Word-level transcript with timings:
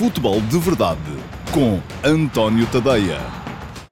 Futebol 0.00 0.40
de 0.40 0.58
Verdade 0.58 0.98
com 1.52 1.78
António 2.02 2.66
Tadeia. 2.72 3.18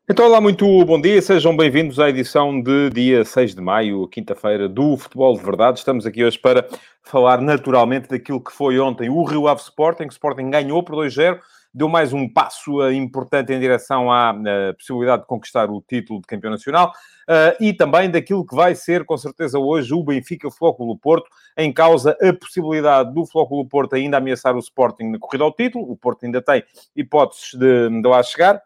Então, 0.09 0.25
olá, 0.25 0.41
muito 0.41 0.65
bom 0.87 0.99
dia, 0.99 1.21
sejam 1.21 1.55
bem-vindos 1.55 2.01
à 2.01 2.09
edição 2.09 2.63
de 2.63 2.89
dia 2.89 3.27
6 3.27 3.55
de 3.55 3.61
maio, 3.61 4.09
quinta-feira, 4.09 4.71
do 4.71 4.97
Futebol 4.97 5.37
de 5.37 5.45
Verdade. 5.45 5.81
Estamos 5.81 6.07
aqui 6.07 6.25
hoje 6.25 6.39
para 6.39 6.67
falar 7.03 7.43
naturalmente 7.43 8.09
daquilo 8.09 8.43
que 8.43 8.51
foi 8.51 8.79
ontem 8.79 9.11
o 9.11 9.23
Rio 9.23 9.47
Ave 9.49 9.61
Sporting. 9.61 10.07
Sporting 10.07 10.49
ganhou 10.49 10.83
por 10.83 10.95
2-0, 10.95 11.41
deu 11.79 11.89
mais 11.89 12.13
um 12.13 12.29
passo 12.29 12.81
uh, 12.81 12.93
importante 12.93 13.53
em 13.53 13.61
direção 13.61 14.11
à 14.11 14.33
uh, 14.33 14.75
possibilidade 14.77 15.23
de 15.23 15.29
conquistar 15.29 15.71
o 15.71 15.81
título 15.81 16.21
de 16.21 16.27
campeão 16.27 16.51
nacional 16.51 16.89
uh, 16.89 17.63
e 17.63 17.73
também 17.73 18.11
daquilo 18.11 18.45
que 18.45 18.55
vai 18.55 18.75
ser, 18.75 19.05
com 19.05 19.17
certeza, 19.17 19.61
hoje 19.61 19.95
o 19.95 20.03
Benfica 20.03 20.51
Flóculo 20.51 20.99
Porto, 20.99 21.31
em 21.57 21.73
causa 21.73 22.17
a 22.21 22.33
possibilidade 22.33 23.15
do 23.15 23.25
Flóculo 23.25 23.65
Porto 23.65 23.95
ainda 23.95 24.17
ameaçar 24.17 24.57
o 24.57 24.59
Sporting 24.59 25.05
na 25.05 25.19
corrida 25.21 25.45
ao 25.45 25.53
título. 25.55 25.89
O 25.89 25.97
Porto 25.97 26.27
ainda 26.27 26.43
tem 26.43 26.65
hipóteses 26.97 27.55
de, 27.55 28.03
de 28.03 28.09
lá 28.09 28.23
chegar. 28.23 28.61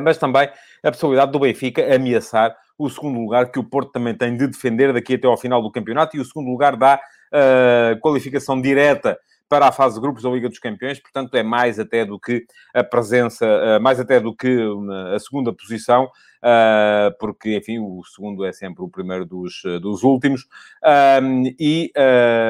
Mas 0.00 0.16
também 0.16 0.48
a 0.80 0.92
possibilidade 0.92 1.32
do 1.32 1.40
Benfica 1.40 1.92
ameaçar 1.92 2.56
o 2.78 2.88
segundo 2.88 3.18
lugar, 3.18 3.50
que 3.50 3.58
o 3.58 3.64
Porto 3.64 3.90
também 3.90 4.14
tem 4.14 4.36
de 4.36 4.46
defender 4.46 4.92
daqui 4.92 5.14
até 5.14 5.26
ao 5.26 5.36
final 5.36 5.60
do 5.60 5.72
campeonato, 5.72 6.16
e 6.16 6.20
o 6.20 6.24
segundo 6.24 6.48
lugar 6.48 6.76
dá 6.76 7.00
uh, 7.32 7.98
qualificação 8.00 8.60
direta 8.60 9.18
para 9.52 9.68
a 9.68 9.72
fase 9.72 9.96
de 9.96 10.00
grupos 10.00 10.22
da 10.22 10.30
Liga 10.30 10.48
dos 10.48 10.58
Campeões, 10.58 10.98
portanto 10.98 11.34
é 11.34 11.42
mais 11.42 11.78
até 11.78 12.06
do 12.06 12.18
que 12.18 12.46
a 12.72 12.82
presença, 12.82 13.44
uh, 13.46 13.82
mais 13.82 14.00
até 14.00 14.18
do 14.18 14.34
que 14.34 14.58
a 15.14 15.18
segunda 15.18 15.52
posição, 15.52 16.10
porque, 17.20 17.54
enfim, 17.54 17.78
o 17.78 18.02
segundo 18.02 18.46
é 18.46 18.52
sempre 18.52 18.82
o 18.82 18.88
primeiro 18.88 19.26
dos, 19.26 19.60
dos 19.82 20.02
últimos. 20.02 20.46
e 21.60 21.92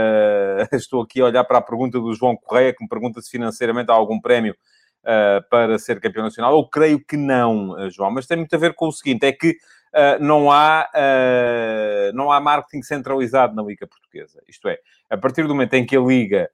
estou 0.72 1.02
aqui 1.02 1.20
a 1.20 1.24
olhar 1.24 1.42
para 1.42 1.58
a 1.58 1.60
pergunta 1.60 1.98
do 1.98 2.14
João 2.14 2.36
Correia, 2.36 2.72
que 2.72 2.84
me 2.84 2.88
pergunta 2.88 3.20
se 3.20 3.30
financeiramente 3.30 3.90
há 3.90 3.94
algum 3.94 4.20
prémio 4.20 4.54
para 5.50 5.80
ser 5.80 6.00
campeão 6.00 6.22
nacional? 6.22 6.56
Eu 6.56 6.66
creio 6.68 7.04
que 7.04 7.16
não, 7.16 7.76
eh, 7.80 7.90
João, 7.90 8.12
mas 8.12 8.28
tem 8.28 8.36
muito 8.36 8.54
a 8.54 8.58
ver 8.58 8.74
com 8.74 8.86
o 8.86 8.92
seguinte: 8.92 9.26
é 9.26 9.32
que 9.32 9.56
não, 10.20 10.50
há, 10.50 10.88
não 12.14 12.30
há 12.32 12.40
marketing 12.40 12.82
centralizado 12.82 13.54
na 13.54 13.62
Liga 13.62 13.86
Portuguesa. 13.88 14.40
Isto 14.48 14.68
é, 14.68 14.78
a 15.10 15.18
partir 15.18 15.42
do 15.42 15.50
momento 15.50 15.74
em 15.74 15.84
que 15.84 15.96
a 15.96 16.00
Liga 16.00 16.48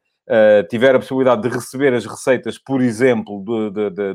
tiver 0.68 0.94
a 0.94 0.98
possibilidade 0.98 1.42
de 1.42 1.48
receber 1.48 1.94
as 1.94 2.04
receitas, 2.04 2.58
por 2.58 2.82
exemplo, 2.82 3.42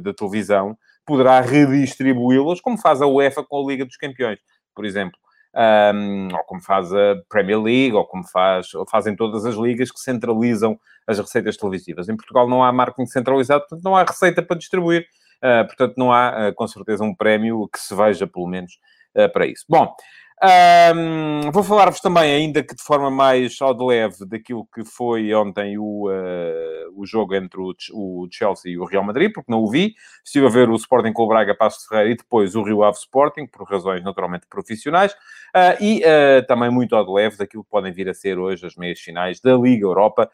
da 0.01 0.13
televisão, 0.13 0.77
poderá 1.05 1.41
redistribuí-las, 1.41 2.61
como 2.61 2.77
faz 2.77 3.01
a 3.01 3.07
UEFA 3.07 3.43
com 3.43 3.63
a 3.63 3.71
Liga 3.71 3.85
dos 3.85 3.97
Campeões, 3.97 4.39
por 4.75 4.85
exemplo 4.85 5.17
um, 5.55 6.29
ou 6.33 6.43
como 6.45 6.61
faz 6.61 6.91
a 6.93 7.15
Premier 7.29 7.61
League, 7.61 7.93
ou 7.93 8.05
como 8.05 8.27
faz, 8.27 8.73
ou 8.73 8.85
fazem 8.89 9.15
todas 9.15 9.45
as 9.45 9.55
ligas 9.55 9.91
que 9.91 9.99
centralizam 9.99 10.79
as 11.07 11.19
receitas 11.19 11.57
televisivas. 11.57 12.09
Em 12.09 12.15
Portugal 12.15 12.47
não 12.47 12.63
há 12.63 12.71
marketing 12.71 13.05
centralizado, 13.05 13.61
portanto 13.61 13.83
não 13.83 13.95
há 13.95 14.03
receita 14.03 14.41
para 14.41 14.57
distribuir, 14.57 15.05
uh, 15.43 15.65
portanto 15.67 15.95
não 15.97 16.11
há, 16.11 16.49
uh, 16.49 16.55
com 16.55 16.67
certeza, 16.67 17.03
um 17.03 17.15
prémio 17.15 17.67
que 17.71 17.79
se 17.79 17.95
veja, 17.95 18.25
pelo 18.25 18.47
menos, 18.47 18.73
uh, 19.15 19.31
para 19.31 19.45
isso. 19.45 19.65
Bom, 19.69 19.93
um, 20.41 21.51
vou 21.51 21.63
falar-vos 21.63 22.01
também, 22.01 22.33
ainda 22.33 22.61
que 22.61 22.75
de 22.75 22.83
forma 22.83 23.09
mais 23.09 23.55
ao 23.61 23.73
de 23.73 23.83
leve, 23.83 24.25
daquilo 24.25 24.67
que 24.73 24.83
foi 24.83 25.33
ontem 25.33 25.77
o, 25.77 26.09
uh, 26.09 27.01
o 27.01 27.05
jogo 27.05 27.33
entre 27.33 27.61
o, 27.61 27.73
o, 27.93 28.27
Chelsea 28.29 28.73
e 28.73 28.77
o 28.77 28.83
Real 28.83 29.03
Madrid, 29.03 29.31
porque 29.33 29.51
não 29.51 29.59
o 29.59 29.69
vi. 29.69 29.93
Estive 30.23 30.47
a 30.47 30.49
ver 30.49 30.69
o 30.69 30.75
Sporting 30.75 31.13
com 31.13 31.23
o 31.23 31.27
Braga 31.27 31.55
Passo 31.55 31.87
Ferreira 31.87 32.11
e 32.11 32.17
depois 32.17 32.55
o 32.55 32.63
Rio 32.63 32.83
Ave 32.83 32.97
Sporting, 32.97 33.45
por 33.47 33.63
razões 33.69 34.03
naturalmente 34.03 34.45
profissionais. 34.49 35.13
Uh, 35.55 35.79
e 35.79 36.01
uh, 36.01 36.45
também 36.45 36.69
muito 36.69 36.95
ao 36.95 37.05
de 37.05 37.11
leve 37.11 37.37
daquilo 37.37 37.63
que 37.63 37.69
podem 37.69 37.93
vir 37.93 38.09
a 38.09 38.13
ser 38.13 38.37
hoje 38.37 38.65
as 38.65 38.75
meias 38.75 38.99
finais 38.99 39.39
da 39.39 39.55
Liga 39.55 39.85
Europa, 39.85 40.29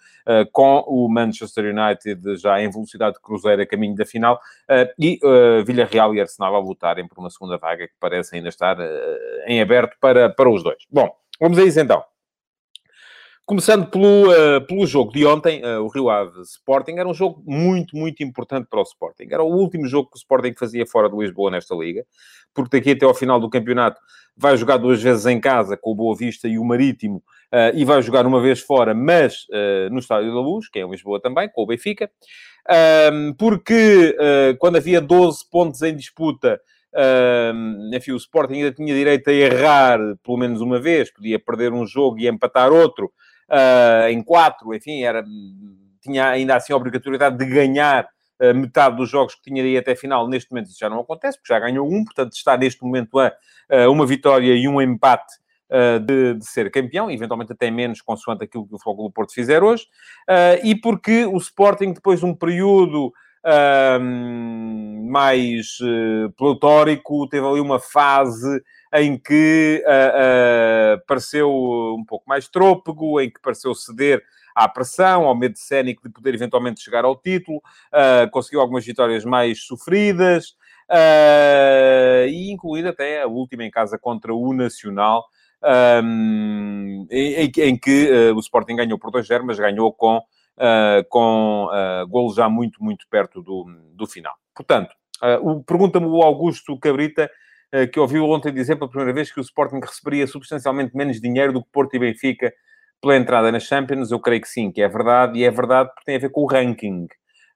com 0.52 0.84
o 0.88 1.08
Manchester 1.10 1.66
United 1.66 2.38
já 2.38 2.62
em 2.62 2.70
velocidade 2.70 3.16
de 3.16 3.22
cruzeiro 3.22 3.62
a 3.62 3.66
caminho 3.66 3.96
da 3.96 4.06
final 4.06 4.40
e 4.98 5.20
Villarreal 5.66 6.14
e 6.14 6.22
Arsenal 6.22 6.56
a 6.56 6.60
lutarem 6.60 7.08
por 7.08 7.20
uma 7.20 7.30
segunda 7.30 7.58
vaga 7.58 7.88
que 7.88 7.94
parece 8.00 8.36
ainda 8.36 8.50
estar 8.50 8.78
em 9.48 9.62
aberto 9.62 9.89
para, 10.00 10.30
para 10.30 10.50
os 10.50 10.64
dois. 10.64 10.84
Bom, 10.92 11.10
vamos 11.40 11.58
a 11.58 11.64
isso 11.64 11.80
então. 11.80 12.04
Começando 13.50 13.88
pelo, 13.88 14.30
uh, 14.30 14.62
pelo 14.68 14.86
jogo 14.86 15.12
de 15.12 15.26
ontem, 15.26 15.64
uh, 15.66 15.84
o 15.84 15.88
Rio 15.88 16.08
Ave 16.08 16.40
Sporting, 16.42 17.00
era 17.00 17.10
um 17.10 17.16
jogo 17.16 17.42
muito, 17.48 17.98
muito 17.98 18.22
importante 18.22 18.68
para 18.70 18.80
o 18.80 18.84
Sporting. 18.84 19.28
Era 19.32 19.42
o 19.42 19.52
último 19.52 19.88
jogo 19.88 20.08
que 20.08 20.18
o 20.18 20.20
Sporting 20.20 20.54
fazia 20.54 20.86
fora 20.86 21.10
de 21.10 21.18
Lisboa 21.18 21.50
nesta 21.50 21.74
liga, 21.74 22.06
porque 22.54 22.78
daqui 22.78 22.92
até 22.92 23.08
ao 23.08 23.14
final 23.16 23.40
do 23.40 23.50
campeonato 23.50 24.00
vai 24.38 24.56
jogar 24.56 24.78
duas 24.78 25.02
vezes 25.02 25.26
em 25.26 25.42
casa 25.42 25.76
com 25.76 25.90
o 25.90 25.96
Boa 25.96 26.16
Vista 26.16 26.48
e 26.48 26.60
o 26.60 26.64
Marítimo, 26.64 27.24
uh, 27.52 27.74
e 27.76 27.84
vai 27.84 28.04
jogar 28.04 28.28
uma 28.28 28.40
vez 28.40 28.60
fora, 28.60 28.94
mas 28.94 29.48
no 29.90 29.98
Estádio 29.98 30.32
da 30.32 30.40
Luz, 30.40 30.70
que 30.70 30.78
é 30.78 30.84
em 30.84 30.92
Lisboa 30.92 31.20
também, 31.20 31.50
com 31.50 31.64
o 31.64 31.66
Benfica, 31.66 32.08
porque 33.36 34.16
quando 34.60 34.76
havia 34.76 35.02
12 35.02 35.50
pontos 35.50 35.82
em 35.82 35.96
disputa, 35.96 36.62
Uh, 36.94 37.96
enfim, 37.96 38.14
o 38.14 38.18
Sporting 38.18 38.56
ainda 38.56 38.72
tinha 38.72 38.94
direito 38.94 39.30
a 39.30 39.34
errar 39.34 40.00
pelo 40.24 40.38
menos 40.38 40.60
uma 40.60 40.80
vez, 40.80 41.12
podia 41.12 41.38
perder 41.38 41.72
um 41.72 41.86
jogo 41.86 42.20
e 42.20 42.28
empatar 42.28 42.72
outro 42.72 43.12
uh, 43.50 44.10
em 44.10 44.24
quatro, 44.24 44.74
enfim, 44.74 45.04
era, 45.04 45.24
tinha 46.02 46.30
ainda 46.30 46.56
assim 46.56 46.74
a 46.74 46.76
obrigatoriedade 46.76 47.38
de 47.38 47.46
ganhar 47.46 48.08
uh, 48.42 48.56
metade 48.56 48.96
dos 48.96 49.08
jogos 49.08 49.36
que 49.36 49.42
tinha 49.44 49.64
aí 49.64 49.78
até 49.78 49.96
final. 49.96 50.28
Neste 50.28 50.52
momento 50.52 50.70
isso 50.70 50.80
já 50.80 50.90
não 50.90 51.02
acontece, 51.02 51.38
porque 51.38 51.54
já 51.54 51.60
ganhou 51.60 51.88
um, 51.88 52.04
portanto 52.04 52.34
está 52.34 52.58
neste 52.58 52.84
momento 52.84 53.20
a 53.20 53.32
uma 53.90 54.06
vitória 54.06 54.54
e 54.56 54.68
um 54.68 54.82
empate 54.82 55.38
de, 56.04 56.34
de, 56.34 56.46
ser 56.48 56.72
campeão, 56.72 57.12
eventualmente 57.12 57.54
até 57.54 57.70
menos, 57.70 58.02
consoante 58.02 58.44
aquilo 58.44 58.68
que 58.68 58.74
o 58.74 58.80
Fogo 58.80 59.04
do 59.04 59.12
Porto 59.12 59.32
fizer 59.32 59.62
hoje, 59.62 59.86
e 60.64 60.76
porque 60.76 61.28
o 61.28 61.38
Sporting, 61.38 61.94
depois 61.94 62.22
de 62.22 62.26
um 62.26 62.34
período 62.34 63.14
mais 65.10 65.78
uh, 65.82 67.28
teve 67.30 67.46
ali 67.46 67.60
uma 67.60 67.80
fase 67.80 68.62
em 68.94 69.18
que 69.18 69.84
uh, 69.86 70.98
uh, 70.98 71.06
pareceu 71.08 71.50
um 71.50 72.04
pouco 72.06 72.26
mais 72.28 72.48
trôpego, 72.48 73.20
em 73.22 73.30
que 73.30 73.42
pareceu 73.42 73.74
ceder 73.74 74.22
à 74.56 74.68
pressão, 74.68 75.26
ao 75.26 75.36
medo 75.36 75.58
cénico 75.58 76.04
de 76.04 76.14
poder 76.14 76.34
eventualmente 76.34 76.82
chegar 76.82 77.06
ao 77.06 77.16
título, 77.16 77.62
conseguiu 78.32 78.60
algumas 78.60 78.86
vitórias 78.86 79.24
mais 79.24 79.64
sofridas, 79.64 80.56
e 82.28 82.52
incluindo 82.52 82.90
até 82.90 83.22
a 83.22 83.28
última 83.28 83.64
em 83.64 83.72
casa 83.72 83.98
contra 83.98 84.34
o 84.34 84.54
Nacional, 84.54 85.24
um, 86.04 87.08
em, 87.10 87.50
em, 87.58 87.78
que 87.78 88.12
o 88.36 88.40
Sporting 88.40 88.76
ganhou 88.76 89.00
por 89.00 89.12
2-0, 89.12 89.44
mas 89.46 89.58
ganhou 89.58 89.94
com 89.94 90.22
com 91.10 91.68
uh, 91.68 92.08
golos 92.08 92.36
já 92.36 92.50
muito, 92.50 92.84
muito 92.84 93.06
perto 93.10 93.42
do, 93.42 93.66
do 93.94 94.06
final. 94.08 94.34
Portanto, 94.56 94.92
uh, 95.24 95.64
pergunta-me 95.64 96.08
o 96.08 96.22
Augusto 96.22 96.78
Cabrita, 96.78 97.30
que 97.94 98.00
ouviu 98.00 98.26
ontem 98.26 98.52
dizer 98.52 98.78
pela 98.78 98.90
primeira 98.90 99.14
vez 99.14 99.32
que 99.32 99.40
o 99.40 99.42
Sporting 99.42 99.80
receberia 99.80 100.26
substancialmente 100.26 100.98
menos 100.98 101.22
dinheiro 101.22 101.54
do 101.54 101.64
que 101.64 101.70
Porto 101.72 101.94
e 101.94 102.00
Benfica 102.00 102.52
pela 103.00 103.16
entrada 103.16 103.52
nas 103.52 103.64
Champions. 103.64 104.10
Eu 104.12 104.20
creio 104.20 104.42
que 104.42 104.48
sim, 104.48 104.72
que 104.72 104.82
é 104.82 104.88
verdade, 104.88 105.38
e 105.38 105.44
é 105.44 105.52
verdade 105.52 105.90
porque 105.90 106.06
tem 106.06 106.16
a 106.16 106.20
ver 106.20 106.32
com 106.32 106.42
o 106.42 106.48
ranking. 106.48 107.08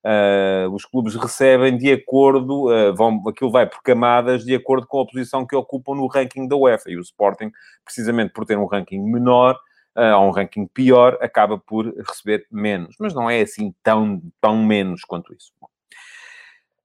Uh, 0.06 0.70
os 0.74 0.84
clubes 0.84 1.16
recebem 1.16 1.78
de 1.78 1.92
acordo, 1.92 2.70
uh, 2.70 2.94
vão, 2.94 3.24
aquilo 3.28 3.50
vai 3.50 3.66
por 3.66 3.82
camadas, 3.82 4.44
de 4.44 4.54
acordo 4.54 4.86
com 4.86 5.00
a 5.00 5.06
posição 5.06 5.48
que 5.48 5.56
ocupam 5.56 5.96
no 5.96 6.08
ranking 6.08 6.48
da 6.48 6.58
UEFA. 6.58 6.92
E 6.92 6.98
o 6.98 7.02
Sporting, 7.02 7.52
precisamente 7.86 8.34
por 8.34 8.46
ter 8.46 8.58
um 8.58 8.66
ranking 8.66 9.00
menor, 9.00 9.58
uh, 9.98 10.18
um 10.20 10.32
ranking 10.32 10.68
pior, 10.68 11.18
acaba 11.22 11.58
por 11.58 11.94
receber 12.08 12.46
menos. 12.52 12.96
Mas 13.00 13.14
não 13.14 13.30
é 13.30 13.42
assim 13.42 13.74
tão, 13.84 14.22
tão 14.42 14.58
menos 14.64 15.04
quanto 15.04 15.34
isso. 15.34 15.52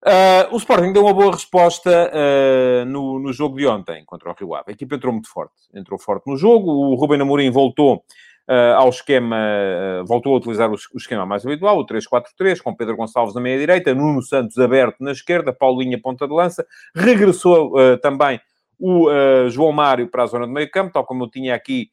Uh, 0.04 0.54
o 0.54 0.56
Sporting 0.58 0.92
deu 0.92 1.02
uma 1.02 1.12
boa 1.12 1.32
resposta 1.32 1.90
uh, 1.90 2.84
no, 2.84 3.18
no 3.18 3.32
jogo 3.32 3.56
de 3.56 3.66
ontem 3.66 4.04
contra 4.04 4.30
o 4.30 4.34
Rio 4.34 4.54
Ave. 4.54 4.66
A 4.68 4.72
equipa 4.72 4.94
entrou 4.94 5.12
muito 5.12 5.28
forte. 5.28 5.54
Entrou 5.74 5.98
forte 5.98 6.26
no 6.28 6.36
jogo. 6.36 6.70
O 6.70 6.94
Ruben 6.94 7.20
Amorim 7.20 7.50
voltou 7.50 7.96
uh, 8.48 8.76
ao 8.76 8.90
esquema, 8.90 9.36
voltou 10.06 10.34
a 10.34 10.38
utilizar 10.38 10.70
o, 10.70 10.74
o, 10.74 10.96
esquema 10.96 11.26
mais 11.26 11.44
habitual, 11.44 11.78
o 11.78 11.86
3-4-3, 11.86 12.62
com 12.62 12.76
Pedro 12.76 12.96
Gonçalves 12.96 13.34
na 13.34 13.40
meia-direita, 13.40 13.92
Nuno 13.92 14.22
Santos 14.22 14.56
aberto 14.58 14.98
na 15.00 15.10
esquerda, 15.10 15.52
Paulinha 15.52 16.00
ponta 16.00 16.28
de 16.28 16.32
lança. 16.32 16.64
Regressou 16.94 17.72
também 18.00 18.40
o 18.78 19.08
João 19.50 19.72
Mário 19.72 20.08
para 20.08 20.22
a 20.22 20.26
zona 20.26 20.46
de 20.46 20.52
meio 20.52 20.70
campo, 20.70 20.92
tal 20.92 21.04
como 21.04 21.24
eu 21.24 21.30
tinha 21.30 21.56
aqui 21.56 21.90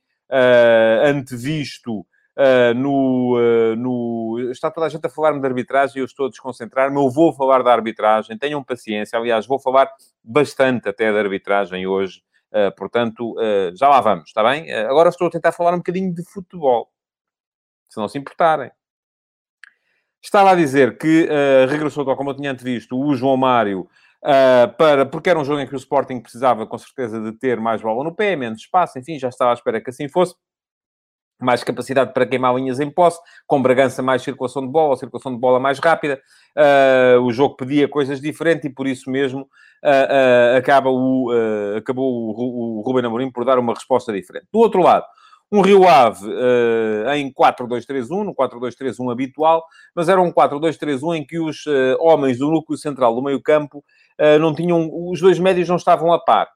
antevisto 1.03 2.05
uh, 2.35 2.73
no, 2.75 3.37
uh, 3.37 3.75
no. 3.75 4.49
Está 4.51 4.69
toda 4.69 4.85
a 4.85 4.89
gente 4.89 5.05
a 5.05 5.09
falar-me 5.09 5.39
de 5.39 5.47
arbitragem 5.47 5.97
e 5.97 5.99
eu 6.01 6.05
estou 6.05 6.27
a 6.27 6.29
desconcentrar-me. 6.29 6.97
Eu 6.97 7.09
vou 7.09 7.33
falar 7.33 7.63
da 7.63 7.71
arbitragem, 7.71 8.37
tenham 8.37 8.63
paciência. 8.63 9.17
Aliás, 9.17 9.45
vou 9.45 9.59
falar 9.59 9.89
bastante 10.23 10.89
até 10.89 11.11
da 11.11 11.19
arbitragem 11.19 11.87
hoje. 11.87 12.21
Uh, 12.51 12.73
portanto, 12.77 13.35
já 13.75 13.89
lá 13.89 13.99
vamos, 13.99 14.27
está 14.27 14.41
bem? 14.41 14.71
agora 14.71 15.09
estou 15.09 15.27
a 15.27 15.29
tentar 15.31 15.51
falar 15.51 15.73
um 15.73 15.79
bocadinho 15.79 16.13
de 16.13 16.23
futebol, 16.23 16.89
se 17.89 17.99
não 17.99 18.07
se 18.07 18.17
importarem. 18.17 18.71
Estava 20.21 20.51
a 20.51 20.55
dizer 20.55 20.97
que 20.97 21.27
regressou, 21.67 22.05
tal 22.05 22.15
como 22.15 22.29
eu 22.29 22.35
tinha 22.35 22.51
antevisto, 22.51 22.97
o 22.97 23.13
João 23.13 23.35
Mário 23.35 23.89
Uh, 24.25 24.75
para, 24.75 25.05
porque 25.05 25.29
era 25.29 25.37
um 25.37 25.45
jogo 25.45 25.59
em 25.59 25.67
que 25.67 25.75
o 25.75 25.77
Sporting 25.77 26.19
precisava, 26.19 26.65
com 26.65 26.77
certeza, 26.79 27.21
de 27.21 27.31
ter 27.37 27.59
mais 27.59 27.79
bola 27.79 28.03
no 28.03 28.15
pé, 28.15 28.35
menos 28.35 28.61
espaço, 28.61 28.97
enfim, 28.97 29.19
já 29.19 29.29
estava 29.29 29.51
à 29.51 29.53
espera 29.53 29.79
que 29.79 29.91
assim 29.91 30.09
fosse. 30.09 30.33
mais 31.39 31.63
capacidade 31.63 32.11
para 32.11 32.25
queimar 32.25 32.55
linhas 32.55 32.79
em 32.79 32.89
posse, 32.89 33.19
com 33.45 33.61
Bragança 33.61 34.01
mais 34.01 34.23
circulação 34.23 34.65
de 34.65 34.71
bola, 34.71 34.95
circulação 34.95 35.31
de 35.31 35.39
bola 35.39 35.59
mais 35.59 35.77
rápida. 35.77 36.19
Uh, 36.57 37.19
o 37.21 37.31
jogo 37.31 37.55
pedia 37.55 37.87
coisas 37.87 38.19
diferentes 38.19 38.65
e 38.65 38.73
por 38.73 38.87
isso 38.87 39.11
mesmo 39.11 39.41
uh, 39.41 40.55
uh, 40.55 40.57
acaba 40.57 40.89
o, 40.89 41.29
acabou 41.77 42.11
o, 42.11 42.79
o 42.79 42.81
Ruben 42.81 43.05
Amorim 43.05 43.31
por 43.31 43.45
dar 43.45 43.59
uma 43.59 43.75
resposta 43.75 44.11
diferente. 44.11 44.47
Do 44.51 44.59
outro 44.59 44.81
lado, 44.81 45.05
um 45.51 45.61
Rio 45.61 45.87
Ave 45.87 46.25
em 47.15 47.31
4-2-3-1, 47.31 48.23
no 48.23 48.33
4-2-3-1 48.33 49.11
habitual, 49.11 49.63
mas 49.95 50.09
era 50.09 50.19
um 50.19 50.31
4-2-3-1 50.31 51.17
em 51.17 51.25
que 51.25 51.37
os 51.37 51.65
homens 51.99 52.39
do 52.39 52.49
núcleo 52.49 52.77
central 52.77 53.13
do 53.13 53.21
meio 53.21 53.39
campo 53.39 53.83
não 54.39 54.53
tinham, 54.53 54.89
os 55.09 55.19
dois 55.19 55.39
médios 55.39 55.67
não 55.67 55.75
estavam 55.75 56.13
a 56.13 56.19
par. 56.19 56.49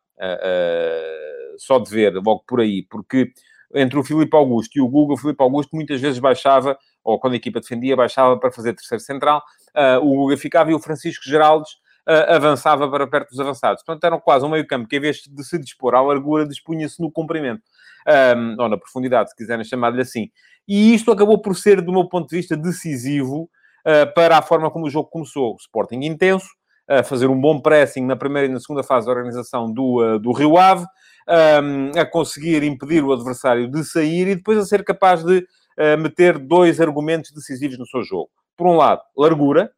só 1.57 1.79
de 1.79 1.89
ver, 1.89 2.13
logo 2.15 2.43
por 2.47 2.61
aí, 2.61 2.85
porque 2.89 3.31
entre 3.75 3.99
o 3.99 4.03
Filipe 4.03 4.35
Augusto 4.35 4.77
e 4.77 4.81
o 4.81 4.87
Google, 4.87 5.15
o 5.15 5.17
Filipe 5.17 5.41
Augusto 5.43 5.75
muitas 5.75 6.01
vezes 6.01 6.19
baixava, 6.19 6.77
ou 7.03 7.19
quando 7.19 7.33
a 7.33 7.37
equipa 7.37 7.59
defendia, 7.59 7.95
baixava 7.95 8.37
para 8.37 8.51
fazer 8.51 8.73
terceiro 8.73 9.03
central, 9.03 9.43
uh, 9.75 10.03
o 10.03 10.15
Guga 10.15 10.37
ficava 10.37 10.71
e 10.71 10.73
o 10.73 10.79
Francisco 10.79 11.23
Geraldes 11.25 11.73
uh, 12.07 12.33
avançava 12.33 12.89
para 12.89 13.07
perto 13.07 13.29
dos 13.29 13.39
avançados. 13.39 13.83
Portanto, 13.83 14.03
eram 14.03 14.19
quase 14.19 14.45
um 14.45 14.49
meio 14.49 14.65
campo 14.65 14.87
que, 14.87 14.97
em 14.97 14.99
vez 14.99 15.21
de 15.29 15.43
se 15.43 15.57
dispor 15.59 15.93
à 15.95 16.01
largura, 16.01 16.47
dispunha-se 16.47 17.01
no 17.01 17.11
comprimento. 17.11 17.61
Um, 18.07 18.55
ou 18.61 18.69
na 18.69 18.77
profundidade, 18.77 19.29
se 19.29 19.35
quiserem 19.35 19.63
chamar-lhe 19.63 20.01
assim. 20.01 20.29
E 20.67 20.95
isto 20.95 21.11
acabou 21.11 21.39
por 21.41 21.55
ser, 21.55 21.81
do 21.81 21.91
meu 21.91 22.07
ponto 22.07 22.29
de 22.29 22.37
vista, 22.37 22.55
decisivo 22.57 23.43
uh, 23.85 24.13
para 24.15 24.37
a 24.37 24.41
forma 24.41 24.71
como 24.71 24.87
o 24.87 24.89
jogo 24.89 25.09
começou. 25.09 25.53
O 25.53 25.57
Sporting 25.57 25.99
intenso, 26.03 26.47
a 26.89 27.03
fazer 27.03 27.27
um 27.27 27.39
bom 27.39 27.61
pressing 27.61 28.05
na 28.05 28.15
primeira 28.15 28.47
e 28.47 28.51
na 28.51 28.59
segunda 28.59 28.81
fase 28.81 29.05
da 29.05 29.11
organização 29.11 29.71
do, 29.71 30.17
do 30.17 30.31
Rio 30.31 30.57
Ave, 30.57 30.85
um, 31.29 31.99
a 31.99 32.05
conseguir 32.05 32.63
impedir 32.63 33.03
o 33.03 33.13
adversário 33.13 33.69
de 33.69 33.83
sair 33.83 34.27
e 34.27 34.35
depois 34.35 34.57
a 34.57 34.65
ser 34.65 34.83
capaz 34.83 35.23
de 35.23 35.37
uh, 35.37 35.97
meter 35.99 36.39
dois 36.39 36.81
argumentos 36.81 37.31
decisivos 37.31 37.77
no 37.77 37.85
seu 37.85 38.03
jogo. 38.03 38.29
Por 38.57 38.67
um 38.67 38.75
lado, 38.75 39.01
largura. 39.15 39.71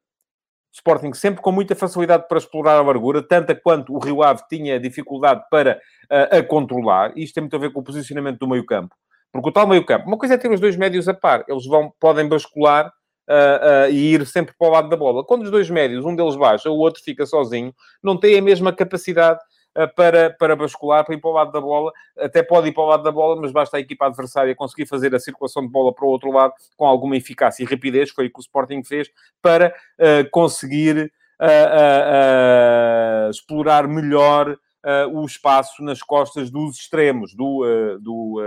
Sporting 0.74 1.14
sempre 1.14 1.42
com 1.42 1.52
muita 1.52 1.76
facilidade 1.76 2.30
para 2.30 2.38
explorar 2.38 2.78
a 2.78 2.82
largura, 2.82 3.22
tanta 3.22 3.54
quanto 3.54 3.94
o 3.94 4.00
Rio 4.00 4.24
Ave 4.24 4.42
tinha 4.50 4.80
dificuldade 4.80 5.44
para 5.52 5.78
uh, 6.10 6.38
a 6.38 6.44
controlar. 6.44 7.12
Isto 7.18 7.36
tem 7.36 7.42
muito 7.42 7.56
a 7.58 7.60
ver 7.60 7.74
com 7.74 7.82
o 7.82 7.84
posicionamento 7.84 8.40
do 8.40 8.48
meio 8.48 8.66
campo. 8.66 8.96
Porque 9.34 9.50
o 9.50 9.52
tal 9.52 9.68
meio 9.68 9.86
campo, 9.86 10.08
uma 10.08 10.18
coisa 10.18 10.36
é 10.36 10.38
ter 10.38 10.50
os 10.50 10.62
dois 10.62 10.78
médios 10.78 11.10
a 11.10 11.14
par. 11.14 11.44
Eles 11.48 11.66
vão, 11.66 11.92
podem 12.00 12.28
bascular 12.28 12.90
Uh, 13.30 13.88
uh, 13.88 13.90
e 13.90 14.16
ir 14.16 14.26
sempre 14.26 14.54
para 14.58 14.68
o 14.68 14.72
lado 14.72 14.90
da 14.90 14.98
bola. 14.98 15.24
Quando 15.24 15.44
os 15.44 15.52
dois 15.52 15.70
médios, 15.70 16.04
um 16.04 16.14
deles 16.14 16.36
baixa, 16.36 16.70
o 16.70 16.78
outro 16.78 17.02
fica 17.02 17.26
sozinho, 17.26 17.74
não 18.04 18.18
tem 18.18 18.38
a 18.38 18.42
mesma 18.42 18.74
capacidade 18.74 19.40
eh, 19.74 19.88
para, 19.88 20.32
para 20.32 20.54
bascular, 20.54 21.06
para 21.06 21.16
ir 21.16 21.22
para 21.22 21.30
o 21.30 21.34
lado 21.34 21.52
da 21.52 21.62
bola. 21.62 21.94
Até 22.18 22.44
pode 22.44 22.68
ir 22.68 22.74
para 22.74 22.84
o 22.84 22.88
lado 22.88 23.04
da 23.04 23.12
bola, 23.12 23.40
mas 23.40 23.52
basta 23.52 23.78
a 23.78 23.80
equipa 23.80 24.06
adversária 24.06 24.54
conseguir 24.54 24.86
fazer 24.86 25.16
a 25.16 25.20
circulação 25.20 25.64
de 25.64 25.70
bola 25.70 25.94
para 25.94 26.06
o 26.06 26.10
outro 26.10 26.30
lado 26.32 26.54
com 26.76 26.86
alguma 26.86 27.16
eficácia 27.16 27.64
e 27.64 27.66
rapidez, 27.66 28.10
foi 28.10 28.28
o 28.28 28.32
que 28.32 28.40
o 28.40 28.42
Sporting 28.42 28.84
fez, 28.84 29.10
para 29.42 29.70
uh, 29.70 30.30
conseguir 30.30 31.12
uh, 31.40 33.28
uh, 33.28 33.30
explorar 33.30 33.88
melhor 33.88 34.58
o 35.14 35.24
espaço 35.24 35.84
nas 35.84 36.02
costas 36.02 36.50
dos 36.50 36.76
extremos, 36.76 37.36
do, 37.36 37.64
do 38.02 38.42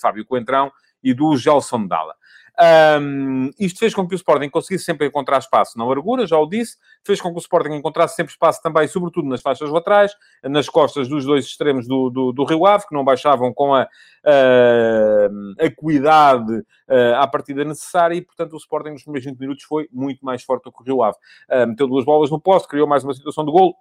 Fábio 0.00 0.26
Coentrão 0.26 0.72
e 1.00 1.14
do 1.14 1.36
Gelson 1.36 1.86
Dalla. 1.86 2.16
Um, 2.60 3.50
isto 3.58 3.78
fez 3.78 3.94
com 3.94 4.06
que 4.06 4.14
o 4.14 4.16
Sporting 4.16 4.50
conseguisse 4.50 4.84
sempre 4.84 5.06
encontrar 5.06 5.38
espaço 5.38 5.78
na 5.78 5.86
largura, 5.86 6.26
já 6.26 6.38
o 6.38 6.46
disse, 6.46 6.76
fez 7.04 7.20
com 7.20 7.30
que 7.30 7.36
o 7.36 7.40
Sporting 7.40 7.74
encontrasse 7.74 8.14
sempre 8.14 8.32
espaço 8.32 8.60
também, 8.62 8.86
sobretudo 8.86 9.26
nas 9.28 9.40
faixas 9.40 9.70
laterais, 9.70 10.14
nas 10.44 10.68
costas 10.68 11.08
dos 11.08 11.24
dois 11.24 11.46
extremos 11.46 11.86
do, 11.88 12.10
do, 12.10 12.32
do 12.32 12.44
Rio 12.44 12.66
Ave, 12.66 12.86
que 12.86 12.94
não 12.94 13.04
baixavam 13.04 13.52
com 13.54 13.74
a, 13.74 13.82
a, 13.82 15.26
a 15.60 16.36
uh, 16.36 17.14
à 17.16 17.26
partida 17.26 17.64
necessária, 17.64 18.14
e 18.14 18.20
portanto 18.20 18.52
o 18.52 18.58
Sporting 18.58 18.90
nos 18.90 19.02
primeiros 19.02 19.24
20 19.24 19.38
minutos 19.38 19.64
foi 19.64 19.88
muito 19.90 20.24
mais 20.24 20.42
forte 20.42 20.64
do 20.64 20.72
que 20.72 20.82
o 20.82 20.84
Rio 20.84 21.02
Ave. 21.02 21.16
Uh, 21.50 21.66
meteu 21.66 21.88
duas 21.88 22.04
bolas 22.04 22.30
no 22.30 22.40
posto, 22.40 22.68
criou 22.68 22.86
mais 22.86 23.02
uma 23.02 23.14
situação 23.14 23.44
de 23.44 23.50
gol, 23.50 23.76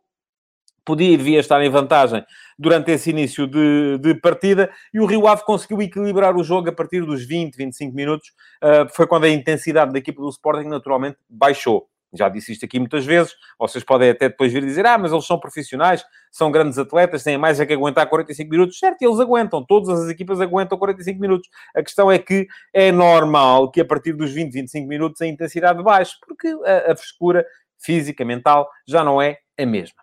podia 0.86 1.14
e 1.14 1.18
devia 1.18 1.40
estar 1.40 1.62
em 1.64 1.70
vantagem 1.70 2.24
durante 2.58 2.92
esse 2.92 3.10
início 3.10 3.48
de, 3.48 3.98
de, 4.00 4.16
partida, 4.16 4.72
e 4.94 5.00
o 5.00 5.06
Rio 5.06 5.28
Ave 5.28 5.44
conseguiu 5.44 5.82
equilibrar 5.82 6.36
o 6.36 6.44
jogo 6.44 6.70
a 6.70 6.72
partir 6.72 7.04
dos 7.04 7.26
20, 7.26 7.56
25 7.56 7.96
minutos, 7.96 8.30
uh, 8.64 8.88
foi 8.94 9.08
quando 9.08 9.24
a 9.24 9.30
intensidade 9.30 9.92
da 9.92 10.00
equipa 10.00 10.22
do 10.22 10.30
Sporting 10.30 10.68
naturalmente 10.68 11.18
baixou. 11.30 11.88
Já 12.14 12.28
disse 12.28 12.52
isto 12.52 12.66
aqui 12.66 12.78
muitas 12.78 13.06
vezes, 13.06 13.34
vocês 13.58 13.84
podem 13.86 14.10
até 14.10 14.28
depois 14.28 14.52
vir 14.52 14.66
dizer, 14.66 14.86
ah, 14.86 14.98
mas 14.98 15.14
eles 15.14 15.26
são 15.26 15.40
profissionais, 15.40 16.04
são 16.30 16.52
grandes 16.52 16.78
atletas, 16.78 17.24
têm 17.24 17.38
mais 17.38 17.60
é 17.60 17.66
que 17.66 17.72
aguentar 17.72 18.06
45 18.08 18.50
minutos. 18.50 18.78
Certo, 18.78 19.02
eles 19.02 19.20
aguentam, 19.20 19.66
todas 19.66 19.90
as 19.98 20.10
equipas 20.10 20.42
aguentam 20.42 20.78
45 20.78 21.20
minutos. 21.20 21.50
A 21.74 21.82
questão 21.82 22.12
é 22.12 22.20
que 22.20 22.48
é 22.74 22.92
normal 22.92 23.72
que 23.72 23.80
a 23.80 23.86
partir 23.86 24.12
dos 24.12 24.32
20, 24.32 24.52
25 24.52 24.88
minutos 24.88 25.22
a 25.22 25.28
intensidade 25.28 25.82
baixe, 25.82 26.14
porque 26.28 26.50
a, 26.50 26.92
a 26.92 26.96
frescura 26.98 27.46
física, 27.80 28.26
mental, 28.26 28.70
já 28.86 29.04
não 29.06 29.22
é 29.22 29.38
a 29.58 29.66
mesma. 29.66 30.01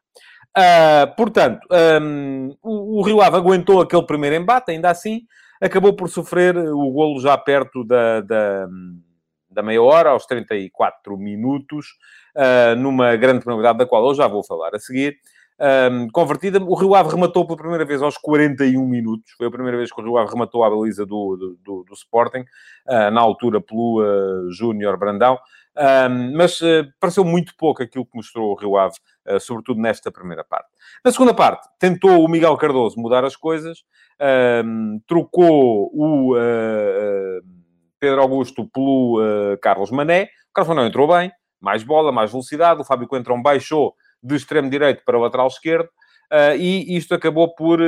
Uh, 0.59 1.15
portanto, 1.15 1.61
um, 2.03 2.57
o, 2.61 2.99
o, 2.99 3.03
Rio 3.03 3.23
Ave 3.23 3.37
aguentou 3.37 3.81
aquele 3.81 4.03
primeiro 4.03 4.35
embate, 4.35 4.73
ainda 4.73 4.91
assim, 4.91 5.21
acabou 5.61 5.95
por 5.95 6.09
sofrer 6.09 6.57
o 6.57 6.91
golo 6.91 7.21
já 7.21 7.39
perto 7.39 7.85
da, 7.85 8.21
da, 8.23 8.67
da 9.49 9.63
meia 9.63 9.81
hora, 9.81 10.11
aos 10.11 10.27
34 10.27 11.17
minutos, 11.17 11.87
uh, 12.35 12.75
numa 12.77 13.15
grande 13.15 13.45
penalidade 13.45 13.79
da 13.79 13.87
qual 13.87 14.09
eu 14.09 14.15
já 14.17 14.27
vou 14.27 14.43
falar 14.43 14.75
a 14.75 14.81
seguir. 14.81 15.17
Um, 15.61 16.09
convertida, 16.11 16.61
o 16.61 16.75
Rio 16.75 16.95
Ave 16.95 17.11
rematou 17.11 17.45
pela 17.45 17.59
primeira 17.59 17.85
vez 17.85 18.03
aos 18.03 18.17
41 18.17 18.85
minutos. 18.85 19.33
Foi 19.37 19.47
a 19.47 19.51
primeira 19.51 19.77
vez 19.77 19.93
que 19.93 20.01
o 20.01 20.05
Rio 20.05 20.17
Ave 20.17 20.31
rematou 20.31 20.65
a 20.65 20.71
baliza 20.71 21.07
do, 21.07 21.37
do, 21.37 21.59
do, 21.65 21.85
do 21.85 21.95
Sporting, 21.95 22.45
uh, 22.89 23.11
na 23.13 23.21
altura 23.21 23.61
pelo 23.61 24.03
uh, 24.03 24.51
Júnior 24.53 24.97
Brandão. 24.97 25.39
Um, 25.79 26.37
mas 26.37 26.61
uh, 26.61 26.93
pareceu 26.99 27.25
muito 27.25 27.55
pouco 27.57 27.81
aquilo 27.81 28.05
que 28.05 28.17
mostrou 28.17 28.51
o 28.51 28.57
Rio 28.57 28.77
Ave, 28.77 28.97
uh, 29.29 29.39
sobretudo 29.39 29.81
nesta 29.81 30.11
primeira 30.11 30.43
parte. 30.43 30.69
Na 31.05 31.13
segunda 31.13 31.33
parte, 31.33 31.69
tentou 31.79 32.25
o 32.25 32.29
Miguel 32.29 32.57
Cardoso 32.57 32.99
mudar 32.99 33.25
as 33.25 33.37
coisas, 33.37 33.85
um, 34.65 35.01
trocou 35.07 35.89
o 35.95 36.35
uh, 36.35 37.41
Pedro 38.01 38.23
Augusto 38.23 38.69
pelo 38.69 39.21
Carlos 39.61 39.91
Mané. 39.91 40.25
O 40.51 40.55
Carlos 40.55 40.75
Mané 40.75 40.89
entrou 40.89 41.07
bem, 41.07 41.33
mais 41.61 41.83
bola, 41.83 42.13
mais 42.13 42.31
velocidade. 42.31 42.81
O 42.81 42.85
Fábio 42.85 43.09
Coentrão 43.09 43.41
baixou 43.41 43.95
de 44.23 44.37
extremo 44.37 44.71
direito 44.71 45.05
para 45.05 45.19
o 45.19 45.21
lateral 45.21 45.49
esquerdo. 45.49 45.89
e 46.57 46.97
isto 46.97 47.13
acabou 47.13 47.57
por 47.57 47.81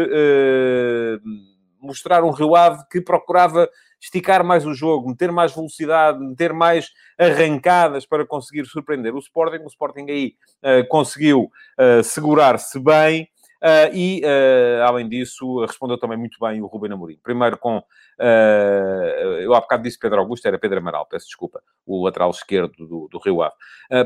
mostrar 1.81 2.23
um 2.25 2.31
Rio 2.31 2.55
Ave 2.55 2.85
que 2.91 3.00
procurava 3.00 3.69
esticar 4.00 4.43
mais 4.43 4.65
o 4.65 4.73
jogo, 4.73 5.09
meter 5.09 5.31
mais 5.31 5.55
velocidade, 5.55 6.19
meter 6.19 6.53
mais 6.53 6.91
arrancadas 7.19 8.06
para 8.06 8.27
conseguir 8.27 8.65
surpreender 8.65 9.15
o 9.15 9.19
Sporting. 9.19 9.62
O 9.65 9.69
Sporting 9.69 10.06
aí 10.09 10.35
uh, 10.62 10.88
conseguiu 10.88 11.50
uh, 11.78 12.02
segurar-se 12.02 12.78
bem. 12.78 13.28
Uh, 13.62 13.95
e, 13.95 14.23
uh, 14.25 14.85
além 14.85 15.07
disso, 15.07 15.61
respondeu 15.61 15.99
também 15.99 16.17
muito 16.17 16.38
bem 16.40 16.62
o 16.62 16.67
Ruben 16.67 16.93
Amorim. 16.93 17.19
Primeiro 17.23 17.59
com, 17.59 17.76
uh, 17.76 19.40
eu 19.40 19.55
há 19.55 19.61
bocado 19.61 19.83
disse 19.83 19.99
Pedro 19.99 20.19
Augusto, 20.19 20.47
era 20.47 20.59
Pedro 20.59 20.79
Amaral, 20.79 21.07
peço 21.07 21.26
desculpa, 21.26 21.62
o 21.85 22.02
lateral 22.02 22.31
esquerdo 22.31 22.73
do, 22.79 23.09
do 23.11 23.19
Rio 23.19 23.43
Ave. 23.43 23.55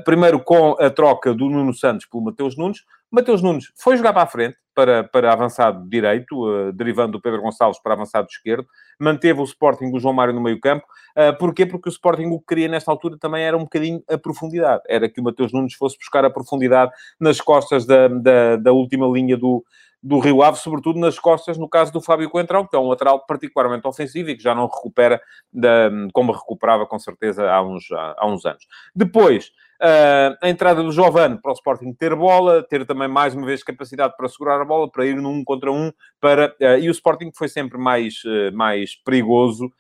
primeiro 0.04 0.40
com 0.40 0.72
a 0.80 0.90
troca 0.90 1.32
do 1.32 1.48
Nuno 1.48 1.72
Santos 1.72 2.06
pelo 2.06 2.24
Mateus 2.24 2.56
Nunes. 2.56 2.80
Mateus 3.10 3.42
Nunes 3.42 3.72
foi 3.76 3.96
jogar 3.96 4.12
para 4.12 4.22
a 4.22 4.26
frente, 4.26 4.56
para, 4.74 5.04
para 5.04 5.32
avançado 5.32 5.88
direito, 5.88 6.72
derivando 6.72 7.18
o 7.18 7.20
Pedro 7.20 7.42
Gonçalves 7.42 7.80
para 7.80 7.94
avançado 7.94 8.26
esquerdo. 8.28 8.66
Manteve 8.98 9.40
o 9.40 9.44
Sporting 9.44 9.90
o 9.92 9.98
João 9.98 10.14
Mário 10.14 10.34
no 10.34 10.40
meio 10.40 10.60
campo. 10.60 10.86
porquê? 11.38 11.66
Porque 11.66 11.88
o 11.88 11.90
Sporting 11.90 12.26
o 12.26 12.38
que 12.38 12.46
queria 12.46 12.68
nesta 12.68 12.90
altura 12.90 13.16
também 13.18 13.42
era 13.42 13.56
um 13.56 13.64
bocadinho 13.64 14.02
a 14.08 14.18
profundidade. 14.18 14.82
Era 14.88 15.08
que 15.08 15.20
o 15.20 15.24
Mateus 15.24 15.52
Nunes 15.52 15.74
fosse 15.74 15.96
buscar 15.98 16.24
a 16.24 16.30
profundidade 16.30 16.92
nas 17.18 17.40
costas 17.40 17.86
da, 17.86 18.08
da, 18.08 18.56
da 18.56 18.72
última 18.72 19.06
linha 19.06 19.36
do, 19.36 19.64
do 20.04 20.18
Rio 20.18 20.42
Ave, 20.42 20.58
sobretudo 20.58 20.98
nas 20.98 21.18
costas, 21.18 21.56
no 21.56 21.66
caso 21.66 21.90
do 21.90 22.00
Fábio 22.00 22.28
Coentrão, 22.28 22.66
que 22.66 22.76
é 22.76 22.78
um 22.78 22.88
lateral 22.88 23.24
particularmente 23.24 23.86
ofensivo 23.86 24.28
e 24.28 24.36
que 24.36 24.42
já 24.42 24.54
não 24.54 24.66
recupera 24.66 25.18
da, 25.50 25.90
como 26.12 26.30
recuperava 26.30 26.84
com 26.84 26.98
certeza 26.98 27.50
há 27.50 27.62
uns, 27.62 27.90
há 27.90 28.26
uns 28.26 28.44
anos. 28.44 28.66
Depois, 28.94 29.50
uh, 29.80 30.36
a 30.42 30.48
entrada 30.48 30.82
do 30.82 30.92
Giovane 30.92 31.40
para 31.40 31.50
o 31.50 31.54
Sporting 31.54 31.92
ter 31.92 32.14
bola, 32.14 32.62
ter 32.62 32.86
também 32.86 33.08
mais 33.08 33.34
uma 33.34 33.46
vez 33.46 33.62
capacidade 33.62 34.14
para 34.16 34.28
segurar 34.28 34.60
a 34.60 34.64
bola, 34.64 34.90
para 34.90 35.06
ir 35.06 35.16
num 35.16 35.42
contra 35.44 35.70
um, 35.72 35.92
para, 36.20 36.54
uh, 36.60 36.78
e 36.78 36.88
o 36.88 36.92
Sporting 36.92 37.30
foi 37.34 37.48
sempre 37.48 37.78
mais, 37.78 38.14
uh, 38.24 38.54
mais 38.54 38.94
perigoso 38.96 39.70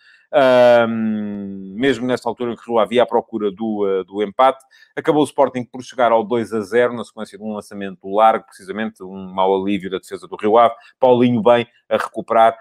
mesmo 1.76 2.08
nesta 2.08 2.28
altura 2.28 2.56
que 2.56 2.78
havia 2.78 3.04
a 3.04 3.06
procura 3.06 3.52
do, 3.52 4.02
do 4.02 4.20
empate. 4.20 4.64
Acabou 4.96 5.22
o 5.22 5.24
Sporting 5.24 5.62
por 5.62 5.80
chegar 5.80 6.10
ao 6.10 6.24
2 6.24 6.52
a 6.52 6.60
0 6.60 6.92
na 6.92 7.04
sequência 7.04 7.38
de 7.38 7.44
um 7.44 7.54
lançamento 7.54 8.12
largo, 8.12 8.44
precisamente 8.46 9.00
um 9.00 9.32
mau 9.32 9.54
alívio 9.54 9.88
da 9.88 9.98
defesa 9.98 10.26
do 10.26 10.34
Rio 10.34 10.58
Ave. 10.58 10.74
Paulinho 10.98 11.40
bem 11.40 11.68
a 11.88 11.96
recuperar 11.96 12.58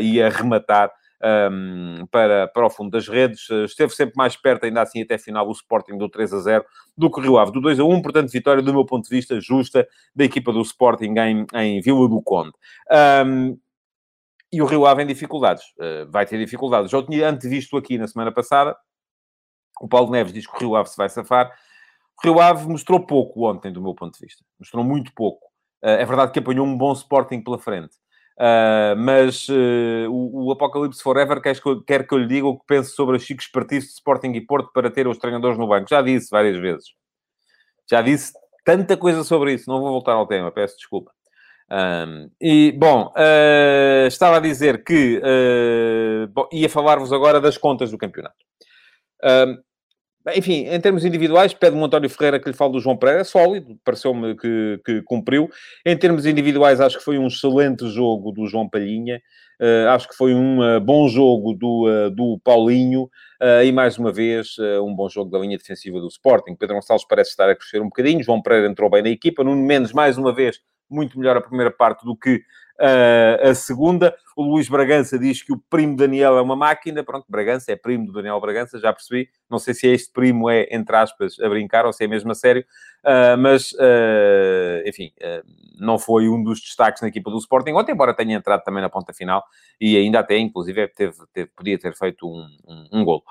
e 0.00 0.20
a 0.20 0.28
rematar 0.28 0.90
um, 1.22 2.06
para, 2.10 2.48
para 2.48 2.66
o 2.66 2.70
fundo 2.70 2.90
das 2.90 3.06
redes. 3.06 3.48
Uh, 3.48 3.64
esteve 3.64 3.94
sempre 3.94 4.14
mais 4.16 4.36
perto, 4.36 4.64
ainda 4.64 4.82
assim, 4.82 5.02
até 5.02 5.16
final, 5.16 5.48
o 5.48 5.52
Sporting 5.52 5.96
do 5.96 6.08
3 6.08 6.32
a 6.34 6.40
0 6.40 6.64
do 6.96 7.10
que 7.10 7.20
o 7.20 7.22
Rio 7.22 7.38
Ave 7.38 7.52
do 7.52 7.60
2 7.60 7.78
a 7.78 7.84
1. 7.84 8.02
Portanto, 8.02 8.30
vitória, 8.30 8.62
do 8.62 8.72
meu 8.72 8.84
ponto 8.84 9.04
de 9.04 9.14
vista, 9.14 9.40
justa 9.40 9.86
da 10.14 10.24
equipa 10.24 10.52
do 10.52 10.60
Sporting 10.60 11.14
em, 11.18 11.46
em 11.54 11.80
Vila 11.80 12.08
do 12.08 12.20
Conde. 12.20 12.52
Um, 13.26 13.58
e 14.52 14.60
o 14.60 14.66
Rio 14.66 14.84
Ave 14.84 15.02
em 15.02 15.06
dificuldades. 15.06 15.64
Uh, 15.78 16.10
vai 16.10 16.26
ter 16.26 16.38
dificuldades. 16.38 16.90
Já 16.90 16.98
o 16.98 17.02
tinha 17.02 17.28
antevisto 17.28 17.76
aqui 17.76 17.96
na 17.96 18.08
semana 18.08 18.32
passada. 18.32 18.76
O 19.80 19.88
Paulo 19.88 20.10
Neves 20.10 20.32
diz 20.32 20.46
que 20.46 20.54
o 20.54 20.58
Rio 20.58 20.76
Ave 20.76 20.90
se 20.90 20.96
vai 20.96 21.08
safar. 21.08 21.50
O 22.18 22.26
Rio 22.26 22.40
Ave 22.40 22.68
mostrou 22.68 23.00
pouco 23.00 23.48
ontem, 23.48 23.72
do 23.72 23.80
meu 23.80 23.94
ponto 23.94 24.14
de 24.14 24.24
vista. 24.24 24.44
Mostrou 24.58 24.84
muito 24.84 25.12
pouco. 25.14 25.46
Uh, 25.82 25.88
é 25.88 26.04
verdade 26.04 26.32
que 26.32 26.38
apanhou 26.38 26.66
um 26.66 26.76
bom 26.76 26.92
Sporting 26.92 27.40
pela 27.40 27.58
frente. 27.58 27.96
Uh, 28.38 28.96
mas 28.96 29.48
uh, 29.48 30.10
o, 30.10 30.46
o 30.46 30.52
Apocalipse 30.52 31.02
Forever 31.02 31.40
quer 31.40 31.60
que, 31.60 31.68
eu, 31.68 31.82
quer 31.82 32.06
que 32.06 32.14
eu 32.14 32.18
lhe 32.18 32.26
diga 32.26 32.46
o 32.46 32.58
que 32.58 32.64
penso 32.66 32.94
sobre 32.94 33.16
os 33.16 33.22
chicos 33.22 33.46
partidos 33.46 33.88
de 33.88 33.94
Sporting 33.94 34.32
e 34.32 34.40
Porto 34.40 34.70
para 34.72 34.90
ter 34.90 35.06
os 35.06 35.18
treinadores 35.18 35.58
no 35.58 35.68
banco. 35.68 35.88
Já 35.88 36.00
disse 36.00 36.30
várias 36.30 36.58
vezes. 36.58 36.86
Já 37.90 38.00
disse 38.00 38.32
tanta 38.64 38.96
coisa 38.96 39.22
sobre 39.22 39.54
isso. 39.54 39.70
Não 39.70 39.80
vou 39.80 39.90
voltar 39.90 40.12
ao 40.12 40.26
tema, 40.26 40.50
peço 40.50 40.76
desculpa. 40.76 41.12
Um, 41.70 42.30
e, 42.40 42.72
bom, 42.72 43.12
uh, 43.16 44.06
estava 44.06 44.36
a 44.36 44.40
dizer 44.40 44.84
que 44.84 45.18
uh, 45.18 46.26
bom, 46.28 46.46
ia 46.52 46.68
falar-vos 46.68 47.12
agora 47.12 47.40
das 47.40 47.56
contas 47.56 47.90
do 47.90 47.98
campeonato. 47.98 48.36
Um, 49.24 49.58
enfim, 50.36 50.66
em 50.68 50.80
termos 50.80 51.04
individuais, 51.04 51.52
pede-me 51.52 51.82
o 51.82 51.84
António 51.84 52.08
Ferreira 52.08 52.38
que 52.38 52.48
lhe 52.48 52.56
fale 52.56 52.72
do 52.72 52.80
João 52.80 52.96
Pereira, 52.96 53.24
sólido, 53.24 53.76
pareceu-me 53.84 54.36
que, 54.36 54.80
que, 54.84 55.02
cumpriu. 55.02 55.50
Em 55.84 55.96
termos 55.96 56.26
individuais, 56.26 56.80
acho 56.80 56.98
que 56.98 57.04
foi 57.04 57.18
um 57.18 57.26
excelente 57.26 57.88
jogo 57.88 58.30
do 58.30 58.46
João 58.46 58.68
Palhinha, 58.68 59.20
uh, 59.60 59.88
acho 59.90 60.08
que 60.08 60.16
foi 60.16 60.34
um 60.34 60.60
uh, 60.60 60.80
bom 60.80 61.08
jogo 61.08 61.54
do, 61.54 61.88
uh, 61.88 62.10
do 62.10 62.38
Paulinho, 62.44 63.08
e 63.64 63.72
mais 63.72 63.98
uma 63.98 64.12
vez, 64.12 64.54
um 64.84 64.94
bom 64.94 65.08
jogo 65.08 65.28
da 65.28 65.36
linha 65.36 65.58
defensiva 65.58 65.98
do 65.98 66.06
Sporting. 66.06 66.54
Pedro 66.54 66.76
Gonçalves 66.76 67.04
parece 67.04 67.30
estar 67.30 67.50
a 67.50 67.56
crescer 67.56 67.80
um 67.82 67.86
bocadinho, 67.86 68.22
João 68.22 68.40
Pereira 68.40 68.68
entrou 68.68 68.88
bem 68.88 69.02
na 69.02 69.08
equipa, 69.08 69.42
Nuno 69.42 69.60
Mendes, 69.66 69.92
mais 69.92 70.16
uma 70.16 70.32
vez, 70.32 70.60
muito 70.88 71.18
melhor 71.18 71.36
a 71.36 71.40
primeira 71.40 71.70
parte 71.72 72.04
do 72.04 72.14
que 72.16 72.40
uh, 72.80 73.50
a 73.50 73.54
segunda. 73.54 74.14
O 74.36 74.42
Luís 74.42 74.68
Bragança 74.68 75.18
diz 75.18 75.42
que 75.42 75.52
o 75.52 75.58
primo 75.70 75.96
Daniel 75.96 76.38
é 76.38 76.42
uma 76.42 76.56
máquina. 76.56 77.04
Pronto, 77.04 77.26
Bragança 77.28 77.72
é 77.72 77.76
primo 77.76 78.06
do 78.06 78.12
Daniel 78.12 78.40
Bragança, 78.40 78.78
já 78.78 78.92
percebi. 78.92 79.28
Não 79.50 79.58
sei 79.58 79.74
se 79.74 79.88
é 79.88 79.92
este 79.92 80.10
primo 80.12 80.48
é, 80.48 80.66
entre 80.70 80.96
aspas, 80.96 81.38
a 81.38 81.48
brincar 81.48 81.84
ou 81.84 81.92
se 81.92 82.04
é 82.04 82.06
mesmo 82.06 82.32
a 82.32 82.34
sério. 82.34 82.64
Uh, 83.04 83.36
mas, 83.36 83.72
uh, 83.72 84.88
enfim, 84.88 85.12
não 85.78 85.98
foi 85.98 86.28
um 86.28 86.42
dos 86.42 86.60
destaques 86.60 87.02
na 87.02 87.08
equipa 87.08 87.30
do 87.30 87.38
Sporting 87.38 87.72
ontem, 87.72 87.92
embora 87.92 88.14
tenha 88.14 88.36
entrado 88.36 88.62
também 88.62 88.80
na 88.80 88.88
ponta 88.88 89.12
final 89.12 89.44
e 89.80 89.96
ainda 89.96 90.20
até, 90.20 90.38
inclusive, 90.38 90.86
teve, 90.88 91.16
teve 91.32 91.50
podia 91.56 91.78
ter 91.78 91.94
feito 91.96 92.26
um, 92.26 92.46
um, 92.66 93.00
um 93.00 93.04
golo. 93.04 93.24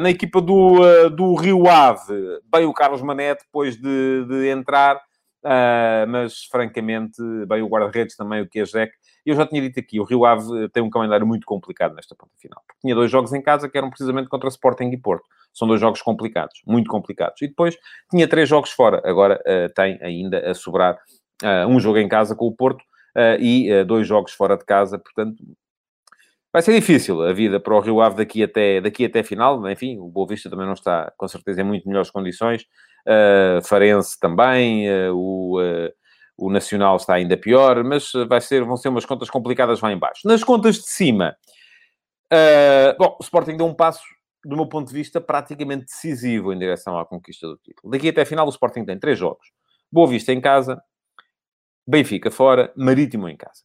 na 0.00 0.10
equipa 0.10 0.40
do, 0.40 1.08
do 1.10 1.34
Rio 1.34 1.68
Ave, 1.68 2.14
bem 2.50 2.66
o 2.66 2.72
Carlos 2.72 3.02
Mané, 3.02 3.34
depois 3.34 3.76
de, 3.76 4.24
de 4.26 4.48
entrar, 4.48 5.00
Uh, 5.44 6.02
mas 6.08 6.44
francamente, 6.50 7.22
bem, 7.46 7.62
o 7.62 7.68
guarda-redes 7.68 8.16
também, 8.16 8.42
o 8.42 8.48
Kierzek. 8.48 8.92
Eu 9.24 9.36
já 9.36 9.46
tinha 9.46 9.60
dito 9.60 9.78
aqui, 9.78 10.00
o 10.00 10.04
Rio 10.04 10.24
Ave 10.24 10.68
tem 10.70 10.82
um 10.82 10.90
calendário 10.90 11.26
muito 11.26 11.46
complicado 11.46 11.94
nesta 11.94 12.14
ponta 12.14 12.32
final. 12.38 12.60
Tinha 12.80 12.94
dois 12.94 13.10
jogos 13.10 13.32
em 13.32 13.42
casa 13.42 13.68
que 13.68 13.78
eram 13.78 13.88
precisamente 13.88 14.28
contra 14.28 14.48
Sporting 14.48 14.90
e 14.90 14.96
Porto. 14.96 15.24
São 15.52 15.68
dois 15.68 15.80
jogos 15.80 16.02
complicados, 16.02 16.60
muito 16.66 16.90
complicados. 16.90 17.40
E 17.42 17.48
depois 17.48 17.76
tinha 18.10 18.26
três 18.26 18.48
jogos 18.48 18.70
fora. 18.70 19.00
Agora 19.04 19.40
uh, 19.40 19.72
tem 19.74 19.98
ainda 20.02 20.50
a 20.50 20.54
sobrar 20.54 20.98
uh, 21.42 21.68
um 21.68 21.78
jogo 21.78 21.98
em 21.98 22.08
casa 22.08 22.34
com 22.34 22.46
o 22.46 22.52
Porto 22.52 22.82
e 23.40 23.84
dois 23.84 24.06
jogos 24.06 24.32
fora 24.32 24.56
de 24.56 24.64
casa. 24.64 24.96
Portanto, 24.96 25.42
vai 26.52 26.62
ser 26.62 26.72
difícil 26.72 27.20
a 27.20 27.32
vida 27.32 27.58
para 27.58 27.74
o 27.74 27.80
Rio 27.80 28.00
Ave 28.00 28.16
daqui 28.16 28.44
até, 28.44 28.80
daqui 28.80 29.04
até 29.04 29.24
final. 29.24 29.68
Enfim, 29.68 29.98
o 29.98 30.06
Boa 30.06 30.28
Vista 30.28 30.48
também 30.48 30.66
não 30.66 30.74
está, 30.74 31.12
com 31.16 31.26
certeza, 31.26 31.60
em 31.60 31.64
muito 31.64 31.88
melhores 31.88 32.12
condições 32.12 32.64
uh, 33.06 33.62
Farense 33.66 34.18
também, 34.18 34.88
uh, 34.90 35.14
o, 35.14 35.60
uh, 35.60 35.92
o 36.36 36.50
Nacional 36.50 36.96
está 36.96 37.14
ainda 37.14 37.36
pior, 37.36 37.82
mas 37.84 38.12
vai 38.28 38.40
ser, 38.40 38.64
vão 38.64 38.76
ser 38.76 38.88
umas 38.88 39.04
contas 39.04 39.28
complicadas 39.28 39.80
lá 39.80 39.92
embaixo. 39.92 40.26
Nas 40.26 40.44
contas 40.44 40.76
de 40.76 40.88
cima, 40.88 41.36
bom, 42.98 43.16
o 43.18 43.22
Sporting 43.22 43.56
deu 43.56 43.66
um 43.66 43.74
passo, 43.74 44.02
do 44.44 44.54
meu 44.56 44.66
ponto 44.66 44.88
de 44.88 44.94
vista, 44.94 45.20
praticamente 45.20 45.86
decisivo 45.86 46.52
em 46.52 46.58
direção 46.58 46.98
à 46.98 47.04
conquista 47.04 47.46
do 47.46 47.56
título. 47.56 47.90
Daqui 47.90 48.08
até 48.08 48.22
a 48.22 48.26
final, 48.26 48.46
o 48.46 48.50
Sporting 48.50 48.84
tem 48.84 48.98
três 48.98 49.18
jogos. 49.18 49.48
Boa 49.90 50.06
Vista 50.06 50.32
em 50.32 50.40
casa, 50.40 50.80
Benfica 51.86 52.30
fora, 52.30 52.72
Marítimo 52.76 53.28
em 53.28 53.36
casa. 53.36 53.62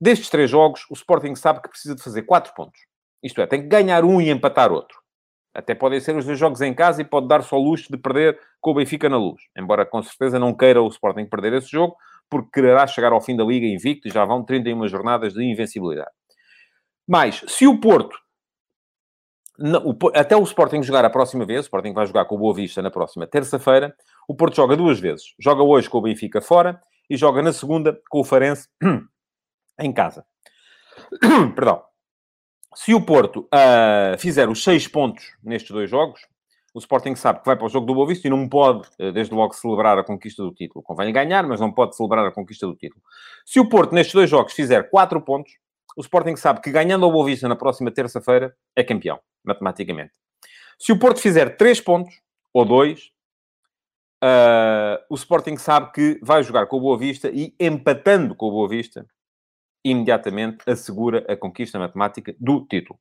Destes 0.00 0.28
três 0.28 0.50
jogos, 0.50 0.84
o 0.90 0.94
Sporting 0.94 1.34
sabe 1.34 1.62
que 1.62 1.68
precisa 1.68 1.94
de 1.94 2.02
fazer 2.02 2.22
quatro 2.22 2.52
pontos. 2.54 2.80
Isto 3.22 3.40
é, 3.40 3.46
tem 3.46 3.62
que 3.62 3.68
ganhar 3.68 4.04
um 4.04 4.20
e 4.20 4.30
empatar 4.30 4.72
outro. 4.72 4.98
Até 5.58 5.74
podem 5.74 5.98
ser 5.98 6.16
os 6.16 6.24
dois 6.24 6.38
jogos 6.38 6.60
em 6.60 6.72
casa 6.72 7.02
e 7.02 7.04
pode 7.04 7.26
dar 7.26 7.42
só 7.42 7.58
luxo 7.58 7.90
de 7.90 7.98
perder 7.98 8.38
com 8.60 8.70
o 8.70 8.74
Benfica 8.74 9.08
na 9.08 9.16
luz. 9.16 9.42
Embora 9.58 9.84
com 9.84 10.00
certeza 10.00 10.38
não 10.38 10.54
queira 10.54 10.80
o 10.80 10.86
Sporting 10.86 11.26
perder 11.26 11.52
esse 11.54 11.68
jogo, 11.68 11.96
porque 12.30 12.48
quererá 12.54 12.86
chegar 12.86 13.10
ao 13.10 13.20
fim 13.20 13.36
da 13.36 13.42
Liga 13.42 13.66
invicto 13.66 14.06
e 14.06 14.10
já 14.12 14.24
vão 14.24 14.44
31 14.44 14.86
jornadas 14.86 15.34
de 15.34 15.42
invencibilidade. 15.42 16.12
Mas, 17.08 17.42
se 17.48 17.66
o 17.66 17.80
Porto, 17.80 18.16
até 20.14 20.36
o 20.36 20.44
Sporting 20.44 20.80
jogar 20.80 21.04
a 21.04 21.10
próxima 21.10 21.44
vez, 21.44 21.58
o 21.58 21.62
Sporting 21.62 21.92
vai 21.92 22.06
jogar 22.06 22.26
com 22.26 22.36
o 22.36 22.38
Boa 22.38 22.54
Vista 22.54 22.80
na 22.80 22.90
próxima 22.92 23.26
terça-feira, 23.26 23.92
o 24.28 24.36
Porto 24.36 24.54
joga 24.54 24.76
duas 24.76 25.00
vezes. 25.00 25.34
Joga 25.40 25.64
hoje 25.64 25.90
com 25.90 25.98
o 25.98 26.02
Benfica 26.02 26.40
fora 26.40 26.80
e 27.10 27.16
joga 27.16 27.42
na 27.42 27.52
segunda 27.52 28.00
com 28.08 28.20
o 28.20 28.24
Farense 28.24 28.68
em 29.80 29.92
casa. 29.92 30.24
Perdão. 31.56 31.87
Se 32.80 32.94
o 32.94 33.00
Porto 33.00 33.40
uh, 33.52 34.16
fizer 34.18 34.48
os 34.48 34.62
seis 34.62 34.86
pontos 34.86 35.32
nestes 35.42 35.72
dois 35.72 35.90
jogos, 35.90 36.20
o 36.72 36.78
Sporting 36.78 37.16
sabe 37.16 37.40
que 37.40 37.46
vai 37.46 37.56
para 37.56 37.66
o 37.66 37.68
jogo 37.68 37.84
do 37.84 37.92
Boa 37.92 38.06
Vista 38.06 38.28
e 38.28 38.30
não 38.30 38.48
pode, 38.48 38.88
uh, 39.00 39.10
desde 39.10 39.34
logo, 39.34 39.52
celebrar 39.52 39.98
a 39.98 40.04
conquista 40.04 40.44
do 40.44 40.54
título. 40.54 40.80
Convém 40.84 41.12
ganhar, 41.12 41.44
mas 41.44 41.58
não 41.58 41.72
pode 41.72 41.96
celebrar 41.96 42.24
a 42.24 42.30
conquista 42.30 42.68
do 42.68 42.76
título. 42.76 43.02
Se 43.44 43.58
o 43.58 43.68
Porto, 43.68 43.92
nestes 43.92 44.14
dois 44.14 44.30
jogos, 44.30 44.52
fizer 44.52 44.88
quatro 44.90 45.20
pontos, 45.20 45.50
o 45.96 46.02
Sporting 46.02 46.36
sabe 46.36 46.60
que 46.60 46.70
ganhando 46.70 47.04
ao 47.04 47.10
Boa 47.10 47.26
Vista 47.26 47.48
na 47.48 47.56
próxima 47.56 47.90
terça-feira, 47.90 48.54
é 48.76 48.84
campeão, 48.84 49.18
matematicamente. 49.42 50.12
Se 50.78 50.92
o 50.92 50.98
Porto 51.00 51.20
fizer 51.20 51.56
três 51.56 51.80
pontos, 51.80 52.14
ou 52.54 52.64
dois, 52.64 53.10
uh, 54.22 55.02
o 55.10 55.16
Sporting 55.16 55.56
sabe 55.56 55.90
que 55.90 56.20
vai 56.22 56.44
jogar 56.44 56.66
com 56.68 56.76
o 56.76 56.80
Boa 56.80 56.96
Vista 56.96 57.28
e, 57.28 57.52
empatando 57.58 58.36
com 58.36 58.46
o 58.46 58.52
Boa 58.52 58.68
Vista, 58.68 59.04
imediatamente 59.90 60.58
assegura 60.66 61.24
a 61.28 61.36
conquista 61.36 61.78
matemática 61.78 62.34
do 62.38 62.66
título. 62.66 62.98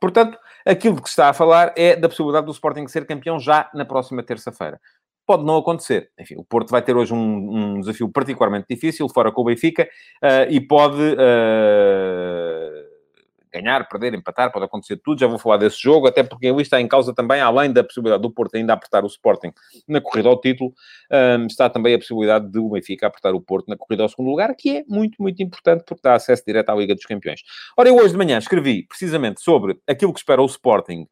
Portanto, 0.00 0.38
aquilo 0.64 0.96
de 0.96 1.02
que 1.02 1.08
está 1.08 1.28
a 1.28 1.32
falar 1.32 1.72
é 1.76 1.96
da 1.96 2.08
possibilidade 2.08 2.46
do 2.46 2.52
Sporting 2.52 2.86
ser 2.88 3.06
campeão 3.06 3.38
já 3.38 3.70
na 3.74 3.84
próxima 3.84 4.22
terça-feira. 4.22 4.80
Pode 5.26 5.44
não 5.44 5.56
acontecer. 5.56 6.10
Enfim, 6.20 6.36
o 6.36 6.44
Porto 6.44 6.70
vai 6.70 6.82
ter 6.82 6.96
hoje 6.96 7.12
um, 7.12 7.76
um 7.76 7.80
desafio 7.80 8.08
particularmente 8.08 8.66
difícil, 8.68 9.08
fora 9.08 9.32
com 9.32 9.42
o 9.42 9.44
Benfica, 9.44 9.88
uh, 10.22 10.50
e 10.50 10.60
pode... 10.60 11.00
Uh 11.00 12.65
ganhar, 13.60 13.88
perder, 13.88 14.14
empatar, 14.14 14.52
pode 14.52 14.64
acontecer 14.64 14.96
tudo. 14.96 15.18
Já 15.18 15.26
vou 15.26 15.38
falar 15.38 15.56
desse 15.56 15.80
jogo, 15.80 16.06
até 16.06 16.22
porque 16.22 16.46
ali 16.46 16.62
está 16.62 16.80
em 16.80 16.86
causa 16.86 17.14
também, 17.14 17.40
além 17.40 17.72
da 17.72 17.82
possibilidade 17.82 18.22
do 18.22 18.30
Porto 18.30 18.54
ainda 18.56 18.72
apertar 18.72 19.04
o 19.04 19.06
Sporting 19.06 19.52
na 19.88 20.00
corrida 20.00 20.28
ao 20.28 20.40
título, 20.40 20.72
um, 21.38 21.46
está 21.46 21.68
também 21.68 21.94
a 21.94 21.98
possibilidade 21.98 22.50
de 22.50 22.58
o 22.58 22.70
Benfica 22.70 23.06
apertar 23.06 23.34
o 23.34 23.40
Porto 23.40 23.68
na 23.68 23.76
corrida 23.76 24.02
ao 24.02 24.08
segundo 24.08 24.30
lugar, 24.30 24.54
que 24.54 24.78
é 24.78 24.84
muito, 24.88 25.20
muito 25.20 25.42
importante 25.42 25.84
porque 25.86 26.02
dá 26.02 26.14
acesso 26.14 26.42
direto 26.46 26.70
à 26.70 26.74
Liga 26.74 26.94
dos 26.94 27.04
Campeões. 27.04 27.40
Ora, 27.76 27.88
eu 27.88 27.96
hoje 27.96 28.10
de 28.10 28.18
manhã 28.18 28.38
escrevi 28.38 28.86
precisamente 28.86 29.40
sobre 29.40 29.78
aquilo 29.86 30.12
que 30.12 30.18
espera 30.18 30.42
o 30.42 30.46
Sporting 30.46 31.02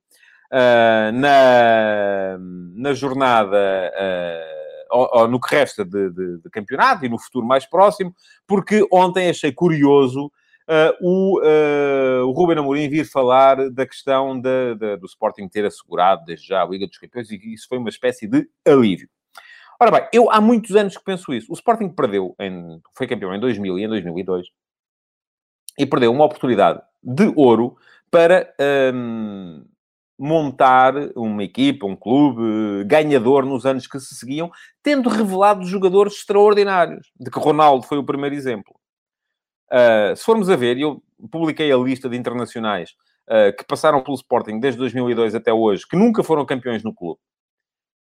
uh, 0.53 1.13
na, 1.13 2.39
na 2.75 2.93
jornada. 2.93 3.93
Uh, 3.95 4.65
ou, 4.91 5.09
ou, 5.13 5.29
no 5.29 5.41
que 5.41 5.53
resta 5.53 5.85
de, 5.85 6.11
de, 6.11 6.39
de 6.39 6.51
campeonato 6.51 7.05
e 7.05 7.09
no 7.09 7.19
futuro 7.19 7.45
mais 7.45 7.67
próximo, 7.67 8.15
porque 8.47 8.87
ontem 8.93 9.29
achei 9.29 9.51
curioso 9.51 10.31
uh, 10.69 10.97
o, 11.01 11.41
uh, 11.41 12.27
o 12.27 12.33
Ruben 12.33 12.59
Amorim 12.59 12.89
vir 12.89 13.05
falar 13.05 13.71
da 13.71 13.87
questão 13.87 14.41
do 14.41 15.07
Sporting 15.07 15.49
ter 15.49 15.65
assegurado 15.65 16.25
desde 16.25 16.49
já 16.49 16.63
a 16.63 16.67
Liga 16.67 16.87
dos 16.87 16.99
Campeões 16.99 17.31
e 17.31 17.37
isso 17.53 17.67
foi 17.69 17.79
uma 17.79 17.89
espécie 17.89 18.27
de 18.27 18.49
alívio. 18.67 19.09
Ora 19.81 19.91
bem, 19.91 20.09
eu 20.13 20.31
há 20.31 20.41
muitos 20.41 20.77
anos 20.77 20.97
que 20.97 21.05
penso 21.05 21.33
isso. 21.33 21.51
O 21.51 21.55
Sporting 21.55 21.89
perdeu, 21.89 22.35
em, 22.39 22.81
foi 22.97 23.07
campeão 23.07 23.35
em 23.35 23.41
2000 23.41 23.79
e 23.79 23.85
em 23.85 23.89
2002 23.89 24.47
e 25.79 25.85
perdeu 25.85 26.13
uma 26.13 26.25
oportunidade 26.25 26.81
de 27.03 27.33
ouro 27.37 27.77
para 28.11 28.55
um, 28.95 29.65
montar 30.19 30.95
uma 31.17 31.43
equipa, 31.43 31.85
um 31.85 31.97
clube 31.97 32.85
ganhador 32.85 33.45
nos 33.45 33.67
anos 33.67 33.87
que 33.87 33.99
se 33.99 34.15
seguiam, 34.15 34.51
tendo 34.83 35.09
revelado 35.09 35.67
jogadores 35.67 36.15
extraordinários, 36.15 37.11
de 37.19 37.31
que 37.31 37.39
Ronaldo 37.39 37.87
foi 37.87 37.99
o 37.99 38.05
primeiro 38.05 38.35
exemplo. 38.35 38.75
Uh, 39.75 40.15
se 40.15 40.23
formos 40.23 40.49
a 40.49 40.55
ver, 40.55 40.79
eu 40.79 41.03
publiquei 41.33 41.73
a 41.73 41.77
lista 41.77 42.09
de 42.09 42.17
internacionais 42.17 42.91
uh, 43.29 43.57
que 43.57 43.65
passaram 43.65 44.01
pelo 44.05 44.15
Sporting 44.15 44.61
desde 44.61 44.79
2002 44.79 45.35
até 45.35 45.53
hoje, 45.53 45.85
que 45.85 45.97
nunca 45.97 46.23
foram 46.23 46.47
campeões 46.47 46.85
no 46.85 46.95
clube. 46.95 47.19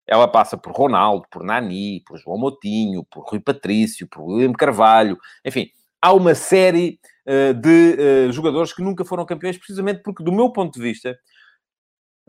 Ela 0.06 0.26
passa 0.26 0.56
por 0.56 0.72
Ronaldo, 0.72 1.26
por 1.30 1.44
Nani, 1.44 2.02
por 2.06 2.16
João 2.16 2.38
Motinho, 2.38 3.04
por 3.04 3.28
Rui 3.28 3.38
Patrício, 3.38 4.08
por 4.08 4.22
William 4.22 4.54
Carvalho, 4.54 5.18
enfim, 5.44 5.68
há 6.00 6.14
uma 6.14 6.34
série 6.34 6.98
uh, 7.26 7.52
de 7.52 8.32
jogadores 8.32 8.72
que 8.72 8.82
nunca 8.82 9.04
foram 9.04 9.26
campeões, 9.26 9.58
precisamente 9.58 10.02
porque, 10.02 10.24
do 10.24 10.32
meu 10.32 10.50
ponto 10.50 10.72
de 10.72 10.80
vista, 10.80 11.18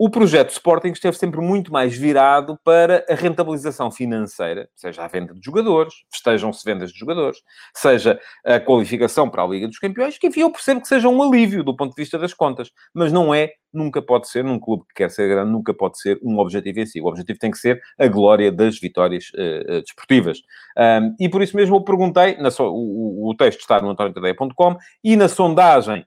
o 0.02 0.08
projeto 0.08 0.48
Sporting 0.48 0.92
esteve 0.92 1.14
sempre 1.18 1.42
muito 1.42 1.70
mais 1.70 1.94
virado 1.94 2.58
para 2.64 3.04
a 3.06 3.14
rentabilização 3.14 3.90
financeira, 3.90 4.66
seja 4.74 5.04
a 5.04 5.08
venda 5.08 5.34
de 5.34 5.44
jogadores, 5.44 5.92
estejam-se 6.10 6.64
vendas 6.64 6.90
de 6.90 6.98
jogadores, 6.98 7.36
seja 7.76 8.18
a 8.42 8.58
qualificação 8.58 9.28
para 9.28 9.42
a 9.42 9.46
Liga 9.46 9.68
dos 9.68 9.78
Campeões, 9.78 10.16
que 10.16 10.28
enfim 10.28 10.40
eu 10.40 10.50
percebo 10.50 10.80
que 10.80 10.88
seja 10.88 11.06
um 11.06 11.22
alívio 11.22 11.62
do 11.62 11.76
ponto 11.76 11.94
de 11.94 12.00
vista 12.00 12.18
das 12.18 12.32
contas, 12.32 12.70
mas 12.94 13.12
não 13.12 13.34
é, 13.34 13.50
nunca 13.70 14.00
pode 14.00 14.26
ser, 14.30 14.42
num 14.42 14.58
clube 14.58 14.84
que 14.88 14.94
quer 14.94 15.10
ser 15.10 15.28
grande, 15.28 15.52
nunca 15.52 15.74
pode 15.74 16.00
ser 16.00 16.18
um 16.22 16.38
objetivo 16.38 16.80
em 16.80 16.86
si. 16.86 16.98
O 17.02 17.06
objetivo 17.06 17.38
tem 17.38 17.50
que 17.50 17.58
ser 17.58 17.78
a 17.98 18.06
glória 18.06 18.50
das 18.50 18.80
vitórias 18.80 19.30
uh, 19.34 19.82
desportivas. 19.82 20.38
Um, 20.78 21.14
e 21.20 21.28
por 21.28 21.42
isso 21.42 21.54
mesmo 21.54 21.76
eu 21.76 21.84
perguntei, 21.84 22.38
so, 22.50 22.64
o, 22.64 23.28
o, 23.28 23.34
texto 23.36 23.60
está 23.60 23.82
no 23.82 23.90
antoniotadeia.com, 23.90 24.76
e 25.04 25.14
na 25.14 25.28
sondagem 25.28 26.06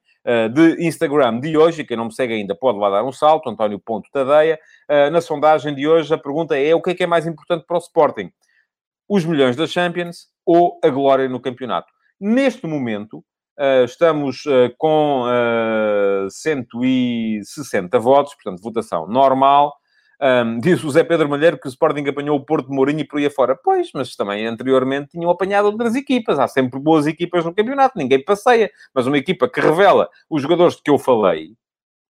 de 0.54 0.88
Instagram 0.88 1.40
de 1.40 1.58
hoje, 1.58 1.84
quem 1.84 1.98
não 1.98 2.06
me 2.06 2.14
segue 2.14 2.34
ainda 2.34 2.56
pode 2.56 2.80
lá 2.80 2.90
dar 2.90 3.04
um 3.04 3.12
salto, 3.12 3.50
António 3.50 3.80
Ponto 3.80 4.10
Tadeia. 4.12 4.58
Eh, 4.88 5.10
na 5.10 5.20
sondagem 5.20 5.76
de 5.76 5.88
hoje, 5.88 6.14
a 6.14 6.18
pergunta 6.18 6.58
é 6.58 6.74
o 6.74 6.82
que 6.82 6.92
é 6.92 6.96
que 6.96 7.04
é 7.04 7.08
mais 7.08 7.28
importante 7.28 7.66
para 7.66 7.76
o 7.76 7.80
Sporting? 7.80 8.32
Os 9.08 9.26
milhões 9.26 9.56
da 9.56 9.68
Champions 9.68 10.28
ou 10.46 10.80
a 10.84 10.90
glória 10.90 11.28
no 11.28 11.40
campeonato? 11.40 11.92
Neste 12.20 12.66
momento, 12.68 13.24
Uh, 13.56 13.86
estamos 13.86 14.46
com 14.80 15.26
uh, 15.28 16.28
160 16.28 18.00
votos, 18.00 18.34
portanto, 18.34 18.64
votação 18.64 19.06
normal. 19.08 19.72
Um, 20.24 20.58
diz 20.60 20.82
o 20.86 20.90
Zé 20.90 21.04
Pedro 21.04 21.28
Malheiro 21.28 21.60
que 21.60 21.68
o 21.68 21.70
Sporting 21.70 22.08
apanhou 22.08 22.38
o 22.38 22.46
Porto 22.46 22.70
de 22.70 22.74
Mourinho 22.74 23.02
e 23.02 23.04
por 23.04 23.20
aí 23.20 23.26
afora. 23.26 23.58
Pois, 23.62 23.90
mas 23.94 24.16
também 24.16 24.48
anteriormente 24.48 25.10
tinham 25.10 25.30
apanhado 25.30 25.66
outras 25.66 25.96
equipas. 25.96 26.40
Há 26.40 26.48
sempre 26.48 26.80
boas 26.80 27.06
equipas 27.06 27.44
no 27.44 27.54
campeonato, 27.54 27.98
ninguém 27.98 28.24
passeia. 28.24 28.72
Mas 28.94 29.06
uma 29.06 29.18
equipa 29.18 29.50
que 29.50 29.60
revela 29.60 30.10
os 30.30 30.42
jogadores 30.42 30.78
de 30.78 30.82
que 30.82 30.90
eu 30.90 30.98
falei 30.98 31.58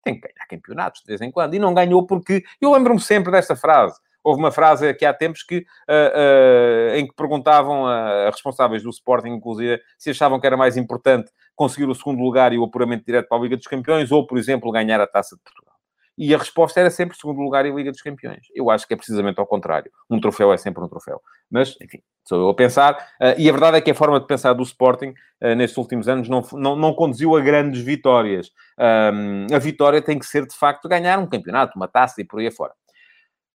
tem 0.03 0.13
que 0.13 0.21
ganhar 0.21 0.45
campeonatos 0.47 1.01
de 1.01 1.07
vez 1.07 1.21
em 1.21 1.31
quando. 1.31 1.55
E 1.55 1.59
não 1.59 1.73
ganhou 1.73 2.05
porque... 2.05 2.43
Eu 2.61 2.71
lembro-me 2.73 2.99
sempre 2.99 3.31
desta 3.31 3.55
frase. 3.55 3.99
Houve 4.23 4.39
uma 4.39 4.51
frase 4.51 4.87
aqui 4.87 5.05
há 5.05 5.13
tempos 5.13 5.41
que, 5.41 5.57
uh, 5.57 5.61
uh, 5.61 6.95
em 6.95 7.07
que 7.07 7.15
perguntavam 7.15 7.87
a, 7.87 8.27
a, 8.27 8.29
responsáveis 8.29 8.83
do 8.83 8.89
Sporting, 8.89 9.29
inclusive, 9.29 9.81
se 9.97 10.11
achavam 10.11 10.39
que 10.39 10.45
era 10.45 10.55
mais 10.55 10.77
importante 10.77 11.31
conseguir 11.55 11.89
o 11.89 11.95
segundo 11.95 12.21
lugar 12.21 12.53
e 12.53 12.57
o 12.57 12.63
apuramento 12.63 13.05
direto 13.05 13.27
para 13.27 13.37
a 13.37 13.41
Liga 13.41 13.57
dos 13.57 13.67
Campeões 13.67 14.11
ou, 14.11 14.25
por 14.27 14.37
exemplo, 14.37 14.71
ganhar 14.71 15.01
a 15.01 15.07
Taça 15.07 15.35
de 15.35 15.41
Portugal. 15.41 15.72
E 16.17 16.33
a 16.33 16.37
resposta 16.37 16.79
era 16.79 16.91
sempre 16.91 17.17
segundo 17.17 17.41
lugar 17.41 17.65
em 17.65 17.75
Liga 17.75 17.91
dos 17.91 18.01
Campeões. 18.01 18.47
Eu 18.53 18.69
acho 18.69 18.87
que 18.87 18.93
é 18.93 18.97
precisamente 18.97 19.39
ao 19.39 19.47
contrário. 19.47 19.91
Um 20.09 20.19
troféu 20.19 20.53
é 20.53 20.57
sempre 20.57 20.83
um 20.83 20.87
troféu. 20.87 21.19
Mas, 21.49 21.75
enfim, 21.81 22.01
sou 22.23 22.39
eu 22.39 22.49
a 22.49 22.53
pensar. 22.53 22.93
Uh, 23.19 23.33
e 23.37 23.49
a 23.49 23.51
verdade 23.51 23.77
é 23.77 23.81
que 23.81 23.89
a 23.89 23.95
forma 23.95 24.19
de 24.19 24.27
pensar 24.27 24.53
do 24.53 24.61
Sporting 24.61 25.13
uh, 25.41 25.55
nestes 25.55 25.77
últimos 25.77 26.07
anos 26.07 26.29
não, 26.29 26.45
não, 26.53 26.75
não, 26.75 26.93
conduziu 26.93 27.35
a 27.35 27.41
grandes 27.41 27.81
vitórias. 27.81 28.51
Um, 28.77 29.47
a 29.53 29.57
vitória 29.57 30.01
tem 30.01 30.19
que 30.19 30.25
ser, 30.25 30.45
de 30.45 30.55
facto, 30.55 30.87
ganhar 30.87 31.17
um 31.17 31.27
campeonato, 31.27 31.73
uma 31.75 31.87
taça 31.87 32.21
e 32.21 32.23
por 32.23 32.39
aí 32.39 32.47
afora. 32.47 32.73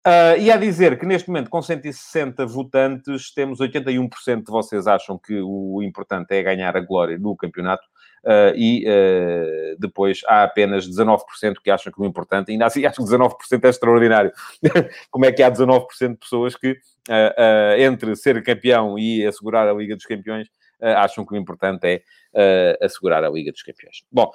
Uh, 0.08 0.40
e 0.40 0.50
a 0.50 0.58
dizer 0.58 0.98
que 0.98 1.06
neste 1.06 1.28
momento, 1.28 1.50
com 1.50 1.62
160 1.62 2.46
votantes, 2.46 3.34
temos 3.34 3.60
81% 3.60 4.38
de 4.38 4.52
vocês 4.52 4.88
acham 4.88 5.20
que 5.20 5.40
o 5.42 5.84
importante 5.84 6.32
é 6.32 6.42
ganhar 6.42 6.76
a 6.76 6.80
glória 6.80 7.20
no 7.20 7.36
campeonato 7.36 7.84
uh, 8.28 8.54
e 8.56 8.86
uh, 8.86 9.78
depois 9.80 10.22
há 10.28 10.44
apenas 10.44 10.88
19% 10.88 11.20
que 11.64 11.72
acham 11.72 11.92
que 11.92 12.02
o 12.02 12.06
importante, 12.06 12.52
ainda 12.52 12.66
assim 12.66 12.84
acho 12.86 12.98
que 12.98 13.04
19% 13.04 13.64
é 13.64 13.70
extraordinário. 13.70 14.32
Como 15.10 15.26
é 15.26 15.32
que 15.32 15.42
há 15.42 15.50
19% 15.50 16.10
de 16.10 16.18
pessoas 16.18 16.56
que, 16.56 16.72
uh, 16.72 17.80
entre 17.80 18.16
ser 18.16 18.44
campeão 18.44 19.00
e 19.00 19.26
assegurar 19.26 19.68
a 19.68 19.74
Liga 19.74 19.96
dos 19.96 20.06
Campeões, 20.06 20.48
acham 20.80 21.26
que 21.26 21.34
o 21.34 21.38
importante 21.38 21.88
é 22.36 22.78
assegurar 22.86 23.24
a 23.24 23.30
Liga 23.30 23.52
dos 23.52 23.64
Campeões? 23.64 24.04
Bom. 24.12 24.32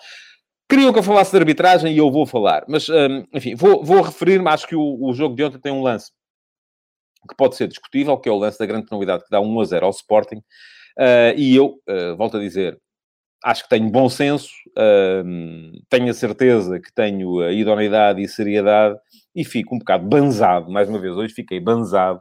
Queriam 0.69 0.91
que 0.91 0.99
eu 0.99 1.03
falasse 1.03 1.31
de 1.31 1.37
arbitragem 1.37 1.93
e 1.93 1.99
eu 1.99 2.11
vou 2.11 2.25
falar, 2.25 2.65
mas, 2.67 2.89
um, 2.89 3.27
enfim, 3.35 3.55
vou, 3.55 3.85
vou 3.85 4.01
referir-me, 4.01 4.49
acho 4.49 4.67
que 4.67 4.75
o, 4.75 4.99
o 5.03 5.13
jogo 5.13 5.37
de 5.37 5.45
ontem 5.45 5.59
tem 5.59 5.71
um 5.71 5.83
lance 5.83 6.11
que 7.29 7.37
pode 7.37 7.57
ser 7.57 7.69
discutível, 7.69 8.17
que 8.17 8.27
é 8.29 8.33
o 8.33 8.39
lance 8.39 8.59
da 8.59 8.65
grande 8.65 8.87
penalidade 8.87 9.25
que 9.25 9.31
dá 9.31 9.39
1 9.39 9.61
a 9.61 9.65
0 9.65 9.87
ao 9.87 9.91
Sporting. 9.91 10.43
Uh, 10.99 11.37
e 11.37 11.55
eu, 11.55 11.81
uh, 11.89 12.17
volto 12.17 12.39
a 12.39 12.41
dizer, 12.41 12.81
acho 13.45 13.65
que 13.65 13.69
tenho 13.69 13.91
bom 13.91 14.09
senso, 14.09 14.49
tenho 15.91 16.11
a 16.11 16.15
certeza 16.15 16.81
que 16.81 16.93
tenho 16.93 17.41
a 17.41 17.53
idoneidade 17.53 18.23
e 18.23 18.29
seriedade 18.29 18.99
e 19.35 19.45
fico 19.45 19.75
um 19.75 19.79
bocado 19.79 20.07
banzado, 20.07 20.71
mais 20.71 20.89
uma 20.89 20.99
vez, 20.99 21.17
hoje 21.17 21.35
fiquei 21.35 21.59
banzado, 21.59 22.21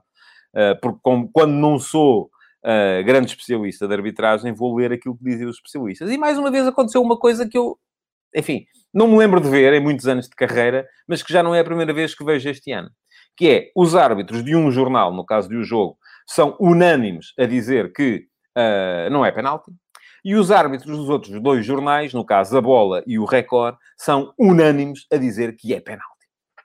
uh, 0.56 0.80
porque 0.82 1.00
como, 1.02 1.30
quando 1.32 1.52
não 1.52 1.78
sou 1.78 2.30
uh, 2.64 3.04
grande 3.04 3.28
especialista 3.28 3.88
de 3.88 3.94
arbitragem, 3.94 4.54
vou 4.54 4.76
ler 4.76 4.94
aquilo 4.94 5.18
que 5.18 5.24
dizem 5.24 5.48
os 5.48 5.56
especialistas. 5.58 6.10
E 6.10 6.18
mais 6.18 6.38
uma 6.38 6.52
vez 6.52 6.66
aconteceu 6.66 7.02
uma 7.02 7.18
coisa 7.18 7.48
que 7.48 7.58
eu, 7.58 7.78
enfim, 8.36 8.66
não 8.94 9.08
me 9.08 9.18
lembro 9.18 9.42
de 9.42 9.50
ver 9.50 9.74
em 9.74 9.82
muitos 9.82 10.08
anos 10.08 10.28
de 10.28 10.36
carreira, 10.36 10.88
mas 11.08 11.22
que 11.22 11.34
já 11.34 11.44
não 11.44 11.54
é 11.54 11.60
a 11.60 11.66
primeira 11.66 11.94
vez 11.94 12.16
que 12.16 12.24
vejo 12.24 12.50
este 12.50 12.72
ano. 12.72 12.90
Que 13.36 13.50
é, 13.50 13.72
os 13.76 13.96
árbitros 13.96 14.44
de 14.44 14.56
um 14.56 14.72
jornal, 14.72 15.14
no 15.14 15.26
caso 15.26 15.50
de 15.50 15.56
um 15.56 15.64
jogo, 15.64 15.98
são 16.28 16.56
unânimes 16.60 17.34
a 17.38 17.46
dizer 17.46 17.92
que 17.94 18.26
uh, 18.58 19.10
não 19.10 19.26
é 19.26 19.32
penalti, 19.32 19.72
e 20.24 20.36
os 20.36 20.52
árbitros 20.52 20.98
dos 20.98 21.10
outros 21.10 21.42
dois 21.42 21.66
jornais, 21.66 22.14
no 22.14 22.26
caso 22.26 22.56
a 22.58 22.62
Bola 22.62 23.04
e 23.08 23.18
o 23.18 23.26
Record, 23.26 23.76
são 23.98 24.34
unânimes 24.38 25.06
a 25.12 25.18
dizer 25.18 25.56
que 25.56 25.74
é 25.74 25.80
penalti. 25.80 26.06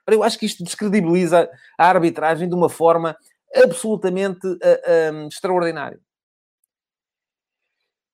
Eu 0.07 0.23
acho 0.23 0.39
que 0.39 0.45
isto 0.45 0.63
descredibiliza 0.63 1.49
a 1.77 1.89
arbitragem 1.89 2.47
de 2.47 2.55
uma 2.55 2.69
forma 2.69 3.17
absolutamente 3.53 4.47
uh, 4.47 4.59
ah, 4.63 5.11
um, 5.13 5.27
extraordinária. 5.27 5.99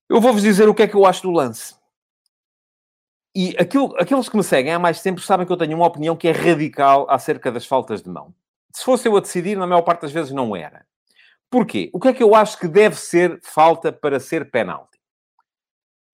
Eu 0.08 0.20
vou-vos 0.20 0.42
dizer 0.42 0.68
o 0.68 0.74
que 0.74 0.82
é 0.82 0.88
que 0.88 0.94
eu 0.94 1.06
acho 1.06 1.22
do 1.22 1.30
lance. 1.30 1.74
E 3.34 3.56
aquilo, 3.58 3.94
aqueles 3.98 4.28
que 4.28 4.36
me 4.36 4.44
seguem 4.44 4.72
há 4.72 4.78
mais 4.78 5.02
tempo 5.02 5.20
sabem 5.20 5.46
que 5.46 5.52
eu 5.52 5.56
tenho 5.56 5.76
uma 5.76 5.86
opinião 5.86 6.16
que 6.16 6.28
é 6.28 6.32
radical 6.32 7.06
acerca 7.10 7.50
das 7.50 7.66
faltas 7.66 8.02
de 8.02 8.08
mão. 8.08 8.34
Se 8.72 8.84
fosse 8.84 9.08
eu 9.08 9.16
a 9.16 9.20
decidir, 9.20 9.56
na 9.56 9.66
maior 9.66 9.82
parte 9.82 10.02
das 10.02 10.12
vezes 10.12 10.32
não 10.32 10.54
era. 10.54 10.86
Porquê? 11.50 11.90
O 11.92 12.00
que 12.00 12.08
é 12.08 12.12
que 12.12 12.22
eu 12.22 12.34
acho 12.34 12.58
que 12.58 12.68
deve 12.68 12.96
ser 12.96 13.40
falta 13.42 13.92
para 13.92 14.20
ser 14.20 14.50
penalti? 14.50 14.93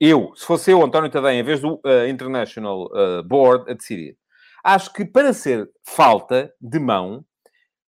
Eu, 0.01 0.33
se 0.35 0.47
fosse 0.47 0.71
eu, 0.71 0.83
António 0.83 1.11
Tadei, 1.11 1.39
em 1.39 1.43
vez 1.43 1.61
do 1.61 1.75
uh, 1.75 2.09
International 2.09 2.87
uh, 2.87 3.23
Board, 3.23 3.71
a 3.71 3.75
decidir, 3.75 4.17
acho 4.65 4.93
que 4.93 5.05
para 5.05 5.33
ser 5.35 5.71
falta 5.85 6.53
de 6.61 6.79
mão, 6.79 7.25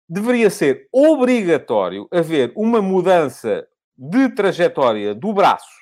deveria 0.09 0.51
ser 0.51 0.89
obrigatório 0.93 2.09
haver 2.11 2.53
uma 2.57 2.83
mudança 2.83 3.67
de 3.97 4.29
trajetória 4.31 5.15
do 5.15 5.33
braço 5.33 5.81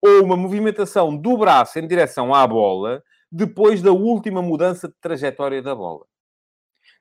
ou 0.00 0.24
uma 0.24 0.36
movimentação 0.36 1.16
do 1.16 1.36
braço 1.36 1.78
em 1.78 1.86
direção 1.86 2.34
à 2.34 2.46
bola 2.46 3.02
depois 3.30 3.82
da 3.82 3.92
última 3.92 4.40
mudança 4.40 4.88
de 4.88 4.94
trajetória 5.00 5.60
da 5.60 5.74
bola. 5.74 6.06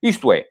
Isto 0.04 0.32
é, 0.34 0.46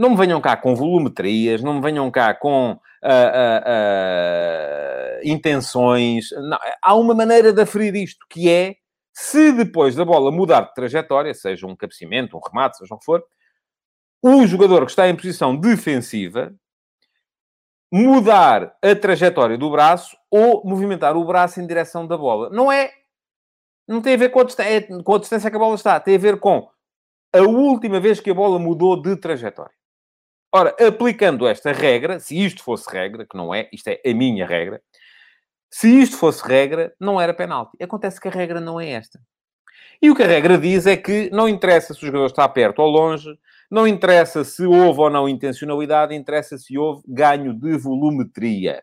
não 0.00 0.10
me 0.10 0.16
venham 0.16 0.40
cá 0.40 0.56
com 0.56 0.74
volumetrias, 0.74 1.62
não 1.62 1.74
me 1.74 1.82
venham 1.82 2.10
cá 2.10 2.32
com 2.32 2.72
uh, 2.72 2.74
uh, 2.74 3.60
uh, 3.66 5.20
intenções. 5.22 6.30
Não, 6.30 6.58
há 6.80 6.94
uma 6.94 7.14
maneira 7.14 7.52
de 7.52 7.60
aferir 7.60 7.94
isto, 7.94 8.24
que 8.30 8.48
é, 8.48 8.76
se 9.12 9.52
depois 9.52 9.94
da 9.94 10.02
bola 10.02 10.32
mudar 10.32 10.62
de 10.62 10.72
trajetória, 10.72 11.34
seja 11.34 11.66
um 11.66 11.76
cabeceamento, 11.76 12.34
um 12.34 12.40
remate, 12.40 12.78
seja 12.78 12.94
o 12.94 12.98
que 12.98 13.04
for, 13.04 13.22
o 14.22 14.46
jogador 14.46 14.86
que 14.86 14.90
está 14.90 15.06
em 15.06 15.14
posição 15.14 15.54
defensiva 15.54 16.50
mudar 17.92 18.74
a 18.82 18.96
trajetória 18.96 19.58
do 19.58 19.70
braço 19.70 20.16
ou 20.30 20.64
movimentar 20.64 21.14
o 21.14 21.24
braço 21.26 21.60
em 21.60 21.66
direção 21.66 22.06
da 22.06 22.16
bola. 22.16 22.48
Não 22.48 22.72
é... 22.72 22.90
Não 23.86 24.00
tem 24.00 24.14
a 24.14 24.16
ver 24.16 24.30
com 24.30 24.40
a, 24.40 24.46
é 24.60 24.80
com 24.80 25.14
a 25.14 25.18
distância 25.18 25.50
que 25.50 25.56
a 25.56 25.58
bola 25.58 25.74
está. 25.74 26.00
Tem 26.00 26.14
a 26.14 26.18
ver 26.18 26.40
com 26.40 26.70
a 27.34 27.40
última 27.40 28.00
vez 28.00 28.18
que 28.18 28.30
a 28.30 28.34
bola 28.34 28.58
mudou 28.58 29.02
de 29.02 29.14
trajetória. 29.16 29.79
Ora, 30.52 30.74
aplicando 30.84 31.46
esta 31.46 31.72
regra, 31.72 32.18
se 32.18 32.36
isto 32.36 32.62
fosse 32.62 32.90
regra, 32.90 33.24
que 33.24 33.36
não 33.36 33.54
é, 33.54 33.68
isto 33.72 33.88
é 33.88 34.00
a 34.04 34.14
minha 34.14 34.44
regra, 34.44 34.82
se 35.70 35.88
isto 36.00 36.16
fosse 36.16 36.46
regra, 36.46 36.92
não 36.98 37.20
era 37.20 37.32
penalti. 37.32 37.80
Acontece 37.80 38.20
que 38.20 38.26
a 38.26 38.30
regra 38.30 38.60
não 38.60 38.80
é 38.80 38.90
esta. 38.90 39.20
E 40.02 40.10
o 40.10 40.14
que 40.14 40.22
a 40.22 40.26
regra 40.26 40.58
diz 40.58 40.86
é 40.86 40.96
que 40.96 41.30
não 41.30 41.48
interessa 41.48 41.94
se 41.94 42.02
o 42.02 42.06
jogador 42.06 42.26
está 42.26 42.48
perto 42.48 42.80
ou 42.80 42.90
longe, 42.90 43.38
não 43.70 43.86
interessa 43.86 44.42
se 44.42 44.66
houve 44.66 45.00
ou 45.00 45.10
não 45.10 45.28
intencionalidade, 45.28 46.14
interessa 46.14 46.58
se 46.58 46.76
houve 46.76 47.02
ganho 47.06 47.54
de 47.54 47.76
volumetria. 47.78 48.82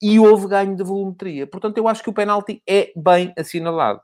E 0.00 0.18
houve 0.18 0.46
ganho 0.48 0.74
de 0.74 0.82
volumetria. 0.82 1.46
Portanto, 1.46 1.76
eu 1.76 1.86
acho 1.86 2.02
que 2.02 2.08
o 2.08 2.14
penalti 2.14 2.62
é 2.66 2.92
bem 2.96 3.34
assinalado. 3.36 4.00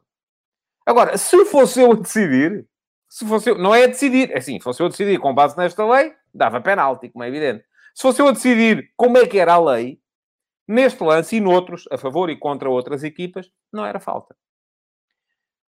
Agora, 0.84 1.16
se 1.16 1.44
fosse 1.46 1.80
eu 1.80 1.92
a 1.92 1.94
decidir, 1.94 2.66
se 3.08 3.26
fosse 3.26 3.50
eu, 3.50 3.58
não 3.58 3.74
é 3.74 3.84
a 3.84 3.86
decidir, 3.86 4.30
é 4.30 4.38
assim, 4.38 4.58
se 4.58 4.64
fosse 4.64 4.82
eu 4.82 4.86
a 4.86 4.90
decidir 4.90 5.18
com 5.18 5.34
base 5.34 5.56
nesta 5.56 5.86
lei, 5.86 6.12
dava 6.34 6.60
penalti, 6.60 7.08
como 7.08 7.24
é 7.24 7.28
evidente. 7.28 7.64
Se 7.94 8.02
fosse 8.02 8.22
eu 8.22 8.28
a 8.28 8.32
decidir 8.32 8.90
como 8.96 9.18
é 9.18 9.26
que 9.26 9.38
era 9.38 9.54
a 9.54 9.60
lei, 9.60 9.98
neste 10.66 11.02
lance 11.02 11.36
e 11.36 11.40
noutros, 11.40 11.84
a 11.90 11.98
favor 11.98 12.30
e 12.30 12.36
contra 12.36 12.70
outras 12.70 13.02
equipas, 13.02 13.50
não 13.72 13.84
era 13.84 13.98
falta. 13.98 14.36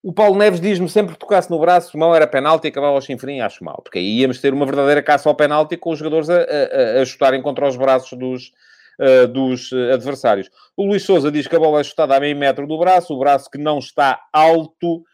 O 0.02 0.12
Paulo 0.12 0.36
Neves 0.36 0.60
diz-me 0.60 0.88
sempre 0.88 1.12
que 1.12 1.18
tocasse 1.18 1.48
no 1.48 1.60
braço, 1.60 1.96
mal 1.96 2.14
era 2.14 2.26
penalti 2.26 2.66
e 2.66 2.68
acabava 2.68 2.94
ao 2.94 3.00
chinfrim, 3.00 3.40
acho 3.40 3.64
mal. 3.64 3.80
Porque 3.82 3.98
aí 3.98 4.18
íamos 4.18 4.40
ter 4.40 4.52
uma 4.52 4.66
verdadeira 4.66 5.02
caça 5.02 5.28
ao 5.28 5.34
penalti 5.34 5.76
com 5.76 5.90
os 5.90 5.98
jogadores 5.98 6.28
a, 6.28 6.38
a, 6.38 7.02
a 7.02 7.04
chutarem 7.04 7.40
contra 7.40 7.68
os 7.68 7.76
braços 7.76 8.18
dos, 8.18 8.52
uh, 8.98 9.28
dos 9.28 9.70
uh, 9.70 9.92
adversários. 9.92 10.50
O 10.76 10.86
Luís 10.86 11.04
Souza 11.04 11.30
diz 11.30 11.46
que 11.46 11.54
a 11.54 11.58
bola 11.58 11.80
é 11.80 11.84
chutada 11.84 12.16
a 12.16 12.20
meio 12.20 12.36
metro 12.36 12.66
do 12.66 12.78
braço, 12.78 13.14
o 13.14 13.18
braço 13.18 13.48
que 13.48 13.58
não 13.58 13.78
está 13.78 14.20
alto 14.32 15.04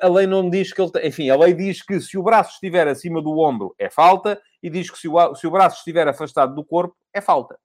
a 0.00 0.08
lei 0.08 0.26
não 0.26 0.48
diz 0.48 0.72
que 0.72 0.80
ele... 0.80 0.90
Tem... 0.90 1.06
Enfim, 1.06 1.30
a 1.30 1.36
lei 1.36 1.52
diz 1.52 1.82
que 1.82 2.00
se 2.00 2.16
o 2.16 2.22
braço 2.22 2.52
estiver 2.52 2.88
acima 2.88 3.20
do 3.20 3.38
ombro, 3.38 3.74
é 3.78 3.90
falta, 3.90 4.40
e 4.62 4.70
diz 4.70 4.90
que 4.90 4.98
se 4.98 5.08
o, 5.08 5.34
se 5.34 5.46
o 5.46 5.50
braço 5.50 5.78
estiver 5.78 6.08
afastado 6.08 6.54
do 6.54 6.64
corpo, 6.64 6.96
é 7.12 7.20
falta. 7.20 7.58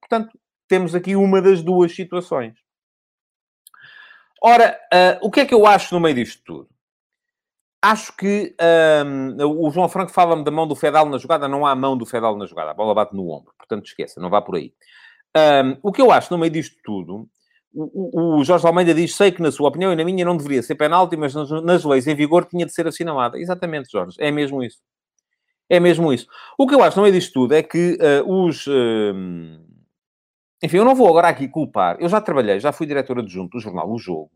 Portanto, 0.00 0.38
temos 0.68 0.94
aqui 0.94 1.16
uma 1.16 1.40
das 1.40 1.62
duas 1.62 1.94
situações. 1.94 2.54
Ora, 4.42 4.78
uh, 4.92 5.26
o 5.26 5.30
que 5.30 5.40
é 5.40 5.46
que 5.46 5.54
eu 5.54 5.66
acho 5.66 5.94
no 5.94 6.00
meio 6.00 6.14
disto 6.14 6.42
tudo? 6.44 6.68
Acho 7.82 8.14
que 8.16 8.54
um, 9.06 9.66
o 9.66 9.70
João 9.70 9.88
Franco 9.88 10.10
fala-me 10.10 10.44
da 10.44 10.50
mão 10.50 10.66
do 10.66 10.74
Fedal 10.74 11.06
na 11.08 11.18
jogada. 11.18 11.48
Não 11.48 11.66
há 11.66 11.74
mão 11.74 11.96
do 11.96 12.06
Fedal 12.06 12.36
na 12.36 12.46
jogada. 12.46 12.70
A 12.70 12.74
bola 12.74 12.94
bate 12.94 13.14
no 13.14 13.30
ombro. 13.30 13.54
Portanto, 13.58 13.86
esqueça, 13.86 14.20
não 14.20 14.30
vá 14.30 14.40
por 14.40 14.56
aí. 14.56 14.72
Um, 15.36 15.78
o 15.82 15.92
que 15.92 16.00
eu 16.00 16.10
acho 16.10 16.32
no 16.32 16.38
meio 16.38 16.52
disto 16.52 16.76
tudo, 16.84 17.28
o, 17.74 18.38
o, 18.38 18.44
Jorge 18.44 18.66
Almeida 18.66 18.94
diz: 18.94 19.14
sei 19.14 19.32
que 19.32 19.42
na 19.42 19.50
sua 19.50 19.68
opinião 19.68 19.92
e 19.92 19.96
na 19.96 20.04
minha 20.04 20.24
não 20.24 20.36
deveria 20.36 20.62
ser 20.62 20.76
penalti, 20.76 21.16
mas 21.16 21.34
nas, 21.34 21.50
nas 21.62 21.84
leis 21.84 22.06
em 22.06 22.14
vigor 22.14 22.44
tinha 22.44 22.64
de 22.64 22.72
ser 22.72 22.86
assinalada. 22.86 23.38
Exatamente, 23.38 23.90
Jorge. 23.90 24.16
É 24.20 24.30
mesmo 24.30 24.62
isso. 24.62 24.78
É 25.68 25.80
mesmo 25.80 26.12
isso. 26.12 26.26
O 26.58 26.66
que 26.66 26.74
eu 26.74 26.82
acho 26.82 26.96
no 26.96 27.02
meio 27.02 27.14
disto 27.14 27.32
tudo 27.32 27.54
é 27.54 27.62
que 27.62 27.98
uh, 28.00 28.46
os. 28.46 28.66
Uh, 28.66 29.60
enfim, 30.62 30.76
eu 30.76 30.84
não 30.84 30.94
vou 30.94 31.08
agora 31.08 31.28
aqui 31.28 31.48
culpar. 31.48 31.96
Eu 32.00 32.08
já 32.08 32.20
trabalhei, 32.20 32.60
já 32.60 32.72
fui 32.72 32.86
diretor 32.86 33.18
adjunto 33.18 33.56
do 33.56 33.60
jornal 33.60 33.90
O 33.90 33.98
Jogo. 33.98 34.30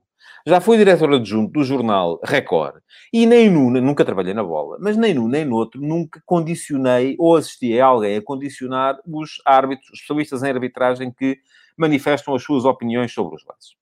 Já 0.47 0.61
fui 0.61 0.77
diretor 0.77 1.13
adjunto 1.13 1.53
do 1.53 1.65
jornal 1.65 2.21
Record 2.25 2.77
e 3.13 3.27
nem 3.27 3.51
no, 3.51 3.71
nunca 3.71 4.05
trabalhei 4.05 4.33
na 4.35 4.43
bola, 4.43 4.79
mas 4.81 4.97
nem 4.97 5.13
no 5.13 5.29
nem 5.29 5.45
no 5.45 5.57
outro 5.57 5.81
nunca 5.81 6.23
condicionei 6.25 7.17
ou 7.19 7.37
assisti 7.37 7.79
a 7.79 7.87
alguém 7.87 8.17
a 8.17 8.23
condicionar 8.23 8.99
os 9.07 9.41
árbitros, 9.45 9.91
os 9.91 10.01
especialistas 10.01 10.43
em 10.43 10.51
arbitragem 10.51 11.13
que 11.13 11.39
manifestam 11.79 12.35
as 12.35 12.43
suas 12.43 12.65
opiniões 12.65 13.13
sobre 13.13 13.37
os 13.37 13.45
lances. 13.45 13.77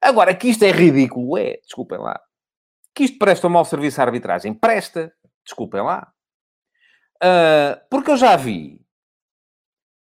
Agora, 0.00 0.34
que 0.34 0.48
isto 0.48 0.64
é 0.64 0.70
ridículo, 0.70 1.36
é, 1.36 1.58
desculpem 1.62 1.98
lá. 1.98 2.18
Que 2.94 3.04
isto 3.04 3.18
presta 3.18 3.46
um 3.46 3.50
mau 3.50 3.64
serviço 3.64 4.00
à 4.00 4.04
arbitragem, 4.04 4.54
presta, 4.54 5.12
desculpem 5.44 5.82
lá. 5.82 6.10
Uh, 7.22 7.78
porque 7.90 8.10
eu 8.10 8.16
já 8.16 8.34
vi. 8.34 8.80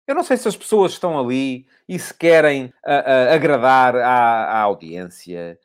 Eu 0.05 0.13
não 0.13 0.23
sei 0.23 0.37
se 0.37 0.47
as 0.47 0.57
pessoas 0.57 0.91
estão 0.91 1.17
ali 1.17 1.65
e 1.87 1.97
se 1.97 2.13
querem 2.13 2.65
uh, 2.65 2.69
uh, 2.69 3.33
agradar 3.33 3.95
à, 3.95 4.43
à 4.51 4.59
audiência, 4.61 5.57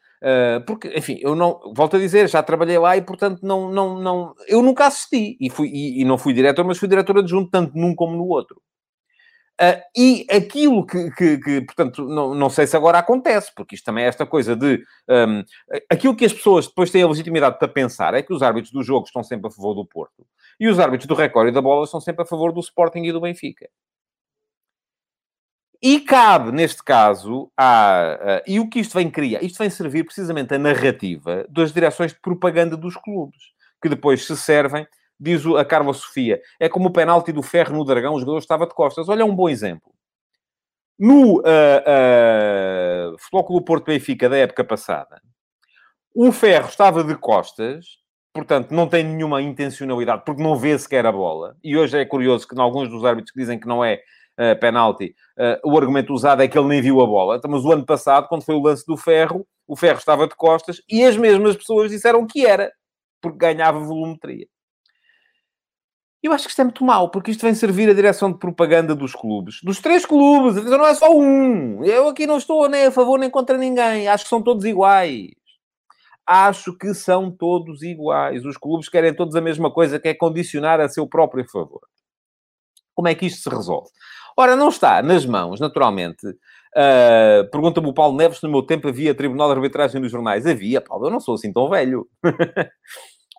porque, 0.67 0.89
enfim, 0.89 1.19
eu 1.23 1.35
não, 1.35 1.73
volto 1.75 1.97
a 1.97 1.99
dizer, 1.99 2.29
já 2.29 2.43
trabalhei 2.43 2.79
lá 2.79 2.95
e, 2.95 3.01
portanto, 3.01 3.41
não, 3.43 3.71
não, 3.73 3.99
não, 3.99 4.35
eu 4.47 4.63
nunca 4.63 4.87
assisti 4.87 5.35
e, 5.41 5.49
fui, 5.49 5.69
e, 5.69 6.03
e 6.03 6.05
não 6.05 6.19
fui 6.19 6.35
diretor, 6.35 6.63
mas 6.63 6.77
fui 6.77 6.87
diretor 6.87 7.17
adjunto 7.19 7.51
tanto 7.51 7.75
num 7.75 7.95
como 7.95 8.15
no 8.15 8.27
outro. 8.27 8.61
Uh, 9.61 9.83
e 9.95 10.27
aquilo 10.31 10.87
que, 10.87 11.11
que, 11.11 11.39
que, 11.39 11.61
portanto, 11.61 12.07
não, 12.07 12.35
não 12.35 12.49
sei 12.49 12.67
se 12.67 12.75
agora 12.75 12.99
acontece, 12.99 13.53
porque 13.55 13.75
isto 13.75 13.85
também 13.85 14.05
é 14.05 14.09
esta 14.09 14.25
coisa 14.25 14.57
de. 14.57 14.83
Um, 15.07 15.45
aquilo 15.91 16.17
que 16.17 16.25
as 16.25 16.33
pessoas 16.33 16.67
depois 16.67 16.91
têm 16.91 17.03
a 17.03 17.09
legitimidade 17.09 17.59
para 17.59 17.69
pensar 17.69 18.15
é 18.15 18.23
que 18.23 18.33
os 18.33 18.43
árbitros 18.43 18.73
do 18.73 18.83
jogo 18.83 19.05
estão 19.05 19.23
sempre 19.23 19.49
a 19.49 19.51
favor 19.51 19.75
do 19.75 19.85
Porto 19.85 20.27
e 20.59 20.67
os 20.67 20.79
árbitros 20.79 21.07
do 21.07 21.15
Record 21.15 21.49
e 21.49 21.53
da 21.53 21.61
bola 21.61 21.85
estão 21.85 22.01
sempre 22.01 22.23
a 22.23 22.27
favor 22.27 22.53
do 22.53 22.61
Sporting 22.61 23.01
e 23.01 23.13
do 23.13 23.21
Benfica. 23.21 23.69
E 25.83 26.01
cabe, 26.01 26.53
neste 26.53 26.83
caso, 26.83 27.51
a, 27.57 28.19
uh, 28.21 28.51
e 28.51 28.61
o 28.61 28.69
que 28.69 28.81
isto 28.81 28.95
vem 28.95 29.11
criar? 29.11 29.43
Isto 29.43 29.59
vem 29.59 29.71
servir 29.71 30.05
precisamente 30.05 30.55
a 30.55 30.59
narrativa 30.59 31.47
das 31.49 31.73
direções 31.73 32.13
de 32.13 32.21
propaganda 32.21 32.77
dos 32.77 32.97
clubes, 32.97 33.41
que 33.83 33.89
depois 33.89 34.27
se 34.27 34.37
servem, 34.37 34.87
diz 35.21 35.45
a 35.47 35.65
Carla 35.65 35.93
Sofia, 35.93 36.41
é 36.59 36.69
como 36.69 36.89
o 36.89 36.93
penalti 36.93 37.31
do 37.31 37.43
Ferro 37.43 37.77
no 37.77 37.85
Dragão, 37.85 38.15
o 38.15 38.21
jogador 38.21 38.39
estava 38.39 38.67
de 38.67 38.75
costas. 38.75 39.09
Olha, 39.09 39.23
é 39.23 39.25
um 39.25 39.35
bom 39.35 39.49
exemplo. 39.49 39.93
No 40.99 41.39
uh, 41.39 41.41
uh, 41.41 43.19
Futebol 43.19 43.45
Clube 43.45 43.65
Porto 43.65 43.87
Benfica 43.87 44.29
da 44.29 44.37
época 44.37 44.65
passada, 44.65 45.21
o 46.15 46.33
Ferro 46.33 46.69
estava 46.69 47.05
de 47.05 47.15
costas, 47.15 47.87
portanto, 48.35 48.73
não 48.73 48.89
tem 48.89 49.05
nenhuma 49.05 49.41
intencionalidade, 49.41 50.25
porque 50.25 50.43
não 50.43 50.57
vê 50.57 50.79
sequer 50.79 51.07
a 51.07 51.13
bola. 51.13 51.57
E 51.63 51.77
hoje 51.77 51.99
é 51.99 52.05
curioso 52.05 52.47
que, 52.47 52.55
em 52.55 52.61
alguns 52.61 52.89
dos 52.89 53.05
árbitros 53.05 53.33
que 53.33 53.41
dizem 53.41 53.59
que 53.59 53.67
não 53.69 53.85
é 53.85 54.01
uh, 54.39 54.59
penalti, 54.61 55.15
uh, 55.39 55.71
o 55.71 55.79
argumento 55.79 56.13
usado 56.13 56.43
é 56.43 56.49
que 56.49 56.59
ele 56.59 56.69
nem 56.69 56.83
viu 56.83 57.01
a 57.01 57.07
bola. 57.07 57.37
Então, 57.37 57.51
mas 57.51 57.65
o 57.65 57.73
ano 57.73 57.87
passado, 57.87 58.29
quando 58.29 58.45
foi 58.45 58.55
o 58.55 58.63
lance 58.63 58.85
do 58.87 58.97
Ferro, 58.97 59.47
o 59.67 59.77
Ferro 59.77 59.99
estava 59.99 60.27
de 60.27 60.35
costas 60.35 60.83
e 60.89 61.05
as 61.05 61.17
mesmas 61.17 61.57
pessoas 61.57 61.91
disseram 61.91 62.27
que 62.27 62.45
era, 62.45 62.71
porque 63.23 63.39
ganhava 63.39 63.79
volumetria. 63.79 64.47
Eu 66.23 66.33
acho 66.33 66.45
que 66.45 66.51
isto 66.51 66.61
é 66.61 66.65
muito 66.65 66.85
mau, 66.85 67.11
porque 67.11 67.31
isto 67.31 67.41
vem 67.41 67.55
servir 67.55 67.89
a 67.89 67.95
direção 67.95 68.31
de 68.31 68.39
propaganda 68.39 68.95
dos 68.95 69.15
clubes. 69.15 69.61
Dos 69.63 69.81
três 69.81 70.05
clubes, 70.05 70.63
não 70.65 70.87
é 70.87 70.95
só 70.95 71.11
um. 71.11 71.83
Eu 71.83 72.09
aqui 72.09 72.27
não 72.27 72.37
estou 72.37 72.69
nem 72.69 72.87
a 72.87 72.91
favor 72.91 73.19
nem 73.19 73.31
contra 73.31 73.57
ninguém. 73.57 74.07
Acho 74.07 74.25
que 74.25 74.31
são 74.31 74.43
todos 74.43 74.65
iguais. 74.67 75.31
Acho 76.27 76.77
que 76.77 76.93
são 76.93 77.31
todos 77.31 77.83
iguais. 77.83 78.45
Os 78.45 78.59
clubes 78.59 78.89
querem 78.89 79.15
todos 79.15 79.35
a 79.35 79.41
mesma 79.41 79.71
coisa, 79.71 79.99
que 79.99 80.09
é 80.09 80.15
condicionar 80.15 80.79
a 80.79 80.89
seu 80.89 81.07
próprio 81.09 81.49
favor. 81.51 81.81
Como 82.95 83.09
é 83.09 83.15
que 83.15 83.27
isto 83.27 83.43
se 83.43 83.49
resolve? 83.49 83.89
Ora, 84.37 84.55
não 84.55 84.69
está 84.69 85.03
nas 85.03 85.25
mãos, 85.25 85.59
naturalmente. 85.59 86.27
Uh, 86.27 87.51
Pergunta-me 87.51 87.89
o 87.89 87.95
Paulo 87.95 88.17
Neves, 88.17 88.43
no 88.43 88.51
meu 88.51 88.63
tempo 88.63 88.89
havia 88.89 89.15
Tribunal 89.15 89.49
de 89.49 89.55
Arbitragem 89.55 90.01
nos 90.01 90.13
jornais. 90.13 90.47
Havia, 90.47 90.81
Paulo, 90.81 91.07
eu 91.07 91.11
não 91.11 91.19
sou 91.19 91.35
assim 91.35 91.53
tão 91.53 91.69
velho. 91.69 92.07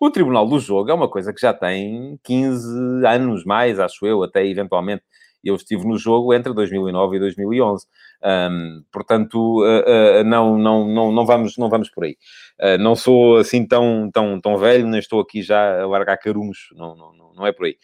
o 0.01 0.09
Tribunal 0.09 0.47
do 0.47 0.59
Jogo 0.59 0.89
é 0.89 0.93
uma 0.95 1.07
coisa 1.07 1.31
que 1.31 1.39
já 1.39 1.53
tem 1.53 2.19
15 2.23 3.05
anos 3.05 3.45
mais, 3.45 3.79
acho 3.79 4.03
eu, 4.03 4.23
até 4.23 4.43
eventualmente 4.43 5.03
eu 5.43 5.55
estive 5.55 5.87
no 5.87 5.97
jogo 5.97 6.33
entre 6.33 6.53
2009 6.53 7.17
e 7.17 7.19
2011. 7.19 7.85
Um, 8.23 8.83
portanto, 8.91 9.63
uh, 9.63 10.21
uh, 10.21 10.23
não, 10.23 10.57
não, 10.57 10.87
não, 10.87 11.11
não, 11.11 11.25
vamos, 11.25 11.55
não 11.57 11.69
vamos 11.69 11.89
por 11.89 12.03
aí. 12.03 12.17
Uh, 12.59 12.77
não 12.79 12.95
sou 12.95 13.37
assim 13.37 13.65
tão, 13.65 14.09
tão, 14.11 14.41
tão 14.41 14.57
velho, 14.57 14.87
nem 14.87 14.99
estou 14.99 15.19
aqui 15.19 15.43
já 15.43 15.81
a 15.81 15.87
largar 15.87 16.17
carunhos, 16.17 16.69
não, 16.73 16.95
não, 16.95 17.33
não 17.35 17.47
é 17.47 17.51
por 17.51 17.65
aí. 17.65 17.77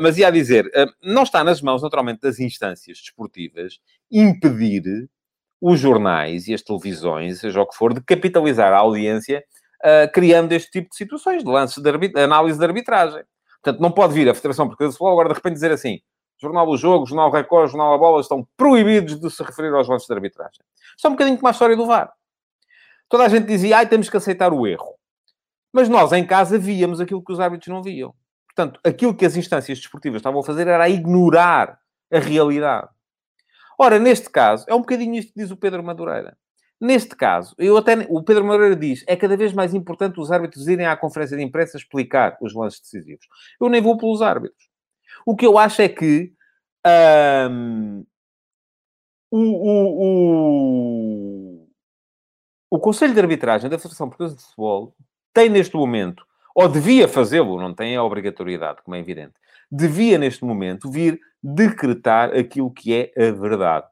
mas 0.00 0.18
ia 0.18 0.30
dizer, 0.30 0.68
não 1.02 1.22
está 1.22 1.42
nas 1.42 1.60
mãos, 1.62 1.82
naturalmente, 1.82 2.20
das 2.20 2.38
instâncias 2.38 2.98
desportivas 2.98 3.78
impedir 4.10 5.08
os 5.60 5.80
jornais 5.80 6.46
e 6.46 6.54
as 6.54 6.62
televisões, 6.62 7.40
seja 7.40 7.60
o 7.60 7.66
que 7.66 7.76
for, 7.76 7.94
de 7.94 8.00
capitalizar 8.00 8.72
a 8.72 8.78
audiência 8.78 9.42
criando 10.12 10.52
este 10.52 10.70
tipo 10.70 10.90
de 10.90 10.96
situações, 10.96 11.44
de 11.44 11.50
lance 11.50 11.80
de 11.80 12.20
análise 12.20 12.58
de 12.58 12.64
arbitragem. 12.64 13.22
Portanto, 13.62 13.80
não 13.80 13.90
pode 13.90 14.12
vir 14.14 14.28
a 14.28 14.34
Federação 14.34 14.66
Portuguesa 14.66 14.92
de 14.92 14.98
Futebol 14.98 15.12
agora 15.12 15.28
de 15.30 15.34
repente 15.34 15.54
dizer 15.54 15.72
assim 15.72 16.00
Jornal 16.40 16.66
do 16.66 16.76
Jogo, 16.76 17.06
Jornal 17.06 17.30
Record, 17.30 17.70
Jornal 17.70 17.94
A 17.94 17.98
Bola 17.98 18.20
estão 18.20 18.46
proibidos 18.56 19.18
de 19.18 19.30
se 19.30 19.42
referir 19.42 19.72
aos 19.72 19.88
lances 19.88 20.06
de 20.06 20.12
arbitragem. 20.12 20.60
Isto 20.96 21.06
é 21.06 21.08
um 21.08 21.12
bocadinho 21.12 21.36
como 21.36 21.48
a 21.48 21.50
história 21.52 21.76
do 21.76 21.86
VAR. 21.86 22.12
Toda 23.08 23.24
a 23.24 23.28
gente 23.28 23.46
dizia, 23.46 23.78
ai, 23.78 23.88
temos 23.88 24.10
que 24.10 24.16
aceitar 24.16 24.52
o 24.52 24.66
erro. 24.66 24.94
Mas 25.72 25.88
nós, 25.88 26.12
em 26.12 26.26
casa, 26.26 26.58
víamos 26.58 27.00
aquilo 27.00 27.22
que 27.22 27.32
os 27.32 27.40
árbitros 27.40 27.68
não 27.68 27.82
viam. 27.82 28.14
Portanto, 28.46 28.78
aquilo 28.84 29.14
que 29.14 29.24
as 29.24 29.36
instâncias 29.36 29.78
desportivas 29.78 30.18
estavam 30.18 30.40
a 30.40 30.44
fazer 30.44 30.68
era 30.68 30.88
ignorar 30.88 31.78
a 32.12 32.18
realidade. 32.18 32.88
Ora, 33.78 33.98
neste 33.98 34.30
caso, 34.30 34.64
é 34.68 34.74
um 34.74 34.80
bocadinho 34.80 35.16
isto 35.16 35.32
que 35.32 35.40
diz 35.40 35.50
o 35.50 35.56
Pedro 35.56 35.82
Madureira. 35.82 36.36
Neste 36.84 37.16
caso, 37.16 37.54
eu 37.56 37.78
até, 37.78 38.06
o 38.10 38.22
Pedro 38.22 38.44
Madureira 38.44 38.76
diz, 38.76 39.02
é 39.06 39.16
cada 39.16 39.38
vez 39.38 39.54
mais 39.54 39.72
importante 39.72 40.20
os 40.20 40.30
árbitros 40.30 40.68
irem 40.68 40.84
à 40.84 40.94
conferência 40.94 41.34
de 41.34 41.42
imprensa 41.42 41.78
explicar 41.78 42.36
os 42.42 42.52
lances 42.52 42.78
decisivos. 42.78 43.26
Eu 43.58 43.70
nem 43.70 43.80
vou 43.80 43.96
pelos 43.96 44.20
árbitros. 44.20 44.68
O 45.24 45.34
que 45.34 45.46
eu 45.46 45.56
acho 45.56 45.80
é 45.80 45.88
que 45.88 46.30
um, 47.50 48.04
o, 49.30 49.38
o, 49.40 50.02
o, 51.62 51.68
o 52.72 52.78
Conselho 52.78 53.14
de 53.14 53.20
Arbitragem 53.20 53.70
da 53.70 53.78
Federação 53.78 54.10
Portuguesa 54.10 54.36
de 54.36 54.42
Futebol 54.42 54.94
tem 55.32 55.48
neste 55.48 55.74
momento, 55.74 56.22
ou 56.54 56.68
devia 56.68 57.08
fazê-lo, 57.08 57.58
não 57.58 57.72
tem 57.72 57.96
a 57.96 58.04
obrigatoriedade, 58.04 58.82
como 58.82 58.94
é 58.94 58.98
evidente, 58.98 59.32
devia 59.72 60.18
neste 60.18 60.44
momento 60.44 60.90
vir 60.90 61.18
decretar 61.42 62.36
aquilo 62.36 62.70
que 62.70 62.92
é 62.92 63.10
a 63.16 63.32
verdade. 63.32 63.86